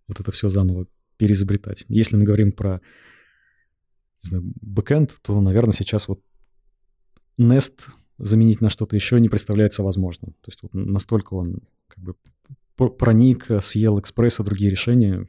вот 0.09 0.21
это 0.21 0.33
все 0.33 0.49
заново 0.49 0.87
переизобретать. 1.17 1.85
Если 1.89 2.17
мы 2.17 2.25
говорим 2.25 2.53
про 2.53 2.81
не 4.25 4.29
знаю, 4.29 4.53
бэкэнд, 4.61 5.19
то, 5.23 5.41
наверное, 5.41 5.73
сейчас 5.73 6.09
вот 6.09 6.21
Nest 7.39 7.89
заменить 8.19 8.61
на 8.61 8.69
что-то 8.69 8.97
еще 8.97 9.21
не 9.21 9.29
представляется 9.29 9.83
возможным. 9.83 10.33
То 10.33 10.49
есть 10.49 10.63
вот 10.63 10.75
настолько 10.75 11.35
он 11.35 11.61
как 11.87 12.03
бы 12.03 12.15
проник, 12.75 13.49
съел 13.61 14.01
экспресс 14.01 14.41
и 14.41 14.45
другие 14.45 14.71
решения, 14.71 15.29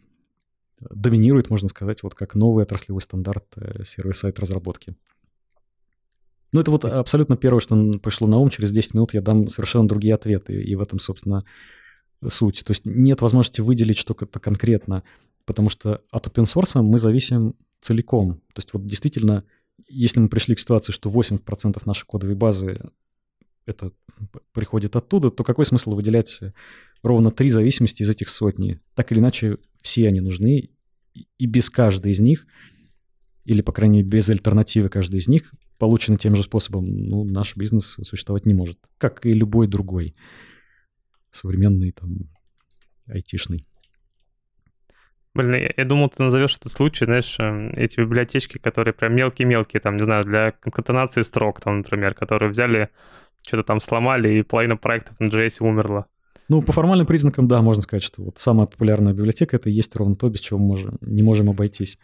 доминирует, 0.79 1.49
можно 1.49 1.67
сказать, 1.67 2.03
вот 2.03 2.15
как 2.15 2.35
новый 2.35 2.63
отраслевой 2.63 3.01
стандарт 3.01 3.45
э, 3.57 3.83
сервис-сайт 3.83 4.39
разработки. 4.39 4.95
Ну, 6.51 6.59
это 6.59 6.71
вот 6.71 6.85
абсолютно 6.85 7.37
первое, 7.37 7.59
что 7.59 7.75
пришло 8.01 8.27
на 8.27 8.37
ум. 8.37 8.49
Через 8.49 8.71
10 8.71 8.95
минут 8.95 9.13
я 9.13 9.21
дам 9.21 9.49
совершенно 9.49 9.87
другие 9.87 10.15
ответы. 10.15 10.61
И 10.61 10.75
в 10.75 10.81
этом, 10.81 10.99
собственно, 10.99 11.45
суть. 12.27 12.63
То 12.65 12.71
есть 12.71 12.85
нет 12.85 13.21
возможности 13.21 13.61
выделить 13.61 13.97
что-то 13.97 14.25
конкретно, 14.25 15.03
потому 15.45 15.69
что 15.69 16.01
от 16.11 16.27
open 16.27 16.45
source 16.45 16.81
мы 16.81 16.99
зависим 16.99 17.55
целиком. 17.79 18.35
То 18.53 18.59
есть 18.59 18.73
вот 18.73 18.85
действительно, 18.85 19.43
если 19.87 20.19
мы 20.19 20.27
пришли 20.27 20.55
к 20.55 20.59
ситуации, 20.59 20.91
что 20.91 21.09
80% 21.09 21.81
нашей 21.85 22.05
кодовой 22.05 22.35
базы 22.35 22.81
это 23.65 23.89
приходит 24.51 24.95
оттуда, 24.95 25.29
то 25.29 25.43
какой 25.43 25.65
смысл 25.65 25.95
выделять 25.95 26.39
ровно 27.03 27.31
три 27.31 27.49
зависимости 27.49 28.03
из 28.03 28.09
этих 28.09 28.29
сотни? 28.29 28.81
Так 28.95 29.11
или 29.11 29.19
иначе, 29.19 29.57
все 29.81 30.07
они 30.07 30.19
нужны, 30.19 30.71
и 31.13 31.45
без 31.45 31.69
каждой 31.69 32.11
из 32.11 32.19
них, 32.19 32.45
или, 33.45 33.61
по 33.61 33.71
крайней 33.71 33.99
мере, 33.99 34.09
без 34.09 34.29
альтернативы 34.29 34.89
каждой 34.89 35.17
из 35.17 35.27
них, 35.27 35.53
полученный 35.79 36.17
тем 36.17 36.35
же 36.35 36.43
способом, 36.43 36.85
ну, 36.85 37.23
наш 37.23 37.55
бизнес 37.55 37.97
существовать 38.03 38.45
не 38.45 38.53
может, 38.53 38.77
как 38.97 39.25
и 39.25 39.31
любой 39.31 39.67
другой 39.67 40.15
современный 41.31 41.91
там 41.91 42.29
айтишный. 43.07 43.65
Блин, 45.33 45.53
я, 45.53 45.73
я 45.77 45.85
думал, 45.85 46.09
ты 46.09 46.23
назовешь 46.23 46.57
этот 46.57 46.71
случай, 46.71 47.05
знаешь, 47.05 47.37
эм, 47.39 47.71
эти 47.75 47.99
библиотечки, 47.99 48.57
которые 48.57 48.93
прям 48.93 49.15
мелкие-мелкие, 49.15 49.79
там, 49.79 49.95
не 49.95 50.03
знаю, 50.03 50.25
для 50.25 50.51
конкатенации 50.51 51.21
строк, 51.21 51.61
там, 51.61 51.77
например, 51.77 52.13
которые 52.13 52.51
взяли, 52.51 52.89
что-то 53.45 53.63
там 53.63 53.79
сломали, 53.79 54.39
и 54.39 54.41
половина 54.41 54.75
проектов 54.75 55.19
на 55.19 55.27
JS 55.27 55.57
умерла. 55.59 56.07
Ну, 56.49 56.63
по 56.63 56.71
формальным 56.71 57.05
признакам, 57.05 57.47
да, 57.47 57.61
можно 57.61 57.83
сказать, 57.83 58.03
что 58.03 58.23
вот 58.23 58.39
самая 58.39 58.65
популярная 58.65 59.13
библиотека— 59.13 59.55
это 59.57 59.69
и 59.69 59.73
есть 59.73 59.95
ровно 59.95 60.15
то, 60.15 60.29
без 60.29 60.39
чего 60.39 60.57
мы 60.59 60.65
можем, 60.65 60.97
не 61.01 61.21
можем 61.21 61.49
обойтись. 61.49 61.99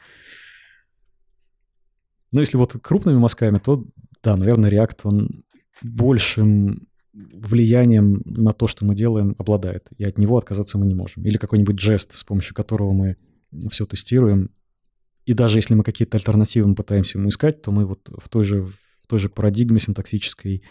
Но 2.36 2.42
если 2.42 2.58
вот 2.58 2.76
крупными 2.82 3.18
мазками, 3.18 3.60
то 3.60 3.86
да, 4.22 4.36
наверное, 4.36 4.70
React, 4.70 5.00
он 5.06 5.46
большим 5.82 6.90
влиянием 7.14 8.22
на 8.26 8.52
то, 8.52 8.68
что 8.68 8.86
мы 8.86 8.94
делаем, 8.94 9.36
обладает. 9.38 9.88
И 9.98 10.04
от 10.04 10.18
него 10.18 10.38
отказаться 10.38 10.78
мы 10.78 10.86
не 10.86 10.96
можем. 10.96 11.24
Или 11.24 11.38
какой-нибудь 11.38 11.80
жест, 11.80 12.14
с 12.14 12.26
помощью 12.26 12.54
которого 12.54 12.92
мы 12.92 13.16
все 13.72 13.86
тестируем. 13.86 14.50
И 15.24 15.32
даже 15.32 15.60
если 15.60 15.76
мы 15.76 15.86
какие-то 15.86 16.18
альтернативы 16.18 16.76
пытаемся 16.76 17.20
ему 17.20 17.30
искать, 17.30 17.62
то 17.62 17.72
мы 17.72 17.86
вот 17.86 18.10
в 18.10 18.28
той 18.28 18.44
же, 18.44 18.64
в 18.64 19.08
той 19.08 19.18
же 19.18 19.30
парадигме 19.30 19.80
синтаксической, 19.80 20.62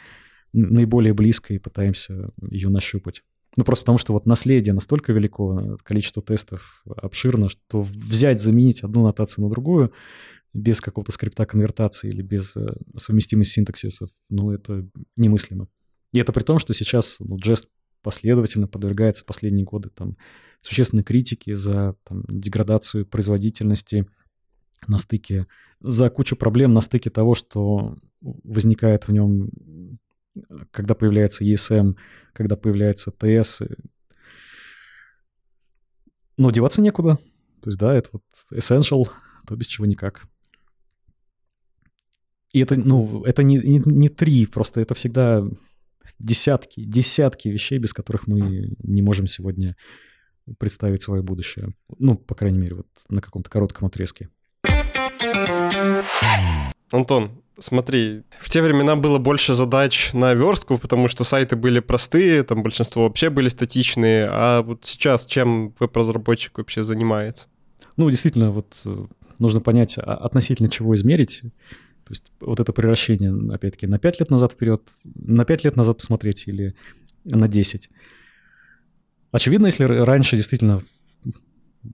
наиболее 0.53 1.15
близкой, 1.15 1.59
пытаемся 1.59 2.29
ее 2.43 2.69
нащупать. 2.69 3.23
Ну, 3.57 3.65
просто 3.65 3.85
потому 3.85 3.97
что 3.97 4.13
вот 4.13 4.27
наследие 4.27 4.75
настолько 4.75 5.15
велико, 5.15 5.79
количество 5.83 6.21
тестов 6.21 6.83
обширно, 6.85 7.49
что 7.49 7.81
взять, 7.81 8.39
заменить 8.39 8.83
одну 8.83 9.05
нотацию 9.05 9.45
на 9.45 9.51
другую 9.51 9.95
без 10.55 10.81
какого-то 10.81 11.13
скрипта 11.13 11.45
конвертации 11.45 12.09
или 12.09 12.23
без 12.23 12.57
э, 12.57 12.67
совместимости 12.97 13.55
синтаксисов, 13.55 14.11
ну, 14.31 14.53
это 14.53 14.89
немыслимо. 15.17 15.69
И 16.13 16.19
это 16.19 16.33
при 16.33 16.45
том, 16.45 16.61
что 16.61 16.73
сейчас 16.73 17.19
ну, 17.19 17.37
Jest 17.37 17.67
последовательно 18.03 18.69
подвергается 18.69 19.25
последние 19.25 19.65
годы 19.65 19.89
там, 19.89 20.17
существенной 20.61 21.03
критике 21.03 21.57
за 21.57 21.97
там, 22.05 22.23
деградацию 22.29 23.07
производительности 23.07 24.07
на 24.87 24.99
стыке, 24.99 25.47
за 25.81 26.11
кучу 26.11 26.37
проблем 26.37 26.73
на 26.73 26.83
стыке 26.83 27.11
того, 27.11 27.35
что 27.35 27.97
возникает 28.21 29.09
в 29.09 29.13
нем, 29.13 29.51
когда 30.71 30.95
появляется 30.95 31.45
ESM, 31.45 31.97
когда 32.33 32.57
появляется 32.57 33.11
TS. 33.11 33.77
Но 36.37 36.51
деваться 36.51 36.83
некуда. 36.83 37.17
То 37.63 37.71
есть, 37.71 37.79
да, 37.79 37.95
это 37.95 38.11
вот 38.13 38.23
essential, 38.53 39.09
то 39.49 39.57
без 39.57 39.67
чего 39.67 39.87
никак. 39.87 40.27
И 42.55 42.61
это, 42.61 42.77
ну, 42.77 43.25
это 43.25 43.43
не, 43.43 43.57
не, 43.57 43.83
не 43.85 44.09
три, 44.09 44.47
просто 44.47 44.81
это 44.81 44.95
всегда 44.95 45.43
десятки, 46.21 46.85
десятки 46.85 47.49
вещей, 47.49 47.79
без 47.79 47.93
которых 47.93 48.29
мы 48.29 48.77
не 48.79 49.03
можем 49.03 49.27
сегодня 49.27 49.75
представить 50.59 51.03
свое 51.03 51.21
будущее. 51.21 51.75
Ну, 51.99 52.15
по 52.15 52.37
крайней 52.37 52.59
мере, 52.59 52.77
вот 52.77 52.87
на 53.09 53.21
каком-то 53.21 53.51
коротком 53.51 53.89
отрезке. 53.89 54.29
Антон, 56.93 57.43
смотри, 57.59 58.23
в 58.39 58.49
те 58.49 58.63
времена 58.63 58.95
было 58.95 59.19
больше 59.19 59.55
задач 59.55 60.13
на 60.13 60.33
верстку, 60.35 60.79
потому 60.79 61.09
что 61.09 61.25
сайты 61.25 61.57
были 61.57 61.81
простые, 61.81 62.45
там 62.45 62.63
большинство 62.63 63.03
вообще 63.03 63.31
были 63.31 63.49
статичные, 63.49 64.29
а 64.31 64.63
вот 64.63 64.85
сейчас 64.85 65.27
чем 65.27 65.75
веб-разработчик 65.81 66.57
вообще 66.59 66.85
занимается? 66.85 67.49
Ну, 67.97 68.09
действительно, 68.11 68.53
вот 68.53 68.81
э, 68.85 69.07
нужно 69.41 69.61
понять, 69.61 69.99
а 69.99 70.15
относительно 70.15 70.69
чего 70.69 70.95
измерить. 70.95 71.43
То 72.05 72.13
есть 72.13 72.33
вот 72.41 72.61
это 72.61 72.73
превращение, 72.73 73.33
опять-таки, 73.53 73.87
на 73.87 73.99
5 73.99 74.21
лет 74.21 74.31
назад 74.31 74.53
вперед, 74.53 74.83
на 75.05 75.45
5 75.45 75.65
лет 75.65 75.77
назад 75.77 75.99
посмотреть 75.99 76.47
или 76.47 76.75
на 77.25 77.49
10. 77.49 77.91
Очевидно, 79.33 79.67
если 79.67 79.85
раньше 79.85 80.37
действительно 80.37 80.83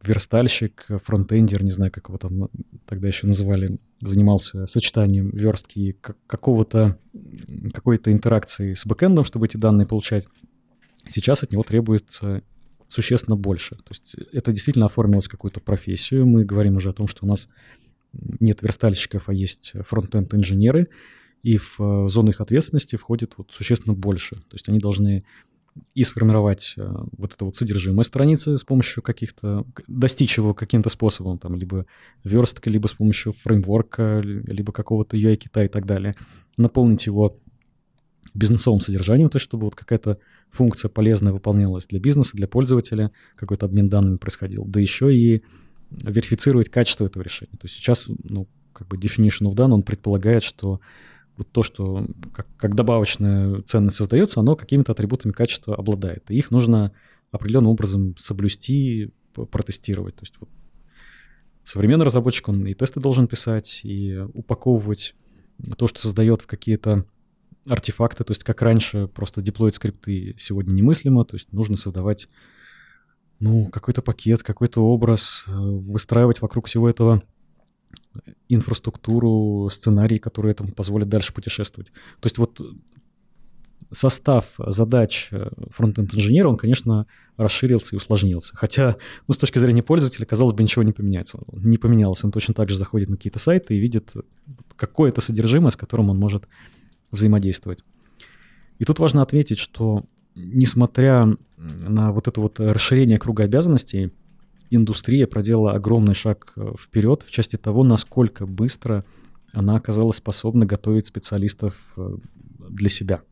верстальщик, 0.04 0.86
фронтендер, 1.04 1.64
не 1.64 1.70
знаю, 1.70 1.90
как 1.90 2.08
его 2.08 2.18
там 2.18 2.48
тогда 2.86 3.08
еще 3.08 3.26
называли, 3.26 3.78
занимался 4.00 4.66
сочетанием 4.66 5.30
верстки 5.30 5.78
и 5.78 5.92
какого-то, 6.26 6.98
какой-то 7.72 8.12
интеракции 8.12 8.74
с 8.74 8.86
бэкэндом, 8.86 9.24
чтобы 9.24 9.46
эти 9.46 9.56
данные 9.56 9.86
получать, 9.86 10.28
сейчас 11.08 11.42
от 11.42 11.52
него 11.52 11.62
требуется 11.62 12.42
существенно 12.88 13.36
больше. 13.36 13.76
То 13.76 13.90
есть 13.90 14.14
это 14.32 14.52
действительно 14.52 14.86
оформилось 14.86 15.26
в 15.26 15.30
какую-то 15.30 15.60
профессию. 15.60 16.26
Мы 16.26 16.44
говорим 16.44 16.76
уже 16.76 16.90
о 16.90 16.92
том, 16.92 17.08
что 17.08 17.24
у 17.24 17.28
нас 17.28 17.48
нет 18.12 18.62
верстальщиков, 18.62 19.28
а 19.28 19.34
есть 19.34 19.72
фронтенд-инженеры, 19.80 20.88
и 21.42 21.56
в 21.56 21.80
э, 21.80 22.08
зону 22.08 22.30
их 22.30 22.40
ответственности 22.40 22.96
входит 22.96 23.34
вот 23.36 23.50
существенно 23.50 23.94
больше. 23.94 24.36
То 24.36 24.54
есть 24.54 24.68
они 24.68 24.78
должны 24.78 25.24
и 25.94 26.04
сформировать 26.04 26.74
э, 26.76 26.86
вот 27.16 27.32
это 27.32 27.44
вот 27.44 27.56
содержимое 27.56 28.04
страницы 28.04 28.58
с 28.58 28.64
помощью 28.64 29.02
каких-то, 29.02 29.64
достичь 29.86 30.36
его 30.36 30.54
каким-то 30.54 30.90
способом, 30.90 31.38
там, 31.38 31.54
либо 31.54 31.86
версткой, 32.24 32.72
либо 32.72 32.88
с 32.88 32.94
помощью 32.94 33.32
фреймворка, 33.32 34.20
либо 34.20 34.72
какого-то 34.72 35.16
UI-кита 35.16 35.64
и 35.64 35.68
так 35.68 35.86
далее, 35.86 36.14
наполнить 36.56 37.06
его 37.06 37.38
бизнесовым 38.34 38.80
содержанием, 38.80 39.30
то 39.30 39.36
есть 39.36 39.46
чтобы 39.46 39.64
вот 39.64 39.74
какая-то 39.74 40.18
функция 40.50 40.88
полезная 40.88 41.32
выполнялась 41.32 41.86
для 41.86 41.98
бизнеса, 41.98 42.36
для 42.36 42.46
пользователя, 42.46 43.12
какой-то 43.36 43.66
обмен 43.66 43.86
данными 43.86 44.16
происходил, 44.16 44.64
да 44.66 44.80
еще 44.80 45.14
и 45.14 45.42
верифицировать 45.90 46.68
качество 46.68 47.04
этого 47.04 47.22
решения. 47.22 47.52
То 47.52 47.64
есть 47.64 47.74
сейчас, 47.74 48.06
ну, 48.24 48.48
как 48.72 48.88
бы 48.88 48.96
definition 48.96 49.46
of 49.46 49.54
done, 49.54 49.72
он 49.72 49.82
предполагает, 49.82 50.42
что 50.42 50.78
вот 51.36 51.50
то, 51.50 51.62
что 51.62 52.06
как, 52.32 52.46
как 52.56 52.74
добавочная 52.74 53.60
ценность 53.62 53.96
создается, 53.96 54.40
оно 54.40 54.56
какими-то 54.56 54.92
атрибутами 54.92 55.32
качества 55.32 55.74
обладает. 55.74 56.30
И 56.30 56.36
их 56.36 56.50
нужно 56.50 56.92
определенным 57.30 57.70
образом 57.70 58.16
соблюсти, 58.16 59.12
протестировать. 59.32 60.16
То 60.16 60.22
есть 60.22 60.34
вот 60.40 60.48
современный 61.62 62.04
разработчик, 62.04 62.48
он 62.48 62.66
и 62.66 62.74
тесты 62.74 63.00
должен 63.00 63.26
писать, 63.26 63.80
и 63.84 64.18
упаковывать 64.34 65.14
то, 65.76 65.86
что 65.86 66.00
создает 66.00 66.42
в 66.42 66.46
какие-то 66.46 67.06
артефакты. 67.66 68.24
То 68.24 68.32
есть 68.32 68.44
как 68.44 68.62
раньше 68.62 69.06
просто 69.06 69.42
деплоить 69.42 69.74
скрипты 69.74 70.34
сегодня 70.38 70.72
немыслимо, 70.72 71.24
то 71.24 71.36
есть 71.36 71.52
нужно 71.52 71.76
создавать 71.76 72.28
ну, 73.40 73.66
какой-то 73.66 74.02
пакет, 74.02 74.42
какой-то 74.42 74.82
образ, 74.82 75.44
э, 75.46 75.50
выстраивать 75.52 76.40
вокруг 76.40 76.66
всего 76.66 76.88
этого 76.88 77.22
инфраструктуру, 78.48 79.68
сценарии, 79.70 80.18
которые 80.18 80.52
этому 80.52 80.72
позволят 80.72 81.08
дальше 81.08 81.32
путешествовать. 81.32 81.90
То 82.20 82.26
есть 82.26 82.38
вот 82.38 82.60
состав 83.92 84.54
задач 84.58 85.28
э, 85.32 85.50
фронтенд-инженера, 85.70 86.48
он, 86.48 86.56
конечно, 86.56 87.06
расширился 87.36 87.94
и 87.94 87.96
усложнился. 87.96 88.56
Хотя, 88.56 88.96
ну, 89.26 89.34
с 89.34 89.38
точки 89.38 89.58
зрения 89.58 89.82
пользователя, 89.82 90.26
казалось 90.26 90.52
бы, 90.52 90.62
ничего 90.62 90.82
не 90.82 90.92
поменяется. 90.92 91.40
Не 91.52 91.76
поменялось. 91.76 92.22
Он 92.22 92.30
точно 92.30 92.54
так 92.54 92.68
же 92.68 92.76
заходит 92.76 93.08
на 93.08 93.16
какие-то 93.16 93.38
сайты 93.38 93.74
и 93.74 93.80
видит 93.80 94.14
какое-то 94.76 95.20
содержимое, 95.20 95.70
с 95.70 95.76
которым 95.76 96.10
он 96.10 96.18
может 96.18 96.46
взаимодействовать. 97.10 97.82
И 98.78 98.84
тут 98.84 98.98
важно 98.98 99.22
отметить, 99.22 99.58
что 99.58 100.04
несмотря 100.36 101.26
на 101.60 102.12
вот 102.12 102.28
это 102.28 102.40
вот 102.40 102.58
расширение 102.58 103.18
круга 103.18 103.44
обязанностей, 103.44 104.12
индустрия 104.70 105.26
проделала 105.26 105.72
огромный 105.72 106.14
шаг 106.14 106.52
э, 106.56 106.72
вперед 106.78 107.22
в 107.26 107.30
части 107.30 107.56
того, 107.56 107.84
насколько 107.84 108.46
быстро 108.46 109.04
она 109.52 109.76
оказалась 109.76 110.16
способна 110.16 110.64
готовить 110.64 111.06
специалистов 111.06 111.92
э, 111.96 112.16
для 112.70 112.88
себя. 112.88 113.22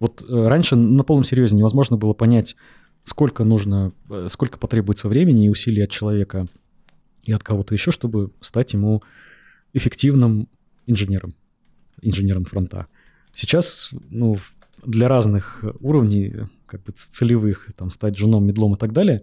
Вот 0.00 0.22
э, 0.22 0.48
раньше 0.48 0.74
на 0.74 1.04
полном 1.04 1.24
серьезе 1.24 1.54
невозможно 1.54 1.96
было 1.96 2.14
понять, 2.14 2.56
сколько 3.04 3.44
нужно, 3.44 3.92
сколько 4.28 4.58
потребуется 4.58 5.08
времени 5.08 5.46
и 5.46 5.50
усилий 5.50 5.82
от 5.82 5.90
человека 5.90 6.46
и 7.24 7.32
от 7.32 7.42
кого-то 7.42 7.74
еще, 7.74 7.90
чтобы 7.90 8.30
стать 8.40 8.72
ему 8.72 9.02
эффективным 9.72 10.48
инженером, 10.86 11.34
инженером 12.00 12.44
фронта. 12.44 12.86
Сейчас, 13.34 13.90
ну, 14.10 14.36
для 14.84 15.08
разных 15.08 15.64
уровней, 15.80 16.48
как 16.66 16.82
бы 16.82 16.92
целевых, 16.92 17.70
там, 17.76 17.90
стать 17.90 18.16
женом, 18.16 18.46
медлом 18.46 18.74
и 18.74 18.76
так 18.76 18.92
далее, 18.92 19.22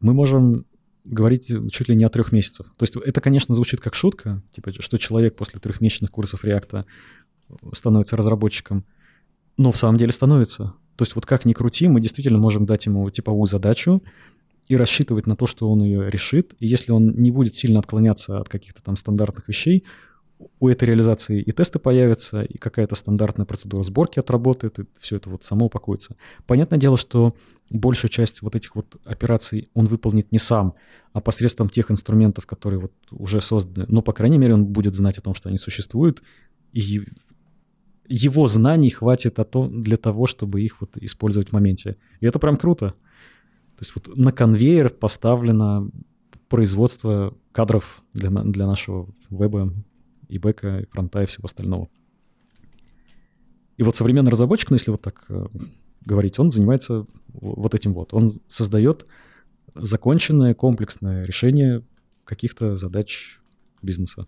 мы 0.00 0.12
можем 0.12 0.64
говорить 1.04 1.50
чуть 1.70 1.88
ли 1.88 1.96
не 1.96 2.04
о 2.04 2.08
трех 2.08 2.32
месяцах. 2.32 2.72
То 2.76 2.82
есть 2.82 2.96
это, 2.96 3.20
конечно, 3.20 3.54
звучит 3.54 3.80
как 3.80 3.94
шутка, 3.94 4.42
типа, 4.52 4.72
что 4.72 4.98
человек 4.98 5.36
после 5.36 5.58
трехмесячных 5.58 6.10
курсов 6.10 6.44
React 6.44 6.84
становится 7.72 8.16
разработчиком, 8.16 8.84
но 9.56 9.72
в 9.72 9.78
самом 9.78 9.96
деле 9.96 10.12
становится. 10.12 10.74
То 10.96 11.02
есть 11.02 11.14
вот 11.14 11.26
как 11.26 11.44
ни 11.44 11.52
крути, 11.52 11.88
мы 11.88 12.00
действительно 12.00 12.38
можем 12.38 12.66
дать 12.66 12.86
ему 12.86 13.08
типовую 13.10 13.46
задачу 13.46 14.02
и 14.68 14.76
рассчитывать 14.76 15.26
на 15.26 15.34
то, 15.36 15.46
что 15.46 15.70
он 15.70 15.82
ее 15.82 16.10
решит. 16.10 16.54
И 16.58 16.66
если 16.66 16.92
он 16.92 17.12
не 17.12 17.30
будет 17.30 17.54
сильно 17.54 17.78
отклоняться 17.78 18.40
от 18.40 18.48
каких-то 18.48 18.82
там 18.82 18.96
стандартных 18.96 19.48
вещей, 19.48 19.84
у 20.60 20.68
этой 20.68 20.84
реализации 20.84 21.40
и 21.40 21.50
тесты 21.52 21.78
появятся, 21.78 22.42
и 22.42 22.58
какая-то 22.58 22.94
стандартная 22.94 23.46
процедура 23.46 23.82
сборки 23.82 24.18
отработает, 24.18 24.78
и 24.78 24.84
все 25.00 25.16
это 25.16 25.30
вот 25.30 25.44
само 25.44 25.66
упакуется. 25.66 26.16
Понятное 26.46 26.78
дело, 26.78 26.96
что 26.96 27.34
большую 27.70 28.10
часть 28.10 28.42
вот 28.42 28.54
этих 28.54 28.76
вот 28.76 28.96
операций 29.04 29.68
он 29.74 29.86
выполнит 29.86 30.32
не 30.32 30.38
сам, 30.38 30.74
а 31.12 31.20
посредством 31.20 31.68
тех 31.68 31.90
инструментов, 31.90 32.46
которые 32.46 32.80
вот 32.80 32.92
уже 33.10 33.40
созданы. 33.40 33.86
Но, 33.88 34.02
по 34.02 34.12
крайней 34.12 34.38
мере, 34.38 34.54
он 34.54 34.66
будет 34.66 34.94
знать 34.94 35.18
о 35.18 35.22
том, 35.22 35.34
что 35.34 35.48
они 35.48 35.58
существуют, 35.58 36.22
и 36.72 37.02
его 38.08 38.46
знаний 38.46 38.90
хватит 38.90 39.38
о 39.38 39.44
том, 39.44 39.82
для 39.82 39.96
того, 39.96 40.26
чтобы 40.26 40.62
их 40.62 40.80
вот 40.80 40.96
использовать 40.96 41.50
в 41.50 41.52
моменте. 41.52 41.96
И 42.20 42.26
это 42.26 42.38
прям 42.38 42.56
круто. 42.56 42.94
То 43.76 43.82
есть 43.82 43.92
вот 43.94 44.16
на 44.16 44.32
конвейер 44.32 44.90
поставлено 44.90 45.90
производство 46.48 47.36
кадров 47.52 48.02
для, 48.14 48.30
для 48.30 48.66
нашего 48.66 49.08
веба, 49.30 49.72
и 50.28 50.38
бэка, 50.38 50.80
и 50.80 50.86
фронта, 50.86 51.22
и 51.22 51.26
всего 51.26 51.46
остального. 51.46 51.88
И 53.76 53.82
вот 53.82 53.96
современный 53.96 54.30
разработчик, 54.30 54.70
ну 54.70 54.76
если 54.76 54.90
вот 54.90 55.02
так 55.02 55.24
э, 55.28 55.46
говорить, 56.04 56.38
он 56.38 56.50
занимается 56.50 57.06
вот 57.28 57.74
этим 57.74 57.94
вот. 57.94 58.12
Он 58.12 58.30
создает 58.48 59.06
законченное 59.74 60.54
комплексное 60.54 61.22
решение 61.22 61.84
каких-то 62.24 62.74
задач 62.74 63.40
бизнеса. 63.82 64.26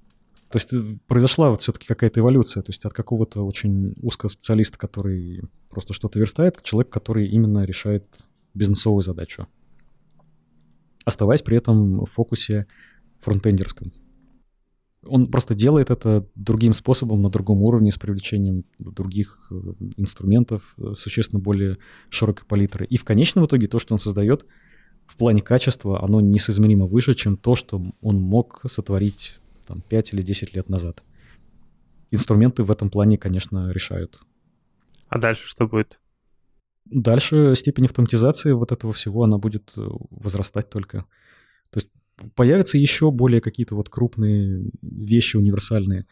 То 0.51 0.57
есть 0.57 0.73
э, 0.73 0.99
произошла 1.07 1.51
вот 1.51 1.63
все-таки 1.63 1.87
какая-то 1.87 2.21
эволюция, 2.21 2.63
то 2.63 2.71
есть 2.71 2.85
от 2.85 2.93
какого-то 2.93 3.47
очень 3.47 3.95
узкого 4.03 4.29
специалиста, 4.29 4.79
который 4.79 5.43
просто 5.69 5.93
что-то 5.93 6.19
верстает, 6.19 6.57
к 6.57 6.63
человеку, 6.63 6.91
который 6.93 7.29
именно 7.29 7.63
решает 7.63 8.05
бизнесовую 8.55 9.03
задачу, 9.03 9.47
оставаясь 11.05 11.43
при 11.43 11.57
этом 11.57 12.05
в 12.05 12.07
фокусе 12.07 12.67
фронтендерском. 13.21 13.93
Он 15.07 15.27
просто 15.27 15.55
делает 15.55 15.91
это 15.91 16.27
другим 16.35 16.75
способом, 16.75 17.23
на 17.23 17.31
другом 17.31 17.63
уровне, 17.63 17.91
с 17.91 17.97
привлечением 17.97 18.65
других 18.79 19.49
э, 19.51 19.55
инструментов, 19.97 20.75
э, 20.77 20.93
существенно 20.97 21.41
более 21.41 21.79
широкой 22.11 22.47
палитры. 22.47 22.85
И 22.85 22.99
в 22.99 23.05
конечном 23.05 23.47
итоге 23.47 23.67
то, 23.67 23.79
что 23.79 23.95
он 23.95 23.99
создает, 23.99 24.45
в 25.07 25.17
плане 25.17 25.41
качества, 25.41 26.05
оно 26.05 26.21
несоизмеримо 26.21 26.87
выше, 26.87 27.15
чем 27.15 27.37
то, 27.37 27.57
что 27.57 27.83
он 28.01 28.21
мог 28.21 28.61
сотворить 28.67 29.41
там, 29.67 29.81
5 29.81 30.13
или 30.13 30.23
10 30.23 30.55
лет 30.55 30.69
назад. 30.69 31.03
Инструменты 32.11 32.63
в 32.63 32.71
этом 32.71 32.91
плане, 32.91 33.17
конечно, 33.17 33.71
решают. 33.71 34.21
А 35.09 35.19
дальше 35.19 35.47
что 35.47 35.67
будет? 35.67 35.99
Дальше 36.85 37.55
степень 37.57 37.87
автоматизации 37.87 38.53
вот 38.53 38.73
этого 38.73 38.93
всего, 38.93 39.25
она 39.25 39.39
будет 39.39 39.73
э, 39.77 39.81
возрастать 40.11 40.71
только. 40.71 41.07
То 41.71 41.79
есть 41.79 41.89
появятся 42.35 42.79
еще 42.79 43.11
более 43.11 43.41
какие-то 43.41 43.75
вот 43.75 43.89
крупные 43.89 44.71
вещи 44.83 45.37
универсальные. 45.37 46.07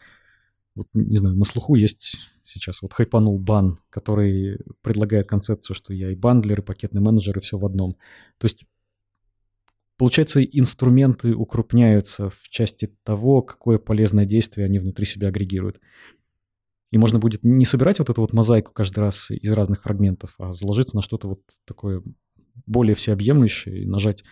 Вот, 0.75 0.87
не 0.93 1.17
знаю, 1.17 1.35
на 1.35 1.45
слуху 1.45 1.75
есть 1.75 2.17
сейчас 2.43 2.81
вот 2.81 2.93
хайпанул 2.93 3.37
бан, 3.39 3.77
который 3.89 4.59
предлагает 4.81 5.27
концепцию, 5.27 5.75
что 5.75 5.93
я 5.93 6.11
и 6.11 6.15
бандлер, 6.15 6.59
и 6.59 6.63
пакетный 6.63 7.01
менеджер, 7.01 7.37
и 7.37 7.41
все 7.41 7.57
в 7.57 7.65
одном. 7.65 7.97
То 8.37 8.45
есть 8.45 8.65
Получается, 9.99 10.41
инструменты 10.41 11.35
укрупняются 11.35 12.29
в 12.29 12.47
части 12.47 12.89
того, 13.03 13.41
какое 13.41 13.77
полезное 13.77 14.23
действие 14.23 14.63
они 14.63 14.79
внутри 14.79 15.05
себя 15.05 15.27
агрегируют. 15.27 15.81
И 16.89 16.97
можно 16.97 17.19
будет 17.19 17.43
не 17.43 17.65
собирать 17.65 17.99
вот 17.99 18.09
эту 18.09 18.21
вот 18.21 18.31
мозаику 18.31 18.71
каждый 18.71 18.99
раз 18.99 19.29
из 19.29 19.51
разных 19.51 19.83
фрагментов, 19.83 20.35
а 20.37 20.53
заложиться 20.53 20.95
на 20.95 21.01
что-то 21.01 21.27
вот 21.27 21.41
такое 21.65 22.01
более 22.65 22.95
всеобъемлющее, 22.95 23.83
и 23.83 23.85
нажать 23.85 24.23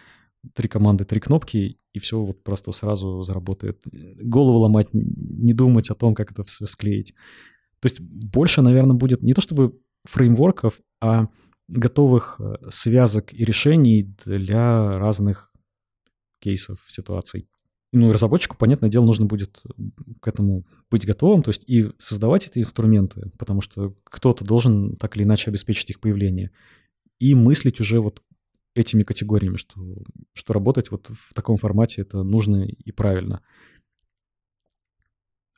три 0.54 0.68
команды, 0.68 1.04
три 1.04 1.20
кнопки, 1.20 1.80
и 1.94 2.00
все 2.00 2.20
вот 2.20 2.44
просто 2.44 2.72
сразу 2.72 3.22
заработает. 3.22 3.82
Голову 4.22 4.60
ломать, 4.60 4.88
не 4.94 5.54
думать 5.54 5.90
о 5.90 5.96
том, 5.96 6.16
как 6.16 6.32
это 6.32 6.44
все 6.44 6.66
склеить. 6.66 7.14
То 7.80 7.88
есть 7.88 8.00
больше, 8.00 8.62
наверное, 8.62 8.96
будет 8.96 9.22
не 9.22 9.34
то 9.34 9.42
чтобы 9.42 9.80
фреймворков, 10.06 10.80
а 11.02 11.28
готовых 11.68 12.40
э, 12.40 12.70
связок 12.70 13.34
и 13.34 13.44
решений 13.44 14.16
для 14.26 14.92
разных 14.98 15.52
кейсов, 16.40 16.80
ситуаций. 16.88 17.48
Ну 17.94 18.10
и 18.10 18.12
разработчику, 18.12 18.58
понятное 18.58 18.90
дело, 18.90 19.06
нужно 19.06 19.26
будет 19.26 19.62
к 20.22 20.28
этому 20.28 20.66
быть 20.92 21.06
готовым, 21.06 21.42
то 21.42 21.50
есть 21.50 21.64
и 21.68 21.92
создавать 21.98 22.46
эти 22.46 22.60
инструменты, 22.60 23.32
потому 23.38 23.62
что 23.62 23.96
кто-то 24.04 24.44
должен 24.44 24.98
так 24.98 25.16
или 25.16 25.24
иначе 25.24 25.50
обеспечить 25.50 25.90
их 25.90 26.00
появление, 26.00 26.52
и 27.20 27.34
мыслить 27.34 27.80
уже 27.80 28.00
вот 28.00 28.22
этими 28.78 29.04
категориями, 29.04 29.58
что, 29.58 29.82
что 30.34 30.54
работать 30.54 30.92
вот 30.92 31.10
в 31.10 31.34
таком 31.34 31.58
формате 31.58 32.02
это 32.02 32.24
нужно 32.24 32.66
и 32.66 32.92
правильно. 32.92 33.42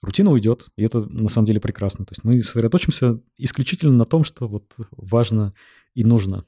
Рутина 0.01 0.31
уйдет, 0.31 0.69
и 0.77 0.83
это 0.83 1.01
на 1.01 1.27
самом 1.27 1.47
деле 1.47 1.59
прекрасно. 1.59 2.05
То 2.05 2.13
есть 2.13 2.23
мы 2.23 2.41
сосредоточимся 2.41 3.19
исключительно 3.37 3.93
на 3.93 4.05
том, 4.05 4.23
что 4.23 4.47
вот 4.47 4.73
важно 4.91 5.51
и 5.93 6.05
нужно. 6.05 6.45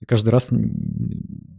И 0.00 0.04
каждый 0.04 0.28
раз 0.28 0.52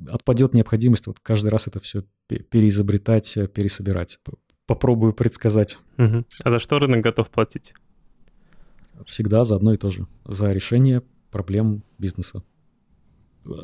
отпадет 0.10 0.54
необходимость 0.54 1.08
вот 1.08 1.20
каждый 1.20 1.50
раз 1.50 1.68
это 1.68 1.82
все 1.82 2.06
переизобретать, 2.28 3.34
пересобирать. 3.54 4.20
Попробую 4.66 5.14
предсказать. 5.14 5.78
Угу. 5.98 6.26
А 6.44 6.52
за 6.52 6.60
что 6.60 6.80
рынок 6.80 7.02
готов 7.02 7.30
платить? 7.30 7.74
Всегда 9.06 9.44
за 9.44 9.56
одно 9.56 9.74
и 9.74 9.78
то 9.78 9.92
же. 9.92 10.08
За 10.26 10.52
решение 10.52 11.04
проблем 11.30 11.84
бизнеса 11.98 12.44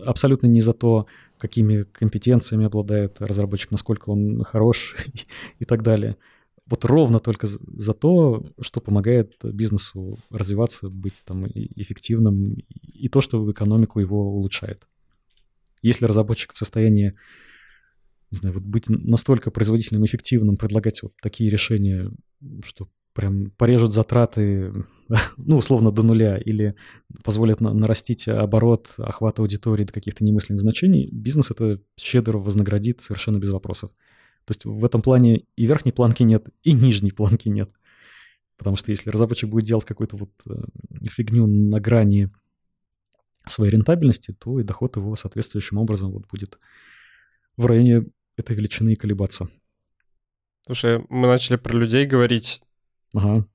абсолютно 0.06 0.48
не 0.48 0.62
за 0.62 0.74
то, 0.74 1.08
какими 1.38 1.84
компетенциями 1.84 2.66
обладает 2.66 3.22
разработчик, 3.22 3.72
насколько 3.72 4.10
он 4.10 4.44
хорош 4.44 4.96
и 5.60 5.66
так 5.66 5.84
далее. 5.84 6.18
Вот 6.66 6.86
ровно 6.86 7.20
только 7.20 7.46
за 7.48 7.94
то, 7.94 8.46
что 8.62 8.80
помогает 8.80 9.34
бизнесу 9.44 10.18
развиваться, 10.30 10.90
быть 10.90 11.22
там 11.26 11.46
эффективным, 11.46 12.54
и 12.54 13.10
то, 13.10 13.20
что 13.20 13.52
экономику 13.52 14.00
его 14.00 14.34
улучшает. 14.34 14.80
Если 15.82 16.06
разработчик 16.06 16.54
в 16.54 16.58
состоянии 16.58 17.16
не 18.34 18.38
знаю, 18.38 18.56
вот 18.56 18.64
быть 18.64 18.86
настолько 18.90 19.52
производительным, 19.52 20.06
эффективным, 20.06 20.58
предлагать 20.58 21.04
вот 21.04 21.14
такие 21.22 21.52
решения, 21.52 22.12
что 22.64 22.90
прям 23.14 23.52
порежут 23.52 23.94
затраты, 23.94 24.74
ну, 25.38 25.58
условно, 25.58 25.92
до 25.92 26.04
нуля, 26.04 26.38
или 26.38 26.76
позволят 27.24 27.62
на 27.62 27.74
нарастить 27.74 28.28
оборот, 28.28 28.96
охват 28.98 29.40
аудитории 29.40 29.84
до 29.84 29.94
каких-то 29.94 30.24
немыслимых 30.24 30.62
значений, 30.62 31.10
бизнес 31.12 31.52
это 31.52 31.80
щедро 32.00 32.38
вознаградит 32.38 33.02
совершенно 33.02 33.38
без 33.38 33.52
вопросов. 33.52 33.92
То 34.46 34.52
есть 34.52 34.66
в 34.66 34.84
этом 34.84 35.02
плане 35.02 35.46
и 35.56 35.66
верхней 35.66 35.92
планки 35.92 36.24
нет, 36.24 36.50
и 36.64 36.74
нижней 36.74 37.12
планки 37.12 37.48
нет. 37.48 37.72
Потому 38.58 38.76
что 38.76 38.92
если 38.92 39.10
разработчик 39.10 39.50
будет 39.50 39.66
делать 39.66 39.86
какую-то 39.86 40.18
вот 40.18 40.32
э, 40.48 40.54
фигню 41.10 41.48
на 41.48 41.80
грани 41.80 42.30
своей 43.46 43.72
рентабельности, 43.72 44.34
то 44.34 44.60
и 44.60 44.64
доход 44.64 44.96
его 44.96 45.16
соответствующим 45.16 45.78
образом 45.78 46.12
вот 46.12 46.28
будет 46.28 46.60
в 47.58 47.66
районе 47.66 48.06
этой 48.38 48.56
величины 48.56 48.96
колебаться. 48.96 49.50
Слушай, 50.66 51.06
мы 51.10 51.28
начали 51.28 51.58
про 51.58 51.78
людей 51.78 52.06
говорить. 52.06 52.62
Ага. 53.14 53.46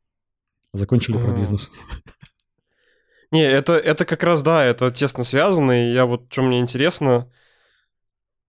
Закончили 0.73 1.17
про 1.19 1.33
бизнес. 1.33 1.71
Не, 3.31 3.43
это, 3.43 3.75
это 3.75 4.05
как 4.05 4.23
раз, 4.23 4.43
да, 4.43 4.65
это 4.65 4.91
тесно 4.91 5.25
связано, 5.25 5.89
и 5.89 5.93
я 5.93 6.07
вот, 6.07 6.33
что 6.33 6.43
мне 6.43 6.61
интересно, 6.61 7.31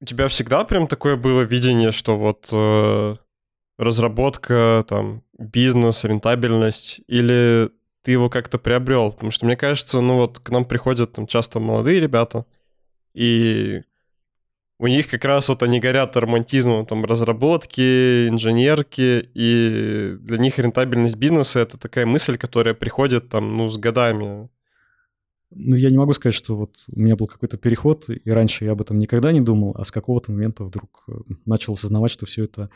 у 0.02 0.06
тебя 0.06 0.28
всегда 0.30 0.64
прям 0.64 0.88
такое 0.88 1.18
было 1.18 1.42
видение, 1.42 1.92
что 1.92 2.18
вот 2.18 2.50
э, 2.54 3.16
разработка, 3.78 4.86
там, 4.88 5.24
бизнес, 5.38 6.06
рентабельность, 6.06 7.02
или 7.08 7.72
ты 8.04 8.12
его 8.12 8.30
как-то 8.30 8.58
приобрел? 8.58 9.12
Потому 9.12 9.32
что 9.32 9.46
мне 9.46 9.58
кажется, 9.58 10.00
ну 10.00 10.16
вот 10.16 10.40
к 10.40 10.50
нам 10.50 10.64
приходят 10.64 11.12
там 11.12 11.28
часто 11.28 11.60
молодые 11.60 12.00
ребята, 12.00 12.46
и 13.14 13.82
у 14.80 14.88
них 14.88 15.10
как 15.10 15.26
раз 15.26 15.50
вот 15.50 15.62
они 15.62 15.82
горят 15.82 16.16
романтизмом 16.16 16.86
там 16.86 17.04
разработки, 17.04 18.30
инженерки, 18.30 19.30
и 19.34 20.16
для 20.22 20.38
них 20.38 20.58
рентабельность 20.58 21.18
бизнеса— 21.18 21.60
это 21.62 21.78
такая 21.78 22.06
мысль, 22.06 22.38
которая 22.38 22.74
приходит 22.74 23.28
там, 23.28 23.58
ну, 23.58 23.68
с 23.68 23.78
годами. 23.78 24.50
Ну, 25.52 25.76
я 25.76 25.90
не 25.90 25.98
могу 25.98 26.14
сказать, 26.14 26.36
что 26.36 26.56
вот 26.56 26.76
у 26.88 27.00
меня 27.00 27.18
был 27.18 27.28
какой-то 27.28 27.58
переход, 27.58 28.10
и 28.10 28.32
раньше 28.32 28.64
я 28.64 28.72
об 28.72 28.82
этом 28.82 29.00
никогда 29.00 29.34
не 29.34 29.42
думал, 29.42 29.76
а 29.78 29.84
с 29.84 29.92
какого-то 29.92 30.32
момента 30.32 30.64
вдруг 30.64 31.04
э, 31.10 31.14
начал 31.46 31.74
осознавать, 31.74 32.12
что 32.12 32.26
все 32.26 32.46
это 32.46 32.70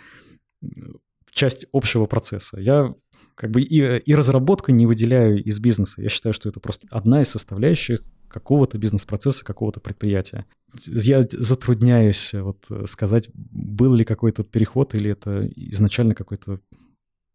часть 1.31 1.65
общего 1.71 2.05
процесса. 2.05 2.59
Я 2.59 2.93
как 3.35 3.51
бы 3.51 3.61
и, 3.61 3.99
и 3.99 4.15
разработку 4.15 4.71
не 4.71 4.85
выделяю 4.85 5.41
из 5.41 5.59
бизнеса. 5.59 6.01
Я 6.01 6.09
считаю, 6.09 6.33
что 6.33 6.49
это 6.49 6.59
просто 6.59 6.87
одна 6.91 7.21
из 7.21 7.29
составляющих 7.29 8.01
какого-то 8.33 8.77
бизнес-процесса, 8.77 9.45
какого-то 9.45 9.79
предприятия. 9.79 10.45
Я 10.85 11.21
затрудняюсь 11.21 12.33
вот 12.33 12.65
сказать, 12.85 13.29
был 13.33 13.93
ли 13.93 14.03
какой-то 14.03 14.43
переход 14.43 14.95
или 14.95 15.11
это 15.11 15.47
изначально 15.55 16.15
какой-то 16.15 16.59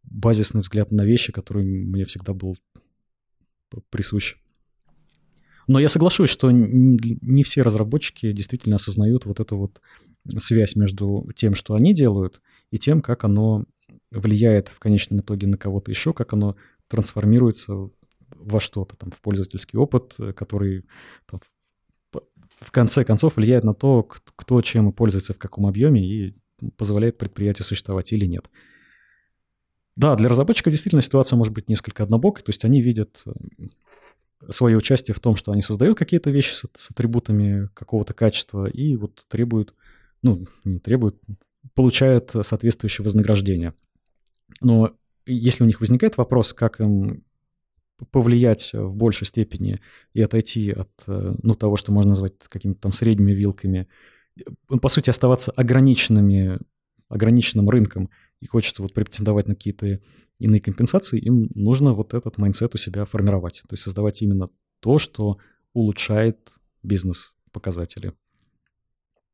базисный 0.02 0.62
взгляд 0.62 0.90
на 0.90 1.04
вещи, 1.04 1.32
который 1.32 1.64
мне 1.64 2.04
всегда 2.04 2.32
был 2.34 2.56
присущ. 3.90 4.36
Но 5.68 5.78
я 5.78 5.88
соглашусь, 5.88 6.30
что 6.30 6.50
не 6.50 7.42
все 7.42 7.62
разработчики 7.62 8.32
действительно 8.32 8.76
осознают 8.76 9.26
вот 9.26 9.38
эту 9.38 9.56
вот 9.56 9.80
связь 10.38 10.76
между 10.76 11.30
тем, 11.36 11.54
что 11.54 11.74
они 11.74 11.94
делают, 11.94 12.40
и 12.70 12.78
тем, 12.78 13.02
как 13.02 13.24
оно 13.24 13.66
влияет 14.10 14.68
в 14.68 14.78
конечном 14.78 15.20
итоге 15.20 15.46
на 15.46 15.58
кого-то 15.58 15.90
еще, 15.90 16.12
как 16.12 16.32
оно 16.32 16.56
трансформируется 16.88 17.90
во 18.38 18.60
что-то, 18.60 18.96
там, 18.96 19.10
в 19.10 19.20
пользовательский 19.20 19.78
опыт, 19.78 20.16
который 20.36 20.84
там, 21.26 21.40
в 22.60 22.70
конце 22.70 23.04
концов 23.04 23.36
влияет 23.36 23.64
на 23.64 23.74
то, 23.74 24.02
кто 24.02 24.62
чем 24.62 24.92
пользуется 24.92 25.34
в 25.34 25.38
каком 25.38 25.66
объеме 25.66 26.04
и 26.04 26.34
позволяет 26.76 27.18
предприятию 27.18 27.64
существовать 27.64 28.12
или 28.12 28.26
нет. 28.26 28.48
Да, 29.96 30.14
для 30.16 30.28
разработчиков 30.28 30.72
действительно 30.72 31.02
ситуация 31.02 31.36
может 31.36 31.52
быть 31.52 31.68
несколько 31.68 32.02
однобокой, 32.02 32.42
то 32.42 32.50
есть 32.50 32.64
они 32.64 32.80
видят 32.80 33.24
свое 34.48 34.76
участие 34.76 35.14
в 35.14 35.20
том, 35.20 35.36
что 35.36 35.52
они 35.52 35.62
создают 35.62 35.98
какие-то 35.98 36.30
вещи 36.30 36.52
с, 36.52 36.64
с 36.72 36.90
атрибутами 36.90 37.68
какого-то 37.74 38.14
качества 38.14 38.66
и 38.66 38.96
вот 38.96 39.24
требуют, 39.28 39.74
ну, 40.22 40.46
не 40.64 40.78
требуют, 40.78 41.20
получают 41.74 42.30
соответствующее 42.30 43.04
вознаграждение. 43.04 43.74
Но 44.60 44.96
если 45.26 45.64
у 45.64 45.66
них 45.66 45.80
возникает 45.80 46.16
вопрос, 46.16 46.54
как 46.54 46.80
им 46.80 47.24
повлиять 48.10 48.70
в 48.72 48.96
большей 48.96 49.26
степени 49.26 49.80
и 50.14 50.22
отойти 50.22 50.70
от 50.70 50.90
ну, 51.06 51.54
того, 51.54 51.76
что 51.76 51.92
можно 51.92 52.10
назвать 52.10 52.34
какими-то 52.48 52.80
там 52.80 52.92
средними 52.92 53.32
вилками, 53.32 53.88
по 54.68 54.88
сути, 54.88 55.10
оставаться 55.10 55.50
ограниченными, 55.52 56.58
ограниченным 57.08 57.68
рынком, 57.68 58.10
и 58.40 58.46
хочется 58.46 58.82
вот 58.82 58.94
претендовать 58.94 59.48
на 59.48 59.54
какие-то 59.54 60.00
иные 60.38 60.60
компенсации, 60.60 61.18
им 61.18 61.50
нужно 61.54 61.92
вот 61.92 62.14
этот 62.14 62.38
mindset 62.38 62.74
у 62.74 62.78
себя 62.78 63.04
формировать. 63.04 63.62
То 63.68 63.72
есть 63.72 63.82
создавать 63.82 64.22
именно 64.22 64.50
то, 64.80 64.98
что 64.98 65.36
улучшает 65.72 66.52
бизнес-показатели. 66.82 68.12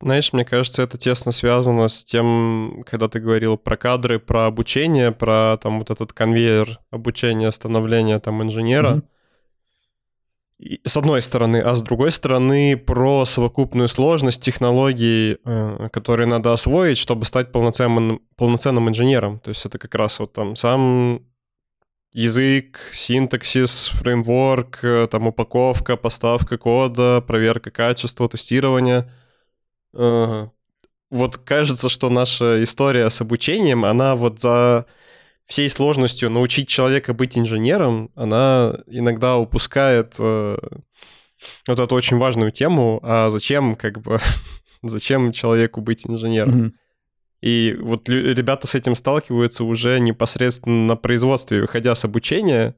Знаешь, 0.05 0.34
мне 0.34 0.44
кажется, 0.44 0.82
это 0.82 0.98
тесно 0.98 1.32
связано 1.32 1.88
с 1.88 2.05
тем, 2.05 2.84
когда 2.86 3.09
ты 3.09 3.20
говорил 3.20 3.57
про 3.57 3.78
кадры, 3.78 4.18
про 4.18 4.44
обучение, 4.44 5.12
про 5.12 5.57
там 5.62 5.78
вот 5.78 5.88
этот 5.88 6.12
конвейер 6.12 6.78
обучения, 6.90 7.50
становления 7.50 8.20
там 8.20 8.42
инженера. 8.42 8.96
Mm-hmm. 8.96 9.02
И, 10.59 10.80
с 10.86 10.98
одной 10.98 11.22
стороны, 11.22 11.57
а 11.57 11.74
с 11.74 11.82
другой 11.82 12.12
стороны 12.12 12.76
про 12.76 13.24
совокупную 13.24 13.88
сложность 13.88 14.42
технологий, 14.42 15.38
э, 15.42 15.88
которые 15.90 16.26
надо 16.26 16.52
освоить, 16.52 16.98
чтобы 16.98 17.24
стать 17.24 17.50
полноценным, 17.50 18.20
полноценным 18.36 18.90
инженером. 18.90 19.38
То 19.38 19.48
есть 19.48 19.64
это 19.64 19.78
как 19.78 19.94
раз 19.94 20.20
вот 20.20 20.34
там 20.34 20.55
сам 20.55 21.22
язык, 22.12 22.78
синтаксис, 22.92 23.88
фреймворк, 23.94 24.80
э, 24.82 25.09
там 25.11 25.28
упаковка, 25.28 25.96
поставка 25.96 26.59
кода, 26.59 27.24
проверка 27.26 27.70
качества, 27.70 28.28
тестирование— 28.28 29.11
вот 31.11 31.38
кажется, 31.38 31.88
что 31.88 32.11
наша 32.11 32.62
история 32.62 33.09
с 33.09 33.20
обучением, 33.20 33.84
она 33.84 34.16
вот 34.16 34.40
за 34.40 34.86
всей 35.47 35.68
сложностью 35.70 36.30
научить 36.30 36.68
человека 36.68 37.14
быть 37.14 37.38
инженером, 37.38 38.11
она 38.14 38.78
иногда 38.86 39.36
упускает 39.36 40.16
э, 40.18 40.57
вот 41.68 41.78
эту 41.78 41.95
очень 41.95 42.16
важную 42.16 42.51
тему, 42.51 42.99
а 43.03 43.30
зачем 43.30 43.76
как 43.76 44.01
бы 44.01 44.18
зачем 44.82 45.32
человеку 45.32 45.80
быть 45.80 46.07
инженером? 46.07 46.62
Mm-hmm. 46.62 46.72
И 47.42 47.76
вот 47.78 48.09
ребята 48.09 48.66
с 48.66 48.74
этим 48.74 48.95
сталкиваются 48.95 49.64
уже 49.64 50.01
непосредственно 50.01 50.86
на 50.86 50.97
производстве, 50.97 51.61
выходя 51.61 51.95
с 51.95 52.05
обучения, 52.05 52.74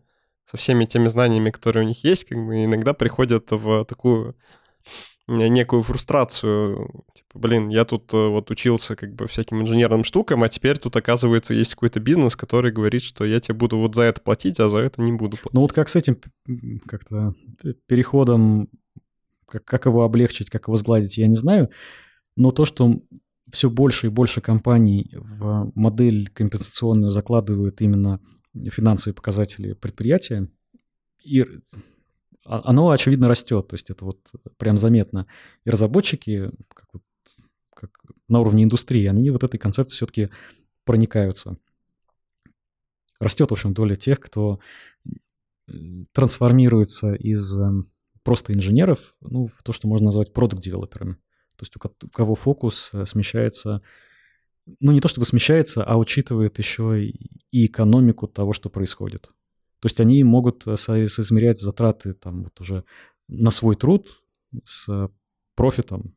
со 0.50 0.56
всеми 0.56 0.86
теми 0.86 1.06
знаниями, 1.06 1.50
которые 1.50 1.84
у 1.84 1.88
них 1.88 2.02
есть, 2.02 2.24
как 2.24 2.38
бы 2.38 2.64
иногда 2.64 2.92
приходят 2.92 3.46
в 3.50 3.84
такую 3.84 4.36
некую 5.28 5.82
фрустрацию. 5.82 7.04
Типа, 7.14 7.38
блин, 7.38 7.68
я 7.68 7.84
тут 7.84 8.12
э, 8.14 8.28
вот 8.28 8.50
учился 8.50 8.94
как 8.94 9.14
бы 9.14 9.26
всяким 9.26 9.60
инженерным 9.60 10.04
штукам, 10.04 10.42
а 10.42 10.48
теперь 10.48 10.78
тут, 10.78 10.96
оказывается, 10.96 11.54
есть 11.54 11.74
какой-то 11.74 12.00
бизнес, 12.00 12.36
который 12.36 12.72
говорит, 12.72 13.02
что 13.02 13.24
я 13.24 13.40
тебе 13.40 13.56
буду 13.56 13.78
вот 13.78 13.94
за 13.94 14.02
это 14.02 14.20
платить, 14.20 14.60
а 14.60 14.68
за 14.68 14.78
это 14.78 15.02
не 15.02 15.12
буду 15.12 15.36
платить. 15.36 15.52
Ну 15.54 15.60
вот 15.62 15.72
как 15.72 15.88
с 15.88 15.96
этим 15.96 16.18
как-то 16.86 17.34
переходом, 17.86 18.68
как, 19.46 19.64
как 19.64 19.86
его 19.86 20.04
облегчить, 20.04 20.50
как 20.50 20.68
его 20.68 20.76
сгладить, 20.76 21.18
я 21.18 21.26
не 21.26 21.34
знаю. 21.34 21.70
Но 22.36 22.52
то, 22.52 22.64
что 22.64 23.00
все 23.50 23.70
больше 23.70 24.06
и 24.06 24.10
больше 24.10 24.40
компаний 24.40 25.12
в 25.12 25.72
модель 25.74 26.28
компенсационную 26.28 27.10
закладывают 27.10 27.80
именно 27.80 28.20
финансовые 28.54 29.14
показатели 29.14 29.72
предприятия, 29.74 30.48
и 31.22 31.44
оно, 32.46 32.90
очевидно, 32.90 33.28
растет. 33.28 33.68
То 33.68 33.74
есть 33.74 33.90
это 33.90 34.04
вот 34.04 34.32
прям 34.56 34.78
заметно. 34.78 35.26
И 35.64 35.70
разработчики, 35.70 36.50
как, 36.74 36.88
вот, 36.92 37.02
как 37.74 37.90
на 38.28 38.40
уровне 38.40 38.64
индустрии, 38.64 39.06
они 39.06 39.30
вот 39.30 39.44
этой 39.44 39.58
концепцией 39.58 39.96
все-таки 39.96 40.30
проникаются. 40.84 41.56
Растет, 43.18 43.50
в 43.50 43.54
общем, 43.54 43.72
доля 43.72 43.94
тех, 43.94 44.20
кто 44.20 44.60
трансформируется 46.12 47.14
из 47.14 47.58
эм, 47.58 47.90
просто 48.22 48.52
инженеров 48.52 49.16
ну, 49.20 49.48
в 49.48 49.62
то, 49.62 49.72
что 49.72 49.88
можно 49.88 50.06
назвать 50.06 50.32
продукт-девелоперами. 50.32 51.14
То 51.56 51.62
есть 51.62 51.74
у 51.76 52.08
кого 52.10 52.34
фокус 52.34 52.90
э, 52.92 53.04
смещается, 53.06 53.82
ну 54.80 54.92
не 54.92 55.00
то 55.00 55.08
чтобы 55.08 55.26
смещается, 55.26 55.82
а 55.82 55.96
учитывает 55.96 56.58
еще 56.58 57.04
и 57.04 57.66
экономику 57.66 58.28
того, 58.28 58.52
что 58.52 58.68
происходит. 58.68 59.30
То 59.80 59.86
есть 59.86 60.00
они 60.00 60.24
могут 60.24 60.66
э, 60.66 60.76
соизмерять 60.76 61.58
затраты 61.58 62.14
там 62.14 62.44
вот 62.44 62.60
уже 62.60 62.84
на 63.28 63.50
свой 63.50 63.76
труд 63.76 64.08
с 64.64 65.10
профитом 65.54 66.14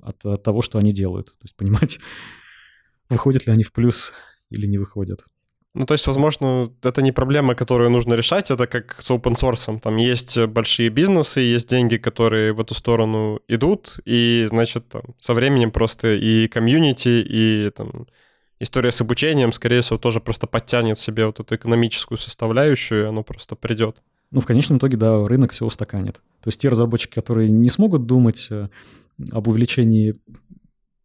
от, 0.00 0.24
от 0.24 0.42
того, 0.42 0.62
что 0.62 0.78
они 0.78 0.92
делают. 0.92 1.26
То 1.28 1.44
есть 1.44 1.56
понимать, 1.56 1.98
выходят 3.08 3.46
ли 3.46 3.52
они 3.52 3.62
в 3.62 3.72
плюс 3.72 4.12
или 4.50 4.66
не 4.66 4.78
выходят. 4.78 5.24
Ну, 5.74 5.86
то 5.86 5.94
есть, 5.94 6.06
возможно, 6.06 6.72
это 6.82 7.02
не 7.02 7.12
проблема, 7.12 7.54
которую 7.54 7.90
нужно 7.90 8.14
решать, 8.14 8.50
это 8.50 8.66
как 8.66 9.00
с 9.00 9.10
open 9.10 9.34
source. 9.34 9.80
Там 9.80 9.96
есть 9.96 10.38
большие 10.46 10.88
бизнесы, 10.88 11.40
есть 11.40 11.68
деньги, 11.68 11.98
которые 11.98 12.52
в 12.52 12.60
эту 12.60 12.74
сторону 12.74 13.40
идут, 13.48 14.00
и, 14.04 14.46
значит, 14.48 14.88
там, 14.88 15.02
со 15.18 15.34
временем 15.34 15.70
просто 15.70 16.14
и 16.14 16.48
комьюнити, 16.48 17.08
и 17.08 17.70
там, 17.70 18.06
история 18.60 18.90
с 18.90 19.00
обучением, 19.00 19.52
скорее 19.52 19.80
всего, 19.80 19.98
тоже 19.98 20.20
просто 20.20 20.46
подтянет 20.46 20.98
себе 20.98 21.26
вот 21.26 21.40
эту 21.40 21.56
экономическую 21.56 22.18
составляющую, 22.18 23.04
и 23.04 23.08
оно 23.08 23.22
просто 23.22 23.56
придет. 23.56 24.02
Ну, 24.30 24.40
в 24.40 24.46
конечном 24.46 24.78
итоге, 24.78 24.96
да, 24.96 25.24
рынок 25.24 25.52
все 25.52 25.64
устаканит. 25.64 26.16
То 26.40 26.48
есть 26.48 26.60
те 26.60 26.68
разработчики, 26.68 27.14
которые 27.14 27.48
не 27.48 27.70
смогут 27.70 28.06
думать 28.06 28.48
э, 28.50 28.68
об 29.32 29.48
увеличении 29.48 30.16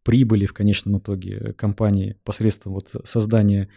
прибыли 0.04 0.46
в 0.46 0.54
конечном 0.54 0.98
итоге 0.98 1.54
компании 1.54 2.18
посредством 2.24 2.74
вот 2.74 2.94
создания 3.06 3.70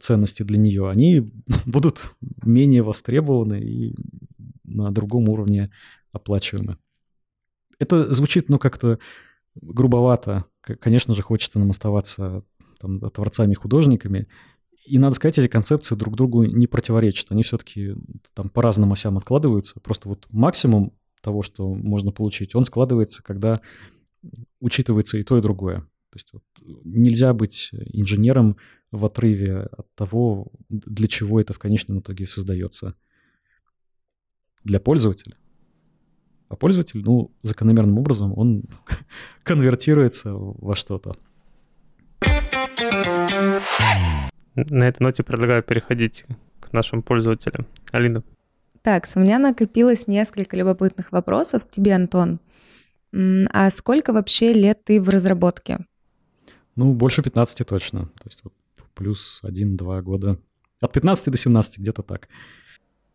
ценности 0.00 0.42
для 0.42 0.58
нее, 0.58 0.88
они 0.88 1.30
будут 1.66 2.12
менее 2.42 2.82
востребованы 2.82 3.60
и 3.60 3.94
на 4.64 4.90
другом 4.90 5.28
уровне 5.28 5.70
оплачиваемы. 6.12 6.78
Это 7.78 8.12
звучит, 8.12 8.48
ну, 8.48 8.58
как-то 8.58 8.98
грубовато. 9.60 10.44
Конечно 10.60 11.14
же, 11.14 11.22
хочется 11.22 11.58
нам 11.58 11.70
оставаться 11.70 12.44
там, 12.82 13.00
творцами, 13.10 13.54
художниками. 13.54 14.28
И 14.84 14.98
надо 14.98 15.14
сказать, 15.14 15.38
эти 15.38 15.48
концепции 15.48 15.94
друг 15.94 16.16
другу 16.16 16.42
не 16.44 16.66
противоречат. 16.66 17.30
Они 17.30 17.42
все-таки 17.42 17.94
там 18.34 18.50
по 18.50 18.60
разным 18.60 18.92
осям 18.92 19.16
откладываются. 19.16 19.80
Просто 19.80 20.08
вот 20.08 20.26
максимум 20.30 20.92
того, 21.22 21.42
что 21.42 21.72
можно 21.72 22.10
получить, 22.10 22.54
он 22.56 22.64
складывается, 22.64 23.22
когда 23.22 23.60
учитывается 24.60 25.18
и 25.18 25.22
то, 25.22 25.38
и 25.38 25.42
другое. 25.42 25.80
То 26.10 26.16
есть 26.16 26.32
вот 26.32 26.42
нельзя 26.84 27.32
быть 27.32 27.70
инженером 27.72 28.56
в 28.90 29.04
отрыве 29.06 29.60
от 29.60 29.94
того, 29.94 30.52
для 30.68 31.06
чего 31.06 31.40
это 31.40 31.52
в 31.52 31.58
конечном 31.58 32.00
итоге 32.00 32.26
создается. 32.26 32.96
Для 34.64 34.78
пользователя. 34.78 35.36
А 36.48 36.56
пользователь, 36.56 37.02
ну, 37.02 37.34
закономерным 37.42 37.98
образом, 37.98 38.36
он 38.36 38.64
конвертируется 39.42 40.34
во 40.34 40.74
что-то. 40.74 41.16
На 44.54 44.88
этой 44.88 45.02
ноте 45.02 45.22
предлагаю 45.22 45.62
переходить 45.62 46.24
к 46.60 46.72
нашим 46.72 47.02
пользователям. 47.02 47.66
Алина. 47.90 48.22
Так, 48.82 49.06
у 49.14 49.20
меня 49.20 49.38
накопилось 49.38 50.08
несколько 50.08 50.56
любопытных 50.56 51.12
вопросов 51.12 51.64
к 51.64 51.70
тебе, 51.70 51.94
Антон. 51.94 52.40
А 53.14 53.70
сколько 53.70 54.12
вообще 54.12 54.52
лет 54.52 54.84
ты 54.84 55.00
в 55.00 55.08
разработке? 55.08 55.78
Ну, 56.76 56.92
больше 56.94 57.22
15 57.22 57.66
точно. 57.66 58.06
То 58.06 58.26
есть 58.26 58.40
вот 58.44 58.54
плюс 58.94 59.40
1-2 59.44 60.02
года. 60.02 60.38
От 60.80 60.92
15 60.92 61.30
до 61.30 61.36
17, 61.36 61.78
где-то 61.78 62.02
так. 62.02 62.28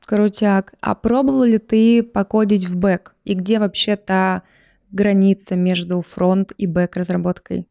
Крутяк. 0.06 0.74
А 0.80 0.96
пробовал 0.96 1.44
ли 1.44 1.58
ты 1.58 2.02
покодить 2.02 2.66
в 2.66 2.78
бэк? 2.78 3.14
И 3.26 3.34
где 3.34 3.60
вообще 3.60 3.96
та 3.98 4.44
граница 4.92 5.56
между 5.56 6.02
фронт 6.02 6.54
и 6.58 6.66
бэк 6.66 6.96
разработкой? 6.96 7.68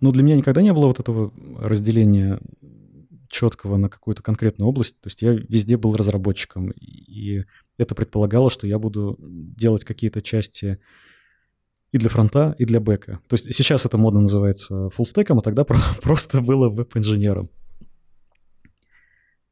Ну, 0.00 0.12
для 0.12 0.22
меня 0.22 0.36
никогда 0.36 0.62
не 0.62 0.72
было 0.72 0.86
вот 0.86 0.98
этого 0.98 1.32
разделения 1.58 2.40
четкого 3.28 3.76
на 3.76 3.88
какую-то 3.88 4.22
конкретную 4.22 4.68
область. 4.68 5.00
То 5.00 5.06
есть 5.06 5.22
я 5.22 5.32
везде 5.32 5.76
был 5.76 5.96
разработчиком, 5.96 6.70
и 6.70 7.44
это 7.78 7.94
предполагало, 7.94 8.50
что 8.50 8.66
я 8.66 8.78
буду 8.78 9.16
делать 9.20 9.84
какие-то 9.84 10.20
части 10.20 10.78
и 11.92 11.98
для 11.98 12.08
фронта, 12.08 12.54
и 12.58 12.64
для 12.64 12.80
бэка. 12.80 13.20
То 13.28 13.34
есть 13.34 13.52
сейчас 13.54 13.86
это 13.86 13.98
модно 13.98 14.20
называется 14.20 14.90
фуллстеком, 14.90 15.38
а 15.38 15.42
тогда 15.42 15.64
просто 16.02 16.40
было 16.40 16.68
веб-инженером. 16.68 17.50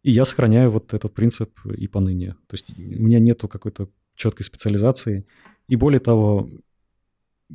И 0.02 0.10
я 0.10 0.24
сохраняю 0.24 0.70
вот 0.70 0.94
этот 0.94 1.14
принцип 1.14 1.58
и 1.66 1.86
поныне. 1.88 2.32
То 2.46 2.54
есть 2.54 2.76
у 2.78 2.80
меня 2.80 3.18
нету 3.18 3.48
какой-то 3.48 3.88
четкой 4.14 4.44
специализации. 4.44 5.26
И 5.68 5.76
более 5.76 6.00
того, 6.00 6.48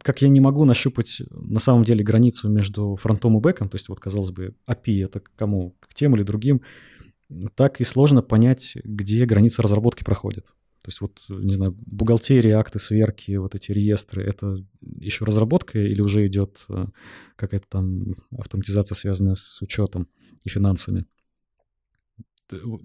как 0.01 0.21
я 0.21 0.29
не 0.29 0.39
могу 0.39 0.65
нащупать 0.65 1.21
на 1.29 1.59
самом 1.59 1.83
деле 1.83 2.03
границу 2.03 2.49
между 2.49 2.95
фронтом 2.95 3.37
и 3.37 3.41
бэком, 3.41 3.69
то 3.69 3.75
есть 3.75 3.89
вот, 3.89 3.99
казалось 3.99 4.31
бы, 4.31 4.55
API 4.67 5.05
это 5.05 5.19
к 5.19 5.31
кому? 5.35 5.75
К 5.79 5.93
тем 5.93 6.15
или 6.15 6.23
другим, 6.23 6.61
так 7.55 7.79
и 7.79 7.83
сложно 7.83 8.21
понять, 8.21 8.75
где 8.83 9.25
граница 9.25 9.61
разработки 9.61 10.03
проходит. 10.03 10.47
То 10.81 10.89
есть 10.89 10.99
вот, 10.99 11.21
не 11.29 11.53
знаю, 11.53 11.77
бухгалтерия, 11.85 12.57
акты 12.57 12.77
сверки, 12.77 13.37
вот 13.37 13.55
эти 13.55 13.71
реестры, 13.71 14.21
это 14.23 14.57
еще 14.81 15.23
разработка 15.23 15.79
или 15.79 16.01
уже 16.01 16.25
идет 16.27 16.65
э, 16.67 16.87
какая-то 17.37 17.67
там 17.69 18.15
автоматизация, 18.37 18.95
связанная 18.95 19.35
с 19.35 19.61
учетом 19.61 20.09
и 20.43 20.49
финансами? 20.49 21.05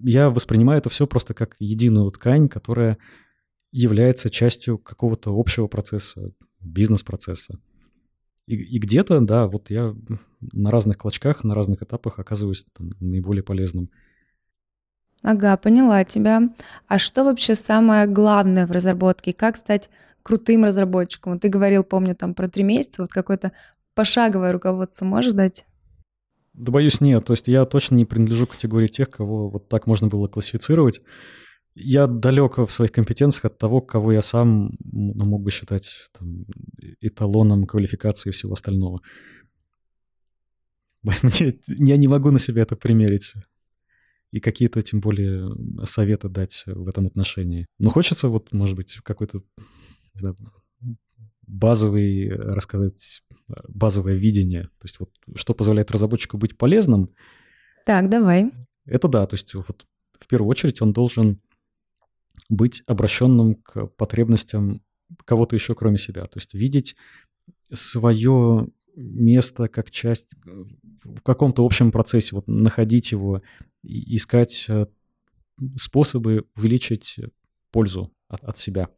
Я 0.01 0.29
воспринимаю 0.29 0.79
это 0.79 0.89
все 0.89 1.07
просто 1.07 1.33
как 1.33 1.57
единую 1.59 2.09
ткань, 2.11 2.47
которая 2.47 2.97
является 3.71 4.29
частью 4.29 4.77
какого-то 4.77 5.37
общего 5.37 5.67
процесса, 5.67 6.31
бизнес-процесса. 6.69 7.59
И, 8.47 8.55
и 8.55 8.79
где-то, 8.79 9.19
да, 9.21 9.47
вот 9.47 9.69
я 9.69 9.95
на 10.39 10.71
разных 10.71 10.97
клочках, 10.97 11.43
на 11.43 11.53
разных 11.53 11.83
этапах 11.83 12.19
оказываюсь 12.19 12.65
там, 12.77 12.91
наиболее 12.99 13.43
полезным. 13.43 13.89
Ага, 15.21 15.57
поняла 15.57 16.03
тебя. 16.05 16.49
А 16.87 16.97
что 16.97 17.23
вообще 17.25 17.53
самое 17.53 18.07
главное 18.07 18.65
в 18.65 18.71
разработке? 18.71 19.33
Как 19.33 19.57
стать 19.57 19.89
крутым 20.23 20.63
разработчиком? 20.63 21.39
Ты 21.39 21.49
говорил, 21.49 21.83
помню, 21.83 22.15
там 22.15 22.33
про 22.33 22.47
три 22.47 22.63
месяца, 22.63 23.01
вот 23.01 23.11
какое-то 23.11 23.51
пошаговое 23.95 24.51
руководство 24.51 25.05
можешь 25.05 25.33
дать? 25.33 25.65
Да 26.53 26.71
боюсь, 26.71 27.01
нет. 27.01 27.25
То 27.25 27.33
есть 27.33 27.47
я 27.47 27.65
точно 27.65 27.95
не 27.95 28.05
принадлежу 28.05 28.47
к 28.47 28.51
категории 28.51 28.87
тех, 28.87 29.09
кого 29.09 29.49
вот 29.49 29.69
так 29.69 29.87
можно 29.87 30.07
было 30.07 30.27
классифицировать. 30.27 31.01
Я 31.75 32.07
далек 32.07 32.57
в 32.57 32.69
своих 32.69 32.91
компетенциях 32.91 33.45
от 33.45 33.57
того, 33.57 33.81
кого 33.81 34.11
я 34.11 34.21
сам 34.21 34.71
ну, 34.83 35.25
мог 35.25 35.43
бы 35.43 35.51
считать 35.51 36.09
там, 36.17 36.45
эталоном 36.99 37.65
квалификации 37.65 38.29
и 38.29 38.33
всего 38.33 38.53
остального. 38.53 39.01
я 41.67 41.97
не 41.97 42.07
могу 42.07 42.31
на 42.31 42.39
себя 42.39 42.63
это 42.63 42.75
примерить 42.75 43.33
и 44.31 44.39
какие-то, 44.39 44.81
тем 44.81 44.99
более, 44.99 45.49
советы 45.85 46.29
дать 46.29 46.63
в 46.65 46.87
этом 46.87 47.05
отношении. 47.05 47.65
Но 47.79 47.89
хочется 47.89 48.27
вот, 48.27 48.51
может 48.51 48.75
быть, 48.75 48.97
какой-то 49.03 49.41
знаю, 50.13 50.35
базовый 51.47 52.29
рассказать, 52.29 53.23
базовое 53.67 54.13
видение. 54.13 54.63
То 54.63 54.85
есть 54.85 54.99
вот 54.99 55.09
что 55.35 55.53
позволяет 55.53 55.91
разработчику 55.91 56.37
быть 56.37 56.57
полезным. 56.57 57.09
Так, 57.85 58.09
давай. 58.09 58.51
Это 58.85 59.07
да, 59.07 59.25
то 59.25 59.33
есть 59.33 59.53
вот 59.53 59.85
в 60.19 60.27
первую 60.27 60.49
очередь 60.49 60.81
он 60.81 60.93
должен 60.93 61.41
быть 62.49 62.83
обращенным 62.87 63.55
к 63.55 63.87
потребностям 63.87 64.81
кого-то 65.25 65.55
еще, 65.55 65.75
кроме 65.75 65.97
себя. 65.97 66.23
То 66.25 66.37
есть 66.37 66.53
видеть 66.53 66.95
свое 67.73 68.67
место 68.95 69.67
как 69.67 69.91
часть 69.91 70.27
в 71.03 71.21
каком-то 71.21 71.65
общем 71.65 71.91
процессе, 71.91 72.35
вот 72.35 72.47
находить 72.47 73.11
его, 73.11 73.41
искать 73.83 74.65
э, 74.67 74.87
способы 75.75 76.45
увеличить 76.55 77.19
пользу 77.71 78.11
от, 78.27 78.43
от 78.43 78.57
себя. 78.57 78.89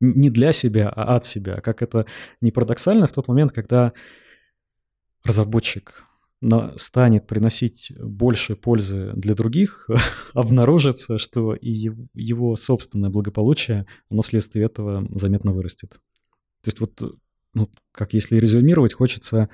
Не 0.00 0.30
для 0.30 0.52
себя, 0.52 0.88
а 0.88 1.16
от 1.16 1.24
себя. 1.24 1.60
Как 1.60 1.82
это 1.82 2.06
не 2.40 2.50
парадоксально 2.50 3.06
в 3.06 3.12
тот 3.12 3.28
момент, 3.28 3.52
когда 3.52 3.92
разработчик 5.24 6.04
станет 6.76 7.26
приносить 7.26 7.92
больше 7.98 8.56
пользы 8.56 9.12
для 9.14 9.34
других, 9.34 9.88
обнаружится, 10.34 11.18
что 11.18 11.54
и 11.54 11.90
его 12.14 12.56
собственное 12.56 13.10
благополучие, 13.10 13.86
оно 14.10 14.22
вследствие 14.22 14.66
этого 14.66 15.06
заметно 15.14 15.52
вырастет. 15.52 15.92
То 16.62 16.68
есть 16.68 16.80
вот, 16.80 17.00
ну, 17.54 17.68
как 17.92 18.14
если 18.14 18.38
резюмировать, 18.38 18.92
хочется, 18.92 19.48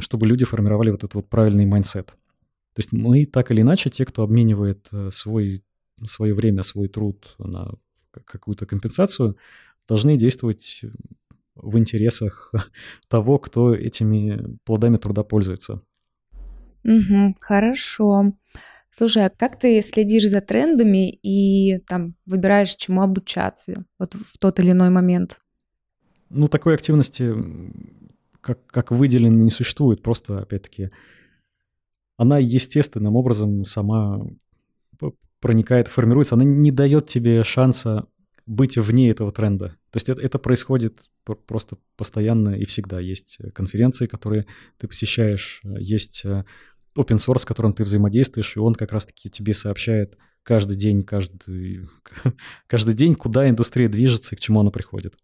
чтобы 0.00 0.26
люди 0.26 0.44
формировали 0.44 0.90
вот 0.90 1.00
этот 1.00 1.14
вот 1.14 1.28
правильный 1.28 1.66
mindset. 1.66 2.06
То 2.06 2.80
есть 2.80 2.92
мы 2.92 3.26
так 3.26 3.50
или 3.50 3.60
иначе, 3.60 3.90
те, 3.90 4.04
кто 4.04 4.22
обменивает 4.22 4.88
э, 4.92 5.10
свой, 5.10 5.64
свое 6.04 6.34
время, 6.34 6.62
свой 6.62 6.88
труд 6.88 7.34
на 7.38 7.72
какую-то 8.24 8.66
компенсацию, 8.66 9.36
должны 9.88 10.16
действовать 10.16 10.82
в 11.58 11.78
интересах 11.78 12.52
того, 13.08 13.38
кто 13.38 13.74
этими 13.74 14.58
плодами 14.64 14.96
труда 14.96 15.22
пользуется. 15.22 15.82
Угу, 16.84 17.36
хорошо. 17.40 18.32
Слушай, 18.90 19.26
а 19.26 19.30
как 19.30 19.58
ты 19.58 19.82
следишь 19.82 20.28
за 20.28 20.40
трендами 20.40 21.10
и 21.10 21.78
там 21.80 22.14
выбираешь, 22.26 22.74
чему 22.74 23.02
обучаться 23.02 23.84
вот 23.98 24.14
в 24.14 24.38
тот 24.38 24.58
или 24.60 24.72
иной 24.72 24.90
момент? 24.90 25.40
Ну, 26.30 26.48
такой 26.48 26.74
активности, 26.74 27.34
как, 28.40 28.66
как 28.66 28.90
выделено, 28.90 29.36
не 29.36 29.50
существует. 29.50 30.02
Просто, 30.02 30.40
опять-таки, 30.40 30.90
она 32.16 32.38
естественным 32.38 33.16
образом 33.16 33.64
сама 33.64 34.26
проникает, 35.40 35.88
формируется, 35.88 36.34
она 36.34 36.44
не 36.44 36.70
дает 36.70 37.06
тебе 37.06 37.44
шанса 37.44 38.06
быть 38.48 38.78
вне 38.78 39.10
этого 39.10 39.30
тренда. 39.30 39.76
То 39.90 39.96
есть 39.96 40.08
это, 40.08 40.20
это 40.22 40.38
происходит 40.38 41.10
просто 41.46 41.76
постоянно 41.96 42.50
и 42.50 42.64
всегда. 42.64 42.98
Есть 42.98 43.38
конференции, 43.54 44.06
которые 44.06 44.46
ты 44.78 44.88
посещаешь, 44.88 45.60
есть 45.64 46.22
э, 46.24 46.44
open 46.96 47.16
source, 47.16 47.40
с 47.40 47.44
которым 47.44 47.74
ты 47.74 47.84
взаимодействуешь, 47.84 48.56
и 48.56 48.58
он 48.58 48.74
как 48.74 48.92
раз-таки 48.92 49.28
тебе 49.28 49.52
сообщает 49.52 50.16
каждый 50.42 50.78
день, 50.78 51.04
каждый, 51.04 51.88
каждый 52.66 52.94
день, 52.94 53.14
куда 53.14 53.48
индустрия 53.48 53.88
движется 53.88 54.34
и 54.34 54.38
к 54.38 54.40
чему 54.40 54.60
она 54.60 54.70
приходит. 54.70 55.14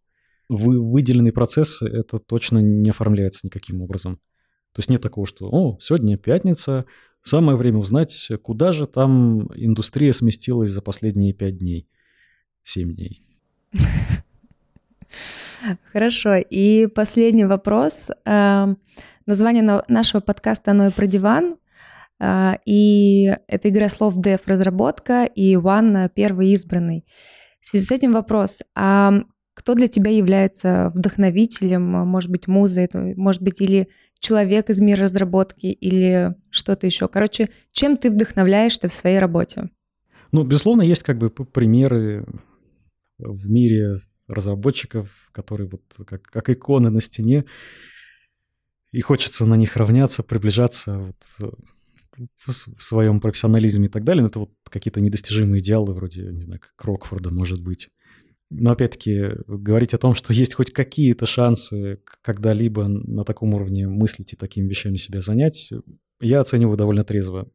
Вы, 0.51 0.79
выделенный 0.79 1.33
процесс 1.33 1.81
это 1.81 2.19
точно 2.19 2.59
не 2.59 2.91
оформляется 2.91 3.47
никаким 3.47 3.81
образом. 3.81 4.17
То 4.73 4.81
есть 4.81 4.91
нет 4.91 5.01
такого, 5.01 5.27
что 5.27 5.49
«О, 5.51 5.79
сегодня 5.81 6.19
пятница, 6.19 6.85
самое 7.23 7.57
время 7.57 7.79
узнать, 7.79 8.29
куда 8.43 8.73
же 8.73 8.87
там 8.87 9.47
индустрия 9.55 10.13
сместилась 10.13 10.71
за 10.71 10.83
последние 10.83 11.33
пять 11.33 11.59
дней, 11.59 11.89
семь 12.65 12.95
дней». 12.95 13.23
Хорошо. 15.93 16.37
И 16.37 16.87
последний 16.87 17.45
вопрос. 17.45 18.09
Эм, 18.25 18.79
название 19.27 19.83
нашего 19.89 20.21
подкаста 20.21 20.73
«Оно 20.73 20.89
и 20.89 20.91
про 20.91 21.07
диван». 21.07 21.57
Э, 22.21 22.55
и 22.67 23.35
это 23.49 23.69
игра 23.69 23.89
слов 23.89 24.17
Dev 24.19 24.41
разработка 24.47 25.25
и 25.25 25.55
One 25.55 26.11
первый 26.15 26.49
избранный. 26.49 27.05
В 27.61 27.67
связи 27.67 27.85
с 27.87 27.93
этим 27.93 28.13
вопрос. 28.13 28.63
А 28.75 29.13
Кто 29.55 29.75
для 29.75 29.89
тебя 29.89 30.11
является 30.11 30.91
вдохновителем, 30.95 31.83
может 31.83 32.31
быть, 32.31 32.49
музой, 32.49 32.89
может 33.17 33.41
быть, 33.41 33.61
или 33.61 33.89
человек 34.19 34.69
из 34.69 34.81
мира 34.81 35.03
разработки, 35.05 35.67
или 35.67 36.35
что-то 36.51 36.87
еще? 36.87 37.09
Короче, 37.09 37.51
чем 37.73 37.97
ты 37.97 38.11
вдохновляешься 38.11 38.89
в 38.89 38.93
своей 38.93 39.19
работе? 39.19 39.71
Ну, 40.33 40.43
безусловно, 40.43 40.83
есть 40.83 41.05
как 41.05 41.19
бы 41.19 41.31
примеры 41.31 42.27
в 43.25 43.49
мире 43.49 43.97
разработчиков, 44.29 45.31
которые 45.33 45.69
вот 45.69 45.83
как, 46.07 46.23
как 46.23 46.51
иконы 46.51 46.91
на 46.91 47.01
стене, 47.01 47.45
и 48.93 49.01
хочется 49.01 49.45
на 49.47 49.55
них 49.55 49.77
равняться, 49.77 50.23
приближаться 50.23 50.99
вот 50.99 51.57
в 52.47 52.81
своем 52.81 53.21
профессионализме 53.21 53.87
и 53.87 53.91
так 53.91 54.05
далее. 54.05 54.23
Но 54.23 54.29
это 54.29 54.39
вот 54.39 54.51
какие-то 54.71 55.01
недостижимые 55.01 55.61
идеалы 55.61 55.95
вроде, 55.95 56.23
не 56.31 56.43
знаю, 56.43 56.61
как 56.61 56.85
Рокфорда, 56.85 57.31
может 57.33 57.61
быть. 57.63 57.89
Но 58.51 58.71
опять-таки 58.71 59.31
говорить 59.49 59.95
о 59.95 59.99
том, 59.99 60.15
что 60.15 60.33
есть 60.33 60.55
хоть 60.55 60.73
какие-то 60.73 61.27
шансы 61.27 62.01
когда-либо 62.23 62.87
на 62.87 63.25
таком 63.25 63.55
уровне 63.55 63.89
мыслить 63.89 64.33
и 64.33 64.37
такими 64.37 64.69
вещами 64.69 64.97
себя 64.97 65.21
занять, 65.21 65.71
я 66.21 66.41
оцениваю 66.41 66.77
довольно 66.77 67.03
трезво 67.03 67.49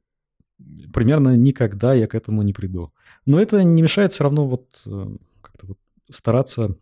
примерно 0.94 1.36
никогда 1.36 1.94
я 1.94 2.08
к 2.08 2.16
этому 2.16 2.42
не 2.42 2.54
приду. 2.54 2.92
Но 3.26 3.42
это 3.42 3.64
не 3.64 3.82
мешает 3.82 4.12
все 4.12 4.24
равно 4.24 4.48
вот 4.48 4.82
э, 4.86 5.08
стараться 6.10 6.78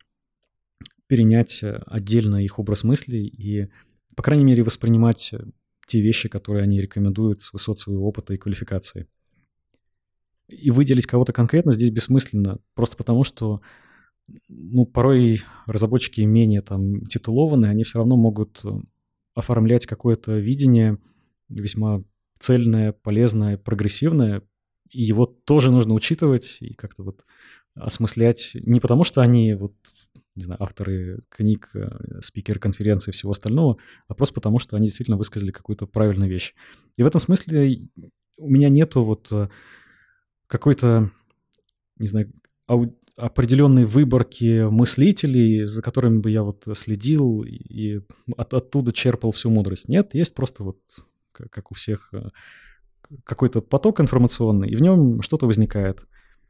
перенять 1.07 1.63
э, 1.63 1.81
отдельно 1.85 2.43
их 2.43 2.59
образ 2.59 2.83
мыслей 2.83 3.25
и, 3.27 3.69
по 4.15 4.23
крайней 4.23 4.43
мере, 4.43 4.63
воспринимать 4.63 5.31
э, 5.33 5.43
те 5.87 6.01
вещи, 6.01 6.29
которые 6.29 6.63
они 6.63 6.79
рекомендуют 6.79 7.41
с 7.41 7.53
высот 7.53 7.79
своего 7.79 8.07
опыта 8.07 8.33
и 8.33 8.37
квалификации. 8.37 9.07
И 10.47 10.71
выделить 10.71 11.07
кого-то 11.07 11.33
конкретно 11.33 11.71
здесь 11.71 11.91
бессмысленно, 11.91 12.59
просто 12.73 12.97
потому 12.97 13.23
что 13.23 13.61
ну, 14.49 14.85
порой 14.85 15.41
разработчики 15.65 16.21
менее 16.21 16.61
там 16.61 17.05
титулованные, 17.05 17.71
они 17.71 17.83
все 17.83 17.99
равно 17.99 18.17
могут 18.17 18.61
оформлять 19.33 19.85
какое-то 19.85 20.37
видение 20.37 20.97
весьма 21.49 22.03
цельное, 22.39 22.91
полезное, 22.91 23.57
прогрессивное, 23.57 24.41
и 24.89 25.01
его 25.01 25.25
тоже 25.25 25.71
нужно 25.71 25.93
учитывать 25.93 26.57
и 26.61 26.73
как-то 26.73 27.03
вот 27.03 27.25
осмыслять 27.79 28.51
не 28.55 28.79
потому, 28.79 29.03
что 29.03 29.21
они 29.21 29.53
вот 29.53 29.73
не 30.37 30.43
знаю, 30.43 30.61
авторы 30.61 31.19
книг, 31.29 31.71
э, 31.73 32.21
спикеры 32.21 32.59
конференции 32.59 33.09
и 33.09 33.13
всего 33.13 33.31
остального, 33.31 33.77
а 34.07 34.13
просто 34.13 34.35
потому, 34.35 34.59
что 34.59 34.77
они 34.77 34.85
действительно 34.85 35.17
высказали 35.17 35.49
какую-то 35.51 35.87
правильную 35.87 36.29
вещь. 36.29 36.53
И 36.95 37.03
в 37.03 37.07
этом 37.07 37.19
смысле 37.19 37.89
у 38.37 38.47
меня 38.47 38.69
нету 38.69 39.03
вот 39.03 39.27
э, 39.31 39.49
какой-то, 40.45 41.09
не 41.97 42.07
знаю, 42.07 42.31
ау- 42.67 42.95
определенной 43.15 43.85
выборки 43.85 44.61
мыслителей, 44.69 45.65
за 45.65 45.81
которыми 45.81 46.19
бы 46.19 46.29
я 46.29 46.43
вот 46.43 46.67
следил 46.75 47.43
и 47.43 48.01
от, 48.37 48.53
оттуда 48.53 48.93
черпал 48.93 49.31
всю 49.31 49.49
мудрость. 49.49 49.89
Нет, 49.89 50.13
есть 50.13 50.35
просто 50.35 50.63
вот 50.63 50.79
как 51.31 51.71
у 51.71 51.75
всех, 51.75 52.09
э, 52.13 52.29
какой-то 53.23 53.61
поток 53.61 54.01
информационный, 54.01 54.69
и 54.69 54.75
в 54.75 54.81
нем 54.81 55.21
что-то 55.21 55.47
возникает. 55.47 56.05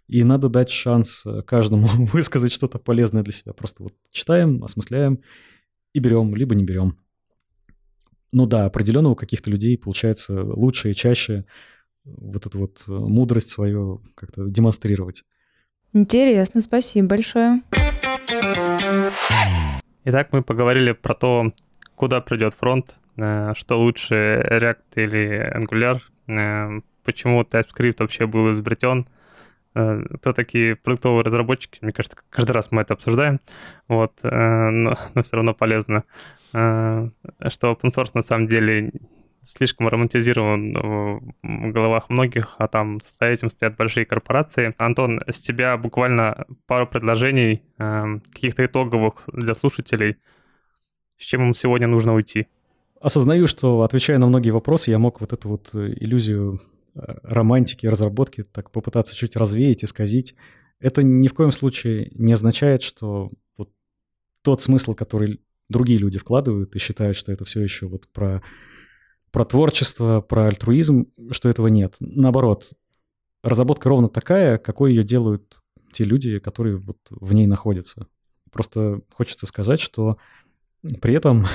И 0.07 0.23
надо 0.23 0.49
дать 0.49 0.69
шанс 0.69 1.25
э, 1.25 1.41
каждому 1.41 1.87
высказать 2.13 2.51
что-то 2.51 2.79
полезное 2.79 3.23
для 3.23 3.33
себя. 3.33 3.53
Просто 3.53 3.83
вот 3.83 3.93
читаем, 4.11 4.63
осмысляем 4.63 5.19
и 5.93 5.99
берем, 5.99 6.35
либо 6.35 6.55
не 6.55 6.63
берем. 6.63 6.97
Ну 8.31 8.45
да, 8.45 8.65
определенно 8.65 9.09
у 9.09 9.15
каких-то 9.15 9.49
людей 9.49 9.77
получается 9.77 10.43
лучше 10.43 10.91
и 10.91 10.95
чаще 10.95 11.45
вот 12.05 12.45
эту 12.45 12.59
вот 12.59 12.83
э, 12.87 12.91
мудрость 12.91 13.49
свою 13.49 14.01
как-то 14.15 14.49
демонстрировать. 14.49 15.23
Интересно, 15.93 16.61
спасибо 16.61 17.07
большое. 17.07 17.61
Итак, 20.05 20.29
мы 20.31 20.41
поговорили 20.41 20.91
про 20.93 21.13
то, 21.13 21.53
куда 21.95 22.21
придет 22.21 22.53
фронт, 22.53 22.99
Э, 23.17 23.53
что 23.55 23.79
лучше 23.79 24.15
React 24.49 24.83
или 24.95 25.51
Angular, 25.57 26.01
почему 27.03 27.41
TypeScript 27.41 27.95
вообще 27.99 28.27
был 28.27 28.51
изобретен, 28.51 29.07
кто 30.15 30.33
такие 30.33 30.75
продуктовые 30.75 31.23
разработчики. 31.23 31.79
Мне 31.81 31.91
кажется, 31.91 32.17
каждый 32.29 32.51
раз 32.51 32.71
мы 32.71 32.81
это 32.81 32.93
обсуждаем, 32.93 33.39
вот, 33.87 34.19
но, 34.23 34.97
но 35.13 35.23
все 35.23 35.35
равно 35.35 35.53
полезно, 35.53 36.03
что 36.51 37.11
open 37.71 37.89
source 37.95 38.11
на 38.13 38.21
самом 38.21 38.47
деле 38.47 38.91
слишком 39.43 39.87
романтизирован 39.87 40.73
в 40.73 41.71
головах 41.71 42.09
многих, 42.09 42.55
а 42.57 42.67
там 42.67 42.99
за 43.19 43.27
этим 43.27 43.49
стоят 43.49 43.77
большие 43.77 44.05
корпорации. 44.05 44.73
Антон, 44.77 45.21
с 45.27 45.39
тебя 45.39 45.77
буквально 45.77 46.45
пару 46.65 46.87
предложений, 46.87 47.63
каких-то 47.77 48.65
итоговых 48.65 49.23
для 49.31 49.53
слушателей, 49.53 50.17
с 51.17 51.23
чем 51.23 51.43
им 51.43 51.53
сегодня 51.53 51.87
нужно 51.87 52.13
уйти 52.13 52.47
осознаю, 53.01 53.47
что, 53.47 53.81
отвечая 53.81 54.17
на 54.17 54.27
многие 54.27 54.51
вопросы, 54.51 54.91
я 54.91 54.99
мог 54.99 55.21
вот 55.21 55.33
эту 55.33 55.49
вот 55.49 55.69
э, 55.73 55.93
иллюзию 55.99 56.55
э, 56.55 56.76
романтики, 57.23 57.85
разработки 57.85 58.43
так 58.43 58.71
попытаться 58.71 59.15
чуть 59.15 59.35
развеять, 59.35 59.83
исказить. 59.83 60.35
Это 60.79 61.03
ни 61.03 61.27
в 61.27 61.33
коем 61.33 61.51
случае 61.51 62.11
не 62.13 62.33
означает, 62.33 62.81
что 62.83 63.31
вот 63.57 63.71
тот 64.41 64.61
смысл, 64.61 64.93
который 64.93 65.41
другие 65.69 65.99
люди 65.99 66.17
вкладывают 66.17 66.75
и 66.75 66.79
считают, 66.79 67.17
что 67.17 67.31
это 67.31 67.45
все 67.45 67.61
еще 67.61 67.87
вот 67.87 68.07
про, 68.09 68.41
про 69.31 69.45
творчество, 69.45 70.21
про 70.21 70.47
альтруизм, 70.47 71.07
что 71.31 71.49
этого 71.49 71.67
нет. 71.67 71.95
Наоборот, 71.99 72.71
разработка 73.43 73.89
ровно 73.89 74.09
такая, 74.09 74.57
какой 74.57 74.91
ее 74.91 75.03
делают 75.03 75.59
те 75.91 76.03
люди, 76.03 76.39
которые 76.39 76.77
вот 76.77 76.97
в 77.09 77.33
ней 77.33 77.47
находятся. 77.47 78.07
Просто 78.51 79.01
хочется 79.13 79.45
сказать, 79.45 79.79
что 79.79 80.17
при 81.01 81.13
этом 81.15 81.45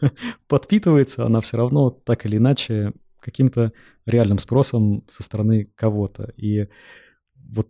подпитывается 0.48 1.26
она 1.26 1.40
все 1.40 1.56
равно 1.56 1.90
так 1.90 2.26
или 2.26 2.38
иначе 2.38 2.92
каким-то 3.20 3.72
реальным 4.06 4.38
спросом 4.38 5.04
со 5.08 5.22
стороны 5.22 5.66
кого-то. 5.74 6.32
И 6.36 6.68
вот 7.36 7.68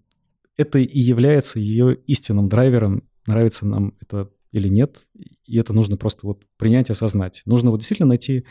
это 0.56 0.78
и 0.78 0.98
является 0.98 1.59
ее 1.59 1.97
истинным 2.06 2.48
драйвером, 2.48 3.09
нравится 3.27 3.66
нам 3.66 3.94
это 4.01 4.31
или 4.52 4.68
нет, 4.68 5.09
и 5.44 5.59
это 5.59 5.72
нужно 5.72 5.97
просто 5.97 6.27
вот 6.27 6.44
принять 6.56 6.89
и 6.89 6.93
осознать. 6.93 7.43
Нужно 7.47 7.70
вот 7.70 7.78
действительно 7.78 8.09
найти 8.09 8.44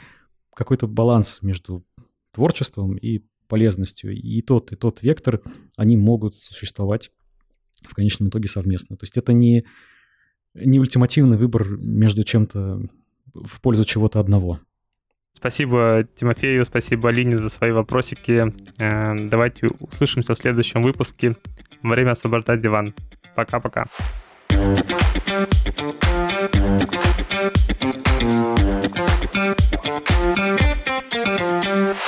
какой-то 0.54 0.88
баланс 0.88 1.40
между 1.42 1.86
творчеством 2.32 2.96
и 2.96 3.24
полезностью. 3.48 4.16
И 4.16 4.42
тот, 4.42 4.72
и 4.72 4.76
тот 4.76 5.02
вектор, 5.02 5.42
они 5.76 5.98
могут 5.98 6.38
существовать 6.38 7.12
в 7.84 7.94
конечном 7.96 8.30
итоге 8.30 8.48
совместно. 8.48 8.96
То 8.96 9.04
есть 9.04 9.18
это 9.18 9.34
не 9.34 9.66
не 10.54 10.80
ультимативный 10.80 11.38
выбор 11.38 11.78
между 11.78 12.24
чем-то 12.24 12.82
в 13.34 13.62
пользу 13.62 13.86
чего-то 13.86 14.20
одного. 14.20 14.60
Спасибо 15.34 16.06
Тимофею, 16.16 16.66
спасибо 16.66 17.10
Алине 17.10 17.38
за 17.38 17.50
свои 17.50 17.72
вопросики. 17.72 18.54
Э, 18.78 19.16
давайте 19.16 19.70
услышимся 19.80 20.36
в 20.36 20.40
следующем 20.40 20.84
выпуске. 20.84 21.36
Время 21.82 22.12
освобождать 22.12 22.62
диван. 22.62 22.94
Пока-пока. 23.36 23.88
Thank 24.52 24.90
you. 31.96 31.99